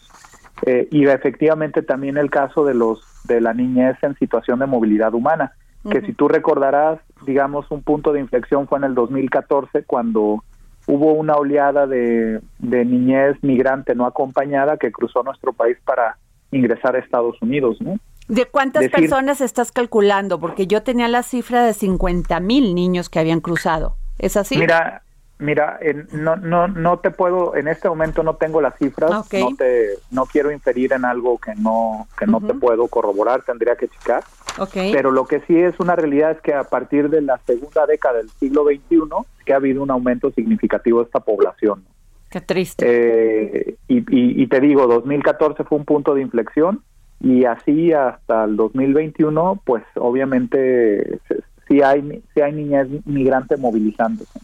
eh, 0.66 0.88
y 0.92 1.06
efectivamente 1.08 1.82
también 1.82 2.18
el 2.18 2.30
caso 2.30 2.64
de 2.64 2.76
los 2.76 3.02
de 3.26 3.42
la 3.42 3.54
niñez 3.54 3.98
en 4.04 4.16
situación 4.16 4.60
de 4.60 4.68
movilidad 4.68 5.14
humana 5.14 5.54
que 5.90 6.02
si 6.02 6.14
tú 6.14 6.28
recordarás, 6.28 7.00
digamos, 7.26 7.70
un 7.72 7.82
punto 7.82 8.14
de 8.14 8.20
inflexión 8.20 8.68
fue 8.68 8.78
en 8.78 8.86
el 8.86 8.96
2014 8.96 9.84
cuando 9.86 10.44
hubo 10.88 11.14
una 11.14 11.36
oleada 11.36 11.88
de, 11.88 12.42
niñez 12.60 13.38
migrante 13.42 13.96
no 13.96 14.06
acompañada 14.06 14.78
que 14.78 14.92
cruzó 14.92 15.24
nuestro 15.24 15.54
país 15.54 15.78
para 15.86 16.18
ingresar 16.52 16.96
a 16.96 17.00
Estados 17.00 17.42
Unidos, 17.42 17.78
¿no? 17.82 17.98
¿De 18.28 18.46
cuántas 18.46 18.88
personas 18.90 19.42
estás 19.42 19.72
calculando? 19.72 20.40
Porque 20.40 20.68
yo 20.68 20.84
tenía 20.84 21.08
la 21.08 21.24
cifra 21.24 21.66
de 21.66 21.74
50 21.74 22.40
mil 22.40 22.76
niños 22.76 23.10
que 23.10 23.20
habían 23.20 23.42
cruzado. 23.42 23.96
¿Es 24.20 24.38
así? 24.38 24.58
Mira, 24.58 25.04
Mira, 25.42 25.80
no, 26.12 26.36
no, 26.36 26.68
no 26.68 27.00
te 27.00 27.10
puedo, 27.10 27.56
en 27.56 27.68
este 27.68 27.90
momento 27.90 28.22
no 28.22 28.36
tengo 28.36 28.62
las 28.62 28.78
cifras, 28.78 29.10
no 29.10 29.56
te, 29.56 29.98
no 30.12 30.28
quiero 30.28 30.52
inferir 30.52 30.94
en 30.94 31.04
algo 31.04 31.40
que 31.40 31.56
no, 31.56 32.08
que 32.16 32.28
no 32.28 32.40
te 32.42 32.54
puedo 32.54 32.88
corroborar, 32.88 33.42
tendría 33.42 33.76
que 33.76 33.88
checar. 33.88 34.24
Pero 34.72 35.10
lo 35.10 35.26
que 35.26 35.40
sí 35.42 35.58
es 35.58 35.80
una 35.80 35.96
realidad 35.96 36.30
es 36.30 36.42
que 36.42 36.54
a 36.54 36.64
partir 36.64 37.10
de 37.10 37.22
la 37.22 37.40
segunda 37.40 37.88
década 37.88 38.20
del 38.20 38.30
siglo 38.30 38.66
XXI, 38.66 39.00
que 39.44 39.54
ha 39.54 39.56
habido 39.56 39.82
un 39.82 39.90
aumento 39.90 40.30
significativo 40.30 41.00
de 41.00 41.06
esta 41.06 41.22
población. 41.22 41.86
Qué 42.30 42.42
triste. 42.42 42.86
Eh, 42.88 43.76
y, 43.88 44.04
y, 44.44 44.46
te 44.46 44.60
digo, 44.60 44.86
2014 44.86 45.64
fue 45.64 45.80
un 45.80 45.86
punto 45.86 46.14
de 46.14 46.22
inflexión 46.22 46.84
y 47.20 47.46
así 47.46 47.94
hasta 47.94 48.44
el 48.44 48.56
2021, 48.58 49.60
pues 49.66 49.84
obviamente 49.96 51.20
sí 51.68 51.82
hay, 51.82 52.24
sí 52.36 52.42
hay 52.42 52.54
niñas 52.54 52.88
migrantes 53.06 53.60
movilizándose. 53.60 54.40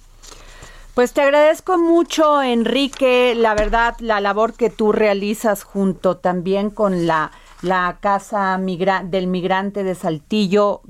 Pues 0.97 1.13
te 1.13 1.21
agradezco 1.21 1.77
mucho, 1.77 2.41
Enrique, 2.41 3.35
la 3.35 3.53
verdad, 3.53 3.95
la 3.99 4.19
labor 4.19 4.55
que 4.55 4.71
tú 4.71 4.91
realizas 4.91 5.61
junto 5.63 6.17
también 6.17 6.71
con 6.71 7.05
la, 7.05 7.29
la 7.61 7.99
Casa 7.99 8.59
del 9.03 9.27
Migrante 9.27 9.83
de 9.83 9.93
Saltillo, 9.93 10.81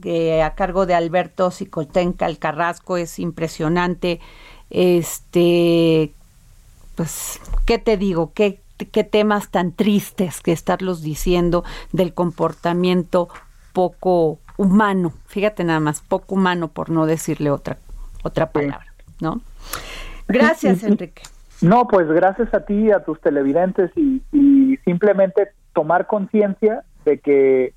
a 0.42 0.56
cargo 0.56 0.86
de 0.86 0.96
Alberto 0.96 1.52
Sicotenca, 1.52 2.26
el 2.26 2.40
Carrasco, 2.40 2.96
es 2.96 3.20
impresionante. 3.20 4.22
Este, 4.70 6.14
pues, 6.96 7.42
¿qué 7.66 7.78
te 7.78 7.98
digo? 7.98 8.32
¿Qué, 8.34 8.62
qué 8.78 9.04
temas 9.04 9.50
tan 9.50 9.74
tristes 9.74 10.40
que 10.40 10.54
estarlos 10.54 11.02
diciendo 11.02 11.66
del 11.92 12.14
comportamiento 12.14 13.28
poco 13.74 14.40
humano, 14.56 15.12
fíjate 15.26 15.66
nada 15.66 15.82
más, 15.82 16.00
poco 16.00 16.36
humano 16.36 16.70
por 16.70 16.92
no 16.92 17.06
decirle 17.08 17.52
otra, 17.52 17.78
otra 18.24 18.54
palabra, 18.54 18.94
¿no? 19.20 19.42
Gracias, 20.28 20.84
Enrique. 20.84 21.24
No, 21.62 21.88
pues 21.88 22.08
gracias 22.08 22.54
a 22.54 22.66
ti, 22.66 22.92
a 22.92 23.04
tus 23.04 23.20
televidentes 23.22 23.92
y, 23.96 24.22
y 24.32 24.78
simplemente 24.86 25.50
tomar 25.74 26.08
conciencia 26.08 26.84
de 27.06 27.20
que 27.20 27.74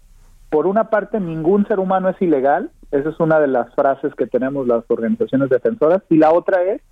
por 0.51 0.67
una 0.67 0.91
parte 0.91 1.21
ningún 1.21 1.67
ser 1.67 1.79
humano 1.79 2.09
es 2.09 2.21
ilegal, 2.21 2.71
esa 2.91 3.09
es 3.09 3.21
una 3.21 3.39
de 3.39 3.47
las 3.47 3.73
frases 3.75 4.15
que 4.15 4.27
tenemos 4.27 4.67
las 4.67 4.85
organizaciones 4.89 5.49
defensoras, 5.49 6.03
y 6.11 6.17
la 6.17 6.33
otra 6.33 6.63
es 6.65 6.83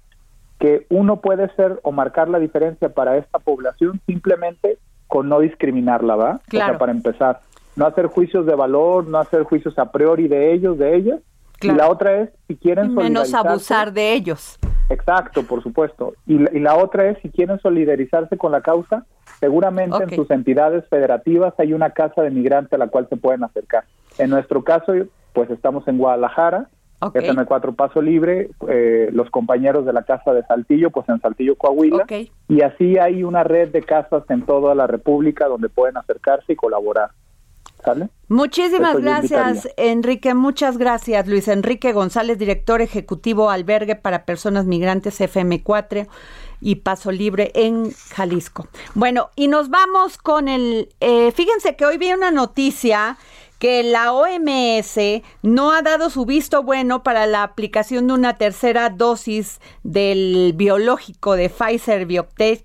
que 0.58 0.86
uno 0.90 1.20
puede 1.20 1.52
ser 1.54 1.80
o 1.82 1.92
marcar 1.92 2.28
la 2.28 2.38
diferencia 2.38 2.88
para 2.88 3.16
esta 3.16 3.38
población 3.38 4.00
simplemente 4.06 4.78
con 5.06 5.28
no 5.28 5.40
discriminarla, 5.40 6.16
¿va? 6.16 6.40
Claro. 6.48 6.66
O 6.66 6.70
sea, 6.70 6.78
para 6.78 6.92
empezar, 6.92 7.40
no 7.76 7.86
hacer 7.86 8.06
juicios 8.06 8.46
de 8.46 8.54
valor, 8.54 9.06
no 9.06 9.18
hacer 9.18 9.44
juicios 9.44 9.78
a 9.78 9.90
priori 9.90 10.28
de 10.28 10.52
ellos, 10.52 10.78
de 10.78 10.96
ellas. 10.96 11.20
Claro. 11.58 11.74
Y 11.76 11.78
la 11.78 11.88
otra 11.90 12.20
es, 12.22 12.30
si 12.46 12.56
quieren 12.56 12.94
menos 12.94 13.34
abusar 13.34 13.92
de 13.92 14.12
ellos. 14.14 14.58
Exacto, 14.90 15.42
por 15.42 15.62
supuesto. 15.62 16.14
Y, 16.26 16.38
la- 16.38 16.50
y 16.52 16.60
la 16.60 16.76
otra 16.76 17.10
es, 17.10 17.18
si 17.20 17.28
quieren 17.30 17.58
solidarizarse 17.60 18.38
con 18.38 18.52
la 18.52 18.60
causa, 18.62 19.04
seguramente 19.40 19.96
en 20.04 20.10
sus 20.16 20.30
entidades 20.30 20.84
federativas 20.88 21.52
hay 21.58 21.72
una 21.72 21.90
casa 21.90 22.22
de 22.22 22.30
migrante 22.30 22.76
a 22.76 22.78
la 22.78 22.88
cual 22.88 23.06
se 23.08 23.16
pueden 23.16 23.44
acercar. 23.44 23.84
En 24.18 24.30
nuestro 24.30 24.62
caso, 24.64 24.92
pues 25.32 25.50
estamos 25.50 25.86
en 25.88 25.98
Guadalajara, 25.98 26.68
Ok. 27.00 27.14
FM4 27.16 27.76
Paso 27.76 28.02
Libre, 28.02 28.50
eh, 28.68 29.10
los 29.12 29.30
compañeros 29.30 29.86
de 29.86 29.92
la 29.92 30.02
casa 30.02 30.32
de 30.32 30.42
Saltillo, 30.46 30.90
pues 30.90 31.08
en 31.08 31.20
Saltillo, 31.20 31.54
Coahuila. 31.56 32.04
Y 32.48 32.62
así 32.62 32.98
hay 32.98 33.22
una 33.22 33.44
red 33.44 33.68
de 33.70 33.82
casas 33.82 34.24
en 34.30 34.42
toda 34.42 34.74
la 34.74 34.86
República 34.88 35.46
donde 35.46 35.68
pueden 35.68 35.96
acercarse 35.96 36.54
y 36.54 36.56
colaborar. 36.56 37.10
¿Sale? 37.84 38.08
Muchísimas 38.28 39.00
gracias. 39.00 39.68
Enrique. 39.76 40.34
Muchas 40.34 40.76
gracias, 40.76 41.26
Luis 41.26 41.48
Enrique 41.48 41.92
González, 41.92 42.38
director 42.38 42.82
ejecutivo 42.82 43.50
Albergue 43.50 43.96
para 43.96 44.24
Personas 44.24 44.66
Migrantes 44.66 45.20
FM4 45.20 46.08
y 46.60 46.76
Paso 46.76 47.12
Libre 47.12 47.52
en 47.54 47.92
Jalisco. 47.92 48.68
Bueno, 48.94 49.30
y 49.36 49.48
nos 49.48 49.70
vamos 49.70 50.18
con 50.18 50.48
el... 50.48 50.88
eh, 51.00 51.32
fíjense 51.32 51.76
que 51.76 51.86
hoy 51.86 51.98
vi 51.98 52.12
una 52.12 52.30
noticia 52.30 53.16
que 53.58 53.82
la 53.82 54.12
OMS 54.12 55.22
no 55.42 55.72
ha 55.72 55.82
dado 55.82 56.10
su 56.10 56.24
visto 56.24 56.62
bueno 56.62 57.02
para 57.02 57.26
la 57.26 57.42
aplicación 57.42 58.06
de 58.06 58.14
una 58.14 58.36
tercera 58.36 58.88
dosis 58.88 59.60
del 59.82 60.52
biológico 60.54 61.34
de 61.34 61.48
Pfizer 61.48 62.06
Biotech 62.06 62.64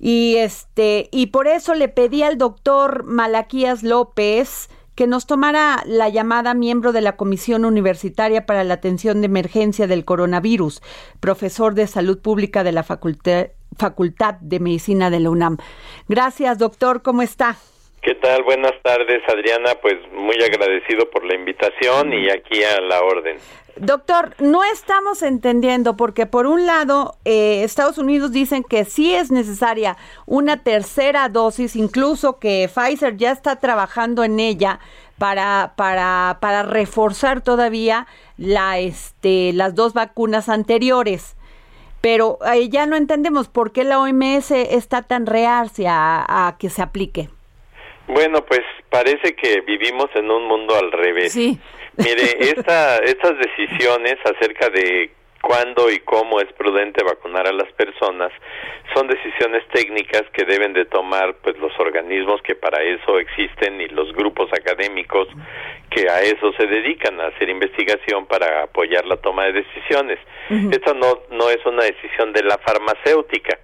y 0.00 0.36
este 0.36 1.08
y 1.12 1.26
por 1.26 1.46
eso 1.46 1.74
le 1.74 1.88
pedí 1.88 2.22
al 2.22 2.38
doctor 2.38 3.04
Malaquías 3.04 3.82
López 3.82 4.70
que 4.96 5.06
nos 5.06 5.26
tomara 5.26 5.82
la 5.86 6.08
llamada 6.08 6.54
miembro 6.54 6.92
de 6.92 7.00
la 7.00 7.16
Comisión 7.16 7.64
Universitaria 7.64 8.44
para 8.44 8.64
la 8.64 8.74
Atención 8.74 9.20
de 9.20 9.26
Emergencia 9.26 9.86
del 9.86 10.04
Coronavirus, 10.04 10.82
profesor 11.20 11.74
de 11.74 11.86
Salud 11.86 12.20
Pública 12.20 12.64
de 12.64 12.72
la 12.72 12.82
Facultad, 12.82 14.34
de 14.40 14.60
Medicina 14.60 15.08
de 15.08 15.20
la 15.20 15.30
UNAM. 15.30 15.56
Gracias, 16.08 16.58
doctor, 16.58 17.00
¿cómo 17.02 17.22
está? 17.22 17.56
¿Qué 18.02 18.14
tal? 18.14 18.42
Buenas 18.42 18.72
tardes, 18.82 19.22
Adriana. 19.28 19.74
Pues 19.80 19.96
muy 20.12 20.36
agradecido 20.42 21.08
por 21.10 21.24
la 21.24 21.34
invitación 21.34 22.12
y 22.12 22.30
aquí 22.30 22.62
a 22.62 22.80
la 22.80 23.02
orden. 23.02 23.36
Doctor, 23.80 24.34
no 24.40 24.62
estamos 24.62 25.22
entendiendo 25.22 25.96
porque 25.96 26.26
por 26.26 26.46
un 26.46 26.66
lado 26.66 27.14
eh, 27.24 27.62
Estados 27.64 27.96
Unidos 27.96 28.30
dicen 28.30 28.62
que 28.62 28.84
sí 28.84 29.14
es 29.14 29.30
necesaria 29.30 29.96
una 30.26 30.62
tercera 30.62 31.30
dosis, 31.30 31.76
incluso 31.76 32.38
que 32.38 32.68
Pfizer 32.68 33.16
ya 33.16 33.30
está 33.30 33.56
trabajando 33.56 34.22
en 34.22 34.38
ella 34.38 34.80
para 35.16 35.72
para 35.76 36.36
para 36.42 36.62
reforzar 36.62 37.40
todavía 37.40 38.06
la 38.36 38.78
este 38.78 39.54
las 39.54 39.74
dos 39.74 39.94
vacunas 39.94 40.50
anteriores. 40.50 41.34
Pero 42.02 42.38
eh, 42.52 42.68
ya 42.68 42.84
no 42.84 42.96
entendemos 42.96 43.48
por 43.48 43.72
qué 43.72 43.84
la 43.84 43.98
OMS 43.98 44.50
está 44.50 45.00
tan 45.00 45.24
reacia 45.24 45.94
a, 45.94 46.48
a 46.48 46.58
que 46.58 46.68
se 46.68 46.82
aplique. 46.82 47.30
Bueno, 48.08 48.44
pues 48.44 48.60
parece 48.90 49.34
que 49.34 49.62
vivimos 49.62 50.10
en 50.16 50.30
un 50.30 50.46
mundo 50.46 50.76
al 50.76 50.92
revés. 50.92 51.32
Sí. 51.32 51.58
Mire, 51.96 52.36
esta, 52.40 52.98
estas 52.98 53.36
decisiones 53.38 54.16
acerca 54.24 54.68
de 54.70 55.10
cuándo 55.42 55.90
y 55.90 55.98
cómo 56.00 56.40
es 56.40 56.52
prudente 56.52 57.02
vacunar 57.02 57.46
a 57.46 57.52
las 57.52 57.70
personas 57.72 58.30
son 58.94 59.06
decisiones 59.08 59.66
técnicas 59.72 60.22
que 60.32 60.44
deben 60.44 60.72
de 60.72 60.84
tomar 60.84 61.34
pues 61.42 61.56
los 61.58 61.72
organismos 61.78 62.42
que 62.42 62.54
para 62.54 62.82
eso 62.82 63.18
existen 63.18 63.80
y 63.80 63.88
los 63.88 64.12
grupos 64.12 64.52
académicos 64.52 65.28
que 65.90 66.08
a 66.10 66.20
eso 66.20 66.52
se 66.52 66.66
dedican 66.66 67.20
a 67.20 67.28
hacer 67.28 67.48
investigación 67.48 68.26
para 68.26 68.64
apoyar 68.64 69.06
la 69.06 69.16
toma 69.16 69.46
de 69.46 69.52
decisiones. 69.64 70.18
Esta 70.70 70.94
no 70.94 71.22
no 71.30 71.48
es 71.50 71.64
una 71.64 71.84
decisión 71.84 72.32
de 72.32 72.42
la 72.42 72.58
farmacéutica. 72.58 73.58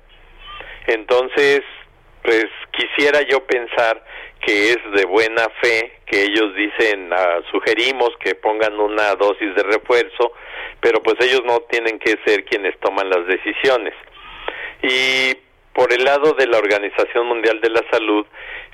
Entonces, 0.87 1.63
pues 2.23 2.47
quisiera 2.73 3.23
yo 3.23 3.45
pensar 3.47 4.03
que 4.47 4.71
es 4.71 4.79
de 4.95 5.05
buena 5.07 5.49
fe 5.61 5.99
que 6.07 6.23
ellos 6.23 6.55
dicen, 6.55 7.13
ah, 7.13 7.41
sugerimos 7.51 8.11
que 8.21 8.37
pongan 8.37 8.79
una 8.79 9.17
dosis 9.17 9.55
de 9.57 9.63
refuerzo, 9.65 10.33
pero 10.81 11.03
pues 11.03 11.17
ellos 11.21 11.43
no 11.45 11.61
tienen 11.69 11.99
que 11.99 12.17
ser 12.25 12.45
quienes 12.45 12.79
toman 12.79 13.11
las 13.11 13.27
decisiones. 13.27 13.93
Y 14.83 15.37
por 15.73 15.93
el 15.93 16.05
lado 16.05 16.33
de 16.35 16.47
la 16.47 16.59
Organización 16.59 17.27
Mundial 17.27 17.61
de 17.61 17.71
la 17.71 17.83
Salud, 17.91 18.25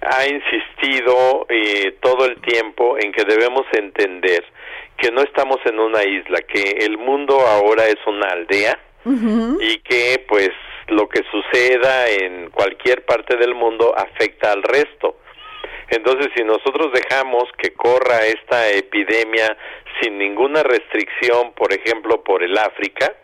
ha 0.03 0.27
insistido 0.27 1.47
eh, 1.49 1.97
todo 2.01 2.27
el 2.27 2.41
tiempo 2.43 2.99
en 2.99 3.11
que 3.12 3.25
debemos 3.25 3.64
entender 3.73 4.45
que 4.99 5.11
no 5.11 5.23
estamos 5.23 5.57
en 5.64 5.79
una 5.79 6.05
isla, 6.05 6.41
que 6.43 6.85
el 6.85 6.99
mundo 6.99 7.41
ahora 7.41 7.87
es 7.87 7.99
una 8.07 8.29
aldea 8.29 8.79
y 9.05 9.79
que 9.79 10.25
pues 10.29 10.51
lo 10.89 11.09
que 11.09 11.23
suceda 11.31 12.09
en 12.09 12.51
cualquier 12.51 13.05
parte 13.05 13.37
del 13.37 13.55
mundo 13.55 13.95
afecta 13.97 14.53
al 14.53 14.62
resto. 14.62 15.16
Entonces, 15.93 16.28
si 16.34 16.43
nosotros 16.43 16.90
dejamos 16.90 17.45
que 17.59 17.74
corra 17.74 18.24
esta 18.24 18.70
epidemia 18.70 19.59
sin 20.01 20.16
ninguna 20.16 20.62
restricción, 20.62 21.53
por 21.53 21.70
ejemplo, 21.70 22.24
por 22.24 22.43
el 22.43 22.57
África, 22.57 23.14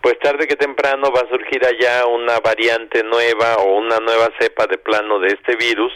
pues 0.00 0.18
tarde 0.18 0.48
que 0.48 0.56
temprano 0.56 1.12
va 1.12 1.20
a 1.20 1.28
surgir 1.28 1.64
allá 1.64 2.06
una 2.06 2.40
variante 2.40 3.04
nueva 3.04 3.58
o 3.58 3.76
una 3.76 3.98
nueva 3.98 4.28
cepa 4.40 4.66
de 4.66 4.78
plano 4.78 5.20
de 5.20 5.28
este 5.28 5.54
virus 5.54 5.92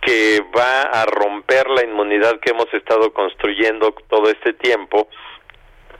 que 0.00 0.40
va 0.56 0.82
a 0.82 1.04
romper 1.04 1.68
la 1.68 1.84
inmunidad 1.84 2.40
que 2.40 2.52
hemos 2.52 2.72
estado 2.72 3.12
construyendo 3.12 3.94
todo 4.08 4.30
este 4.30 4.54
tiempo 4.54 5.08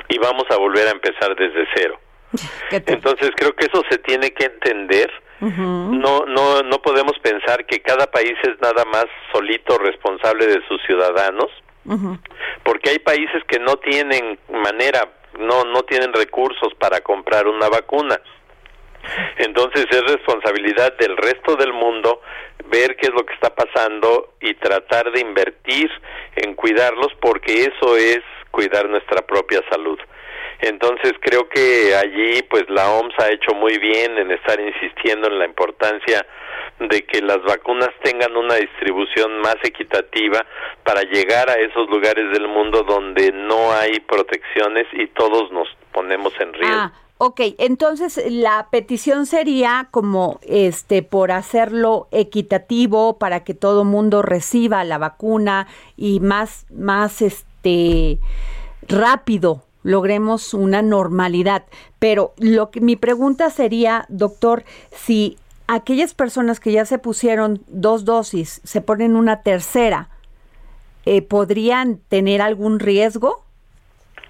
y 0.09 0.17
vamos 0.19 0.45
a 0.49 0.57
volver 0.57 0.89
a 0.89 0.93
empezar 0.93 1.37
desde 1.37 1.69
cero. 1.75 2.01
Entonces 2.87 3.31
creo 3.37 3.55
que 3.55 3.67
eso 3.67 3.83
se 3.91 3.99
tiene 3.99 4.31
que 4.31 4.47
entender. 4.47 5.11
No, 5.41 6.27
no, 6.27 6.63
no 6.63 6.83
podemos 6.83 7.19
pensar 7.21 7.65
que 7.65 7.81
cada 7.81 8.11
país 8.11 8.35
es 8.43 8.61
nada 8.61 8.85
más 8.85 9.07
solito 9.33 9.79
responsable 9.79 10.47
de 10.47 10.61
sus 10.69 10.83
ciudadanos, 10.83 11.51
porque 12.63 12.91
hay 12.91 12.99
países 12.99 13.43
que 13.49 13.59
no 13.59 13.77
tienen 13.77 14.39
manera, 14.51 15.09
no, 15.39 15.65
no 15.65 15.83
tienen 15.85 16.13
recursos 16.13 16.75
para 16.79 17.01
comprar 17.01 17.49
una 17.49 17.69
vacuna. 17.69 18.21
Entonces 19.39 19.87
es 19.91 20.03
responsabilidad 20.03 20.93
del 20.99 21.17
resto 21.17 21.57
del 21.57 21.73
mundo 21.73 22.21
ver 22.67 22.97
qué 22.97 23.07
es 23.07 23.15
lo 23.15 23.25
que 23.25 23.35
está 23.35 23.55
pasando 23.55 24.35
y 24.41 24.55
tratar 24.55 25.11
de 25.11 25.21
invertir 25.21 25.91
en 26.37 26.55
cuidarlos 26.55 27.09
porque 27.21 27.65
eso 27.65 27.97
es 27.97 28.21
cuidar 28.51 28.89
nuestra 28.89 29.23
propia 29.23 29.63
salud. 29.71 29.99
Entonces 30.63 31.15
creo 31.21 31.49
que 31.49 31.95
allí 31.95 32.43
pues 32.43 32.65
la 32.69 32.91
OMS 32.91 33.15
ha 33.19 33.31
hecho 33.31 33.55
muy 33.55 33.79
bien 33.79 34.19
en 34.19 34.31
estar 34.31 34.61
insistiendo 34.61 35.29
en 35.29 35.39
la 35.39 35.47
importancia 35.47 36.27
de 36.79 37.05
que 37.05 37.21
las 37.21 37.43
vacunas 37.43 37.91
tengan 38.03 38.37
una 38.37 38.55
distribución 38.55 39.39
más 39.41 39.57
equitativa 39.63 40.45
para 40.85 41.03
llegar 41.03 41.51
a 41.51 41.55
esos 41.55 41.89
lugares 41.91 42.33
del 42.33 42.49
mundo 42.49 42.83
donde 42.83 43.33
no 43.33 43.73
hay 43.73 44.01
protecciones 44.01 44.87
y 44.93 45.07
todos 45.09 45.51
nos 45.53 45.69
ponemos 45.93 46.33
en 46.41 46.53
riesgo. 46.55 46.75
Ah, 46.75 46.93
ok. 47.19 47.41
Entonces 47.59 48.23
la 48.31 48.69
petición 48.71 49.27
sería 49.27 49.89
como 49.91 50.41
este 50.43 51.03
por 51.03 51.33
hacerlo 51.33 52.09
equitativo 52.13 53.19
para 53.19 53.45
que 53.45 53.55
todo 53.55 53.85
mundo 53.85 54.23
reciba 54.23 54.85
la 54.85 54.99
vacuna 54.99 55.69
y 55.97 56.21
más 56.21 56.67
más 56.71 57.21
este 57.21 58.19
rápido 58.89 59.65
logremos 59.83 60.55
una 60.55 60.83
normalidad. 60.83 61.65
Pero 61.99 62.33
lo 62.39 62.71
que 62.71 62.81
mi 62.81 62.97
pregunta 62.97 63.51
sería, 63.51 64.05
doctor, 64.09 64.65
si 64.91 65.37
aquellas 65.67 66.15
personas 66.15 66.61
que 66.61 66.73
ya 66.73 66.85
se 66.85 66.99
pusieron 66.99 67.63
dos 67.69 68.05
dosis 68.05 68.61
se 68.65 68.81
ponen 68.81 69.17
una 69.17 69.43
tercera, 69.43 70.09
eh, 71.07 71.23
¿podrían 71.23 71.99
tener 72.09 72.43
algún 72.43 72.79
riesgo? 72.81 73.45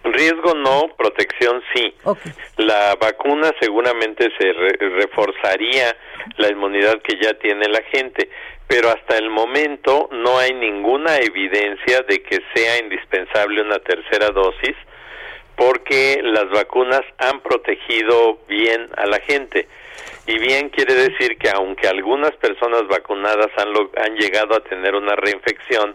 Riesgo 0.02 0.54
no, 0.54 0.88
protección 0.96 1.60
sí. 1.74 1.92
La 2.56 2.96
vacuna 3.00 3.52
seguramente 3.60 4.30
se 4.38 4.52
re- 4.52 4.78
reforzaría 4.96 5.94
la 6.38 6.50
inmunidad 6.50 7.02
que 7.02 7.18
ya 7.22 7.34
tiene 7.34 7.66
la 7.68 7.82
gente, 7.92 8.30
pero 8.66 8.88
hasta 8.88 9.18
el 9.18 9.28
momento 9.28 10.08
no 10.10 10.38
hay 10.38 10.54
ninguna 10.54 11.16
evidencia 11.18 12.00
de 12.08 12.22
que 12.22 12.38
sea 12.54 12.78
indispensable 12.78 13.60
una 13.60 13.78
tercera 13.80 14.30
dosis 14.30 14.74
porque 15.60 16.20
las 16.22 16.48
vacunas 16.48 17.02
han 17.18 17.40
protegido 17.40 18.38
bien 18.48 18.88
a 18.96 19.04
la 19.04 19.20
gente. 19.20 19.68
y 20.26 20.38
bien 20.38 20.70
quiere 20.70 20.94
decir 20.94 21.36
que 21.36 21.50
aunque 21.50 21.86
algunas 21.86 22.30
personas 22.36 22.86
vacunadas 22.88 23.48
han, 23.58 23.68
han 24.02 24.16
llegado 24.16 24.54
a 24.54 24.60
tener 24.60 24.94
una 24.94 25.16
reinfección, 25.16 25.94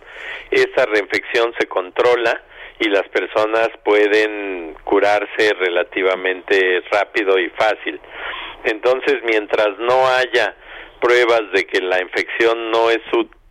esa 0.52 0.86
reinfección 0.86 1.54
se 1.58 1.68
controla 1.68 2.44
y 2.80 2.90
las 2.90 3.08
personas 3.10 3.70
pueden 3.84 4.76
curarse 4.84 5.54
relativamente 5.58 6.84
rápido 6.92 7.40
y 7.40 7.50
fácil. 7.52 8.00
Entonces, 8.66 9.16
mientras 9.24 9.80
no 9.80 10.08
haya 10.08 10.54
pruebas 11.00 11.52
de 11.54 11.66
que 11.66 11.82
la 11.82 12.02
infección 12.02 12.70
no 12.70 12.92
es 12.92 13.02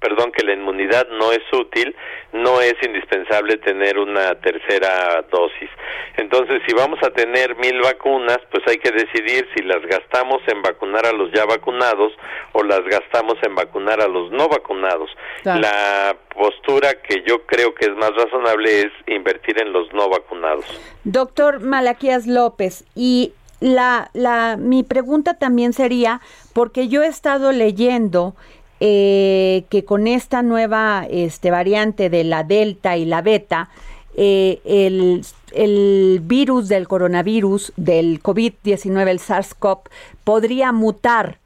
perdón, 0.05 0.33
que 0.33 0.45
la 0.45 0.53
inmunidad 0.53 1.09
no 1.19 1.33
es 1.33 1.41
útil, 1.51 1.97
no 2.35 2.61
es 2.61 2.75
indispensable 2.87 3.57
tener 3.57 3.99
una 3.99 4.35
tercera 4.35 5.25
dosis. 5.33 5.71
Entonces, 6.19 6.61
si 6.67 6.75
vamos 6.75 6.99
a 7.03 7.09
tener 7.09 7.57
mil 7.57 7.81
vacunas, 7.81 8.39
pues 8.51 8.63
hay 8.67 8.77
que 8.77 8.91
decidir 8.91 9.49
si 9.57 9.63
las 9.63 9.81
gastamos 9.87 10.43
en 10.49 10.61
vacunar 10.61 11.07
a 11.07 11.13
los 11.13 11.33
ya 11.33 11.47
vacunados 11.47 12.13
o 12.53 12.63
las 12.63 12.83
gastamos 12.85 13.37
en 13.43 13.55
vacunar 13.55 14.03
a 14.03 14.07
los 14.07 14.31
no 14.31 14.47
vacunados. 14.47 15.09
La 15.43 16.15
postura 16.35 17.01
que 17.01 17.23
yo 17.27 17.47
creo 17.47 17.75
que 17.75 17.87
es 17.87 17.97
más 17.97 18.11
razonable 18.15 18.81
es 18.81 18.93
invertir 19.07 19.59
en 19.59 19.73
los 19.73 19.91
no 19.95 20.11
vacunados. 20.11 20.67
Doctor 21.05 21.61
Malaquías 21.61 22.27
López, 22.27 22.85
y 22.95 23.33
la, 23.61 24.11
la, 24.13 24.59
mi 24.59 24.83
pregunta 24.83 25.39
también 25.39 25.73
sería, 25.73 26.21
porque 26.53 26.89
yo 26.89 27.03
he 27.03 27.07
estado 27.07 27.53
leyendo 27.53 28.35
eh, 28.81 29.64
que 29.70 29.85
con 29.85 30.07
esta 30.07 30.43
nueva 30.43 31.07
este, 31.09 31.51
variante 31.51 32.11
de 32.11 32.25
la 32.25 32.45
Delta 32.45 32.97
y 32.97 33.05
la 33.05 33.22
Beta, 33.22 33.70
eh, 34.16 34.61
el, 34.64 35.22
el, 35.53 36.20
virus 36.22 36.68
del 36.68 36.87
coronavirus, 36.87 37.72
del 37.77 38.22
COVID-19, 38.22 39.09
el 39.09 39.18
SARS-CoV, 39.18 39.81
podría 40.25 40.72
mutar 40.72 41.39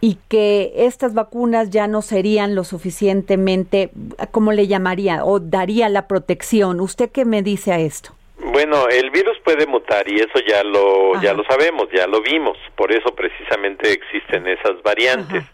y 0.00 0.18
que 0.28 0.72
estas 0.76 1.14
vacunas 1.14 1.70
ya 1.70 1.86
no 1.86 2.02
serían 2.02 2.54
lo 2.54 2.64
suficientemente, 2.64 3.90
¿cómo 4.32 4.52
le 4.52 4.66
llamaría? 4.66 5.24
O 5.24 5.40
daría 5.40 5.88
la 5.88 6.06
protección. 6.08 6.80
¿Usted 6.80 7.10
qué 7.10 7.24
me 7.24 7.42
dice 7.42 7.72
a 7.72 7.78
esto? 7.78 8.12
Bueno, 8.38 8.88
el 8.88 9.10
virus 9.10 9.38
puede 9.42 9.66
mutar 9.66 10.06
y 10.06 10.16
eso 10.16 10.40
ya 10.46 10.62
lo 10.62 11.20
ya 11.22 11.32
lo 11.32 11.44
sabemos, 11.44 11.88
ya 11.94 12.06
lo 12.06 12.20
vimos, 12.20 12.58
por 12.76 12.92
eso 12.92 13.14
precisamente 13.14 13.92
existen 13.92 14.46
esas 14.46 14.82
variantes. 14.82 15.44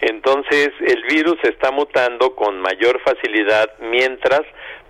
Entonces, 0.00 0.70
el 0.80 1.02
virus 1.04 1.36
está 1.42 1.70
mutando 1.70 2.34
con 2.34 2.60
mayor 2.60 3.00
facilidad 3.02 3.70
mientras 3.80 4.42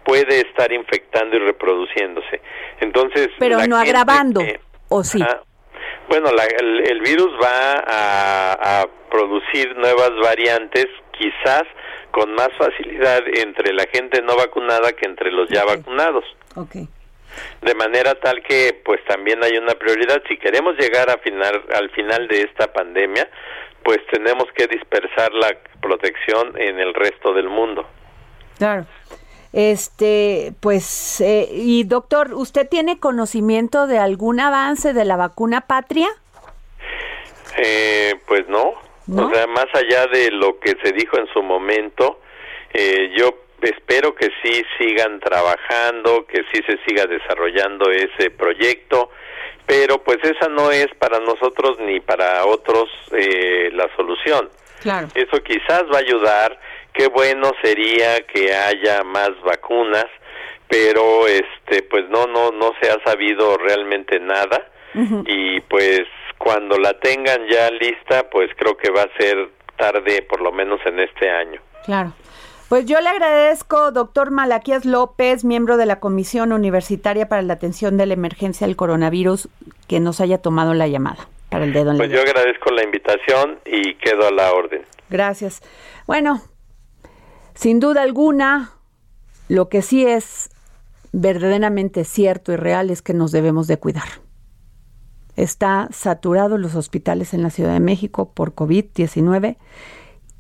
puede 0.05 0.41
estar 0.41 0.73
infectando 0.73 1.37
y 1.37 1.41
reproduciéndose. 1.41 2.41
Entonces, 2.81 3.29
pero 3.39 3.67
no 3.67 3.77
agravando, 3.77 4.41
¿o 4.89 5.05
sí? 5.05 5.23
bueno, 6.09 6.31
el, 6.31 7.01
virus 7.01 7.33
va 7.43 7.85
a, 7.87 8.87
producir 9.11 9.77
nuevas 9.77 10.11
variantes, 10.23 10.87
quizás 11.19 11.63
con 12.13 12.33
más 12.35 12.49
facilidad 12.59 13.21
entre 13.27 13.73
la 13.73 13.85
gente 13.93 14.23
no 14.23 14.37
vacunada 14.37 14.93
que 14.93 15.07
entre 15.07 15.31
los 15.33 15.49
ya 15.49 15.65
vacunados. 15.65 16.25
Okay. 16.57 16.89
De 17.63 17.75
manera 17.75 18.15
tal 18.17 18.43
que, 18.43 18.81
pues 18.85 19.05
también 19.05 19.43
hay 19.45 19.57
una 19.57 19.75
prioridad. 19.75 20.23
Si 20.29 20.37
queremos 20.37 20.77
llegar 20.77 21.11
a 21.11 21.19
final, 21.19 21.65
al 21.75 21.91
final 21.91 22.27
de 22.29 22.43
esta 22.43 22.73
pandemia, 22.73 23.29
pues 23.83 23.99
tenemos 24.11 24.45
que 24.55 24.67
dispersar 24.67 25.33
la 25.33 25.57
protección 25.81 26.61
en 26.61 26.79
el 26.79 26.95
resto 26.95 27.33
del 27.33 27.49
mundo. 27.49 27.87
Claro. 28.59 28.87
Este, 29.53 30.53
pues, 30.61 31.21
eh, 31.21 31.49
y 31.51 31.85
doctor, 31.85 32.35
¿usted 32.35 32.69
tiene 32.69 33.01
conocimiento 33.01 33.87
de 33.87 33.99
algún 33.99 34.39
avance 34.39 34.93
de 34.93 35.05
la 35.05 35.17
vacuna 35.17 35.63
patria? 35.63 36.09
Eh, 37.57 38.15
pues 38.27 38.49
no. 38.49 38.75
O 39.13 39.29
sea, 39.35 39.49
más 39.49 39.67
allá 39.75 40.07
de 40.07 40.31
lo 40.31 40.61
que 40.61 40.77
se 40.85 40.93
dijo 40.93 41.19
en 41.19 41.27
su 41.33 41.43
momento, 41.43 42.21
eh, 42.73 43.11
yo 43.17 43.35
espero 43.63 44.15
que 44.15 44.29
sí 44.41 44.63
sigan 44.79 45.19
trabajando, 45.19 46.27
que 46.27 46.43
sí 46.53 46.63
se 46.65 46.79
siga 46.87 47.07
desarrollando 47.07 47.91
ese 47.91 48.31
proyecto 48.31 49.11
pero 49.71 50.03
pues 50.03 50.19
esa 50.25 50.49
no 50.49 50.73
es 50.73 50.89
para 50.99 51.21
nosotros 51.21 51.79
ni 51.79 52.01
para 52.01 52.45
otros 52.45 52.89
eh, 53.13 53.71
la 53.73 53.89
solución. 53.95 54.51
Claro. 54.83 55.07
Eso 55.15 55.41
quizás 55.45 55.85
va 55.93 55.99
a 55.99 56.01
ayudar, 56.01 56.59
qué 56.93 57.07
bueno 57.07 57.53
sería 57.63 58.21
que 58.27 58.53
haya 58.53 59.05
más 59.05 59.31
vacunas, 59.45 60.07
pero 60.67 61.29
este 61.29 61.85
pues 61.85 62.09
no 62.09 62.27
no 62.27 62.51
no 62.51 62.73
se 62.83 62.91
ha 62.91 62.97
sabido 63.05 63.57
realmente 63.59 64.19
nada 64.19 64.67
y 65.25 65.61
pues 65.61 66.03
cuando 66.37 66.77
la 66.77 66.99
tengan 66.99 67.47
ya 67.49 67.71
lista, 67.71 68.29
pues 68.29 68.51
creo 68.57 68.77
que 68.77 68.91
va 68.91 69.03
a 69.03 69.17
ser 69.17 69.51
tarde 69.77 70.23
por 70.23 70.41
lo 70.41 70.51
menos 70.51 70.81
en 70.85 70.99
este 70.99 71.31
año. 71.31 71.61
Claro. 71.85 72.13
Pues 72.71 72.87
yo 72.87 73.01
le 73.01 73.09
agradezco, 73.09 73.91
doctor 73.91 74.31
Malaquías 74.31 74.85
López, 74.85 75.45
miembro 75.45 75.77
de 75.77 75.87
la 75.87 75.99
Comisión 75.99 76.53
Universitaria 76.53 77.29
para 77.29 77.43
la 77.43 77.55
Atención 77.55 77.97
de 77.97 78.07
la 78.07 78.15
Emergencia 78.15 78.65
del 78.65 78.77
Coronavirus, 78.77 79.49
que 79.89 79.99
nos 79.99 80.21
haya 80.21 80.39
tomado 80.39 80.73
la 80.73 80.87
llamada 80.87 81.29
para 81.49 81.65
el 81.65 81.73
dedo 81.73 81.91
en 81.91 81.97
Pues 81.97 82.13
yo 82.13 82.21
agradezco 82.21 82.71
la 82.71 82.85
invitación 82.85 83.59
y 83.67 83.97
quedo 83.97 84.29
a 84.29 84.31
la 84.31 84.53
orden. 84.53 84.83
Gracias. 85.09 85.63
Bueno, 86.07 86.43
sin 87.55 87.81
duda 87.81 88.03
alguna, 88.03 88.71
lo 89.49 89.69
que 89.69 89.83
sí 89.83 90.07
es 90.07 90.51
verdaderamente 91.11 92.05
cierto 92.05 92.53
y 92.53 92.57
real 92.57 92.91
es 92.91 93.03
que 93.03 93.15
nos 93.15 93.33
debemos 93.33 93.67
de 93.67 93.79
cuidar. 93.79 94.09
Está 95.35 95.89
saturado 95.91 96.57
los 96.57 96.77
hospitales 96.77 97.35
en 97.35 97.43
la 97.43 97.51
Ciudad 97.51 97.73
de 97.73 97.81
México 97.81 98.33
por 98.33 98.55
COVID-19 98.55 99.57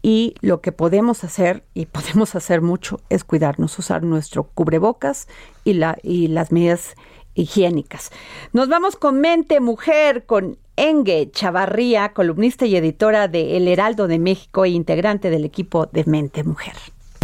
y 0.02 0.34
lo 0.40 0.60
que 0.60 0.72
podemos 0.72 1.24
hacer, 1.24 1.64
y 1.74 1.86
podemos 1.86 2.34
hacer 2.34 2.62
mucho, 2.62 3.00
es 3.08 3.24
cuidarnos, 3.24 3.78
usar 3.78 4.02
nuestro 4.02 4.44
cubrebocas 4.44 5.28
y, 5.64 5.74
la, 5.74 5.98
y 6.02 6.28
las 6.28 6.52
medidas 6.52 6.94
higiénicas. 7.34 8.10
Nos 8.52 8.68
vamos 8.68 8.96
con 8.96 9.20
Mente 9.20 9.60
Mujer, 9.60 10.26
con 10.26 10.58
Enge 10.76 11.30
Chavarría, 11.30 12.12
columnista 12.12 12.66
y 12.66 12.76
editora 12.76 13.28
de 13.28 13.56
El 13.56 13.68
Heraldo 13.68 14.08
de 14.08 14.18
México 14.18 14.64
e 14.64 14.70
integrante 14.70 15.30
del 15.30 15.44
equipo 15.44 15.86
de 15.86 16.04
Mente 16.04 16.42
Mujer. 16.44 16.74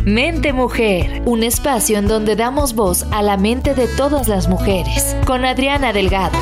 Mente 0.05 0.53
Mujer, 0.53 1.23
un 1.25 1.43
espacio 1.43 1.99
en 1.99 2.07
donde 2.07 2.37
damos 2.37 2.75
voz 2.75 3.05
a 3.11 3.23
la 3.23 3.37
mente 3.37 3.75
de 3.75 3.89
todas 3.89 4.29
las 4.29 4.47
mujeres, 4.49 5.17
con 5.27 5.45
Adriana 5.45 5.93
Delgado. 5.93 6.39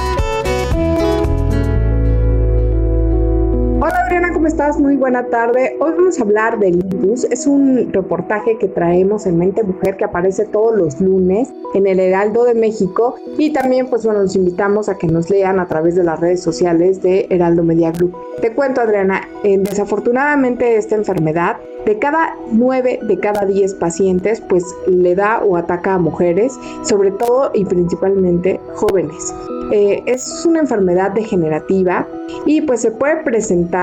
Hola 3.86 4.00
Adriana, 4.06 4.32
¿cómo 4.32 4.46
estás? 4.46 4.80
Muy 4.80 4.96
buena 4.96 5.26
tarde. 5.26 5.76
Hoy 5.78 5.92
vamos 5.94 6.18
a 6.18 6.22
hablar 6.22 6.58
del 6.58 6.78
lupus. 6.78 7.24
Es 7.24 7.46
un 7.46 7.92
reportaje 7.92 8.56
que 8.56 8.66
traemos 8.66 9.26
en 9.26 9.36
Mente 9.36 9.62
Mujer 9.62 9.98
que 9.98 10.04
aparece 10.04 10.46
todos 10.46 10.74
los 10.74 11.02
lunes 11.02 11.52
en 11.74 11.86
el 11.86 12.00
Heraldo 12.00 12.44
de 12.44 12.54
México 12.54 13.16
y 13.36 13.52
también 13.52 13.88
pues 13.88 14.06
bueno, 14.06 14.22
los 14.22 14.36
invitamos 14.36 14.88
a 14.88 14.96
que 14.96 15.06
nos 15.06 15.28
lean 15.28 15.60
a 15.60 15.68
través 15.68 15.96
de 15.96 16.02
las 16.02 16.18
redes 16.18 16.42
sociales 16.42 17.02
de 17.02 17.26
Heraldo 17.28 17.62
Media 17.62 17.92
Group. 17.92 18.16
Te 18.40 18.54
cuento 18.54 18.80
Adriana, 18.80 19.20
desafortunadamente 19.42 20.78
esta 20.78 20.94
enfermedad 20.94 21.58
de 21.84 21.98
cada 21.98 22.36
9 22.52 23.00
de 23.02 23.18
cada 23.18 23.44
10 23.44 23.74
pacientes 23.74 24.40
pues 24.40 24.64
le 24.86 25.14
da 25.14 25.40
o 25.40 25.58
ataca 25.58 25.92
a 25.92 25.98
mujeres, 25.98 26.58
sobre 26.84 27.10
todo 27.10 27.50
y 27.52 27.66
principalmente 27.66 28.58
jóvenes. 28.76 29.34
Eh, 29.72 30.02
es 30.06 30.44
una 30.46 30.60
enfermedad 30.60 31.12
degenerativa 31.12 32.06
y 32.44 32.60
pues 32.60 32.82
se 32.82 32.90
puede 32.90 33.22
presentar 33.22 33.73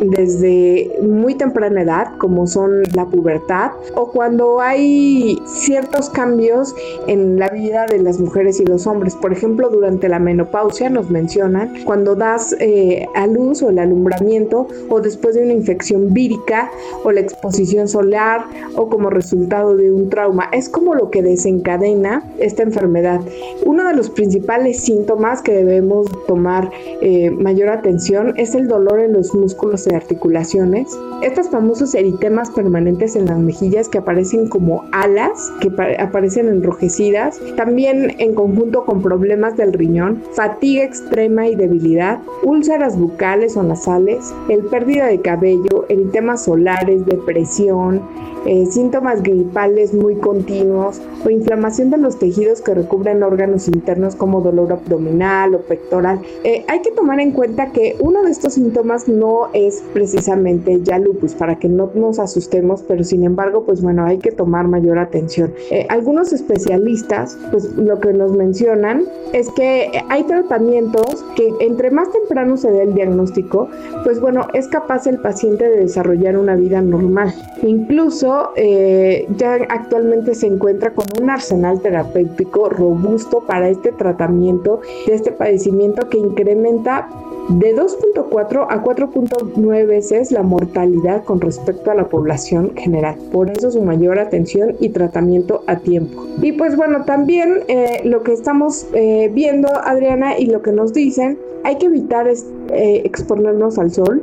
desde 0.00 0.90
muy 1.02 1.34
temprana 1.34 1.82
edad, 1.82 2.16
como 2.18 2.46
son 2.46 2.82
la 2.94 3.06
pubertad, 3.06 3.70
o 3.94 4.10
cuando 4.10 4.60
hay 4.60 5.40
ciertos 5.46 6.10
cambios 6.10 6.74
en 7.06 7.38
la 7.38 7.48
vida 7.50 7.86
de 7.86 8.00
las 8.00 8.18
mujeres 8.18 8.60
y 8.60 8.64
los 8.64 8.86
hombres. 8.86 9.14
Por 9.14 9.32
ejemplo, 9.32 9.68
durante 9.70 10.08
la 10.08 10.18
menopausia 10.18 10.90
nos 10.90 11.10
mencionan 11.10 11.72
cuando 11.84 12.14
das 12.16 12.56
eh, 12.58 13.06
a 13.14 13.26
luz 13.26 13.62
o 13.62 13.70
el 13.70 13.78
alumbramiento 13.78 14.66
o 14.88 15.00
después 15.00 15.36
de 15.36 15.44
una 15.44 15.52
infección 15.52 16.12
vírica 16.12 16.70
o 17.04 17.12
la 17.12 17.20
exposición 17.20 17.88
solar 17.88 18.44
o 18.74 18.88
como 18.88 19.10
resultado 19.10 19.76
de 19.76 19.92
un 19.92 20.10
trauma. 20.10 20.48
Es 20.52 20.68
como 20.68 20.94
lo 20.94 21.10
que 21.10 21.22
desencadena 21.22 22.24
esta 22.38 22.62
enfermedad. 22.62 23.20
Uno 23.64 23.86
de 23.86 23.94
los 23.94 24.10
principales 24.10 24.80
síntomas 24.80 25.42
que 25.42 25.52
debemos 25.52 26.06
tomar 26.26 26.70
eh, 27.00 27.30
mayor 27.30 27.68
atención 27.68 28.34
es 28.36 28.54
el 28.54 28.66
dolor 28.66 29.00
en 29.00 29.12
los 29.12 29.35
músculos 29.36 29.84
de 29.84 29.94
articulaciones. 29.94 30.98
Estos 31.22 31.48
famosos 31.48 31.94
eritemas 31.94 32.50
permanentes 32.50 33.16
en 33.16 33.26
las 33.26 33.38
mejillas 33.38 33.88
que 33.88 33.98
aparecen 33.98 34.48
como 34.48 34.84
alas, 34.92 35.52
que 35.60 35.70
aparecen 35.98 36.48
enrojecidas, 36.48 37.40
también 37.56 38.14
en 38.18 38.34
conjunto 38.34 38.84
con 38.84 39.02
problemas 39.02 39.56
del 39.56 39.72
riñón, 39.72 40.22
fatiga 40.32 40.84
extrema 40.84 41.48
y 41.48 41.54
debilidad, 41.54 42.20
úlceras 42.42 42.98
bucales 42.98 43.56
o 43.56 43.62
nasales, 43.62 44.34
el 44.48 44.64
pérdida 44.64 45.06
de 45.06 45.20
cabello, 45.20 45.86
eritemas 45.88 46.44
solares, 46.44 47.06
depresión, 47.06 48.02
eh, 48.46 48.66
síntomas 48.66 49.24
gripales 49.24 49.92
muy 49.92 50.14
continuos 50.16 51.00
o 51.24 51.30
inflamación 51.30 51.90
de 51.90 51.98
los 51.98 52.16
tejidos 52.16 52.60
que 52.60 52.74
recubren 52.74 53.24
órganos 53.24 53.66
internos 53.66 54.14
como 54.14 54.40
dolor 54.40 54.72
abdominal 54.72 55.56
o 55.56 55.62
pectoral. 55.62 56.20
Eh, 56.44 56.64
hay 56.68 56.80
que 56.80 56.92
tomar 56.92 57.18
en 57.18 57.32
cuenta 57.32 57.72
que 57.72 57.96
uno 57.98 58.22
de 58.22 58.30
estos 58.30 58.54
síntomas 58.54 59.08
no 59.08 59.25
es 59.52 59.82
precisamente 59.92 60.80
ya 60.82 60.98
lupus, 60.98 61.34
para 61.34 61.58
que 61.58 61.68
no 61.68 61.90
nos 61.94 62.18
asustemos, 62.18 62.82
pero 62.86 63.04
sin 63.04 63.24
embargo, 63.24 63.64
pues 63.64 63.82
bueno, 63.82 64.04
hay 64.04 64.18
que 64.18 64.32
tomar 64.32 64.68
mayor 64.68 64.98
atención. 64.98 65.52
Eh, 65.70 65.86
algunos 65.88 66.32
especialistas, 66.32 67.38
pues 67.50 67.72
lo 67.76 67.98
que 68.00 68.12
nos 68.12 68.32
mencionan 68.32 69.04
es 69.32 69.50
que 69.50 69.90
hay 70.08 70.24
tratamientos 70.24 71.24
que 71.34 71.52
entre 71.60 71.90
más 71.90 72.10
temprano 72.10 72.56
se 72.56 72.70
dé 72.70 72.82
el 72.82 72.94
diagnóstico, 72.94 73.68
pues 74.04 74.20
bueno, 74.20 74.46
es 74.54 74.68
capaz 74.68 75.06
el 75.06 75.18
paciente 75.18 75.68
de 75.68 75.80
desarrollar 75.80 76.36
una 76.36 76.56
vida 76.56 76.80
normal. 76.80 77.34
Incluso 77.62 78.50
eh, 78.56 79.26
ya 79.36 79.54
actualmente 79.68 80.34
se 80.34 80.46
encuentra 80.46 80.92
con 80.94 81.06
un 81.20 81.30
arsenal 81.30 81.80
terapéutico 81.80 82.68
robusto 82.68 83.44
para 83.46 83.68
este 83.68 83.92
tratamiento 83.92 84.80
de 85.06 85.14
este 85.14 85.32
padecimiento 85.32 86.08
que 86.08 86.18
incrementa 86.18 87.08
de 87.48 87.76
2.4 87.76 88.66
a 88.68 88.82
4.9 89.16 89.86
veces 89.86 90.30
la 90.30 90.42
mortalidad 90.42 91.24
con 91.24 91.40
respecto 91.40 91.90
a 91.90 91.94
la 91.94 92.08
población 92.08 92.76
general. 92.76 93.16
Por 93.32 93.50
eso 93.50 93.70
su 93.70 93.82
mayor 93.82 94.18
atención 94.18 94.76
y 94.78 94.90
tratamiento 94.90 95.64
a 95.66 95.76
tiempo. 95.76 96.26
Y 96.42 96.52
pues 96.52 96.76
bueno, 96.76 97.04
también 97.04 97.60
eh, 97.68 98.02
lo 98.04 98.22
que 98.22 98.32
estamos 98.32 98.86
eh, 98.92 99.30
viendo, 99.32 99.68
Adriana, 99.68 100.38
y 100.38 100.46
lo 100.46 100.60
que 100.60 100.72
nos 100.72 100.92
dicen, 100.92 101.38
hay 101.64 101.78
que 101.78 101.86
evitar 101.86 102.26
exponernos 102.68 103.78
al 103.78 103.90
sol 103.90 104.22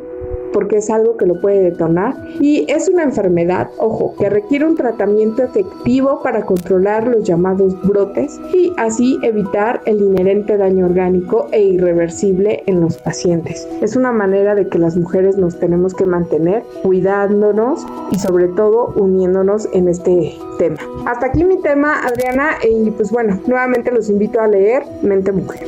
porque 0.54 0.78
es 0.78 0.90
algo 0.90 1.18
que 1.18 1.26
lo 1.26 1.40
puede 1.42 1.64
detonar 1.64 2.16
y 2.40 2.66
es 2.72 2.88
una 2.88 3.04
enfermedad, 3.04 3.70
ojo, 3.78 4.16
que 4.18 4.30
requiere 4.30 4.66
un 4.66 4.76
tratamiento 4.76 5.44
efectivo 5.44 6.22
para 6.24 6.46
controlar 6.46 7.08
los 7.08 7.24
llamados 7.24 7.76
brotes 7.84 8.40
y 8.54 8.72
así 8.78 9.20
evitar 9.24 9.82
el 9.86 10.02
inherente 10.02 10.58
daño 10.58 10.86
orgánico 10.86 11.48
e 11.52 11.62
irreversible 11.62 12.64
en 12.68 12.82
los 12.82 12.98
pacientes. 12.98 13.68
Es 13.82 13.96
una 13.96 14.12
manera 14.12 14.56
de 14.56 14.68
que 14.68 14.80
las 14.80 14.96
mujeres 14.96 15.38
nos 15.38 15.60
tenemos 15.60 15.94
que 15.94 16.06
mantener 16.06 16.64
cuidándonos 16.84 17.86
y 18.12 18.20
sobre 18.20 18.48
todo 18.50 18.94
uniéndonos 18.96 19.68
en 19.74 19.88
este 19.88 20.36
tema. 20.58 20.78
Hasta 21.06 21.28
aquí 21.28 21.44
mi 21.44 21.62
tema, 21.62 22.06
Adriana, 22.06 22.58
y 22.64 22.92
pues 22.92 23.12
bueno, 23.12 23.40
nuevamente 23.48 23.92
los 23.92 24.10
invito 24.10 24.40
a 24.40 24.48
leer 24.48 24.84
Mente 25.02 25.32
Mujer. 25.32 25.68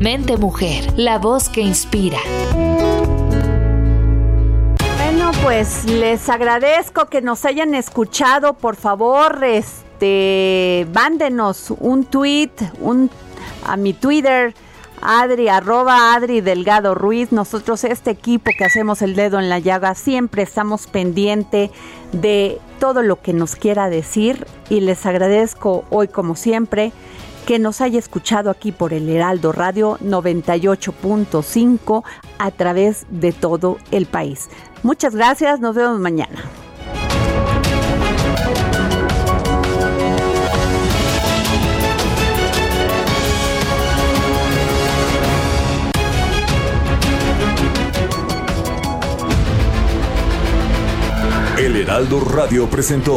Mente 0.00 0.36
Mujer, 0.36 0.92
la 0.96 1.18
voz 1.18 1.48
que 1.48 1.60
inspira. 1.60 2.18
Bueno, 4.96 5.32
pues 5.42 5.86
les 5.86 6.28
agradezco 6.28 7.06
que 7.06 7.20
nos 7.20 7.44
hayan 7.44 7.74
escuchado. 7.74 8.54
Por 8.54 8.76
favor, 8.76 9.42
este, 9.42 10.86
un 11.80 12.04
tweet, 12.04 12.52
un 12.80 13.10
a 13.66 13.76
mi 13.76 13.92
Twitter. 13.92 14.54
Adri, 15.00 15.48
arroba 15.48 16.14
Adri 16.14 16.40
Delgado 16.42 16.94
Ruiz. 16.94 17.32
Nosotros, 17.32 17.82
este 17.82 18.10
equipo 18.12 18.52
que 18.56 18.64
hacemos 18.64 19.02
el 19.02 19.16
dedo 19.16 19.40
en 19.40 19.48
la 19.48 19.58
llaga, 19.58 19.96
siempre 19.96 20.42
estamos 20.42 20.86
pendiente 20.86 21.72
de 22.12 22.60
todo 22.78 23.02
lo 23.02 23.20
que 23.20 23.32
nos 23.32 23.56
quiera 23.56 23.90
decir 23.90 24.46
y 24.70 24.80
les 24.80 25.06
agradezco 25.06 25.84
hoy, 25.90 26.08
como 26.08 26.36
siempre, 26.36 26.92
que 27.48 27.58
nos 27.58 27.80
haya 27.80 27.98
escuchado 27.98 28.50
aquí 28.50 28.72
por 28.72 28.92
el 28.92 29.08
Heraldo 29.08 29.52
Radio 29.52 29.96
98.5 30.04 32.04
a 32.38 32.50
través 32.50 33.06
de 33.08 33.32
todo 33.32 33.78
el 33.90 34.04
país. 34.04 34.50
Muchas 34.82 35.14
gracias, 35.14 35.58
nos 35.58 35.74
vemos 35.74 35.98
mañana. 35.98 36.42
El 51.56 51.76
Heraldo 51.76 52.20
Radio 52.20 52.68
presentó 52.68 53.16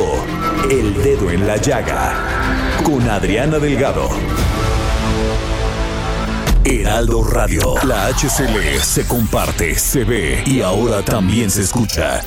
El 0.69 0.93
Dedo 1.03 1.31
en 1.31 1.45
la 1.45 1.57
Llaga 1.57 2.60
con 2.83 3.09
Adriana 3.09 3.59
Delgado. 3.59 4.09
Heraldo 6.63 7.23
Radio, 7.23 7.75
la 7.83 8.07
HCL 8.07 8.79
se 8.81 9.05
comparte, 9.05 9.75
se 9.75 10.03
ve 10.03 10.43
y 10.45 10.61
ahora 10.61 11.01
también 11.01 11.49
se 11.49 11.61
escucha. 11.61 12.21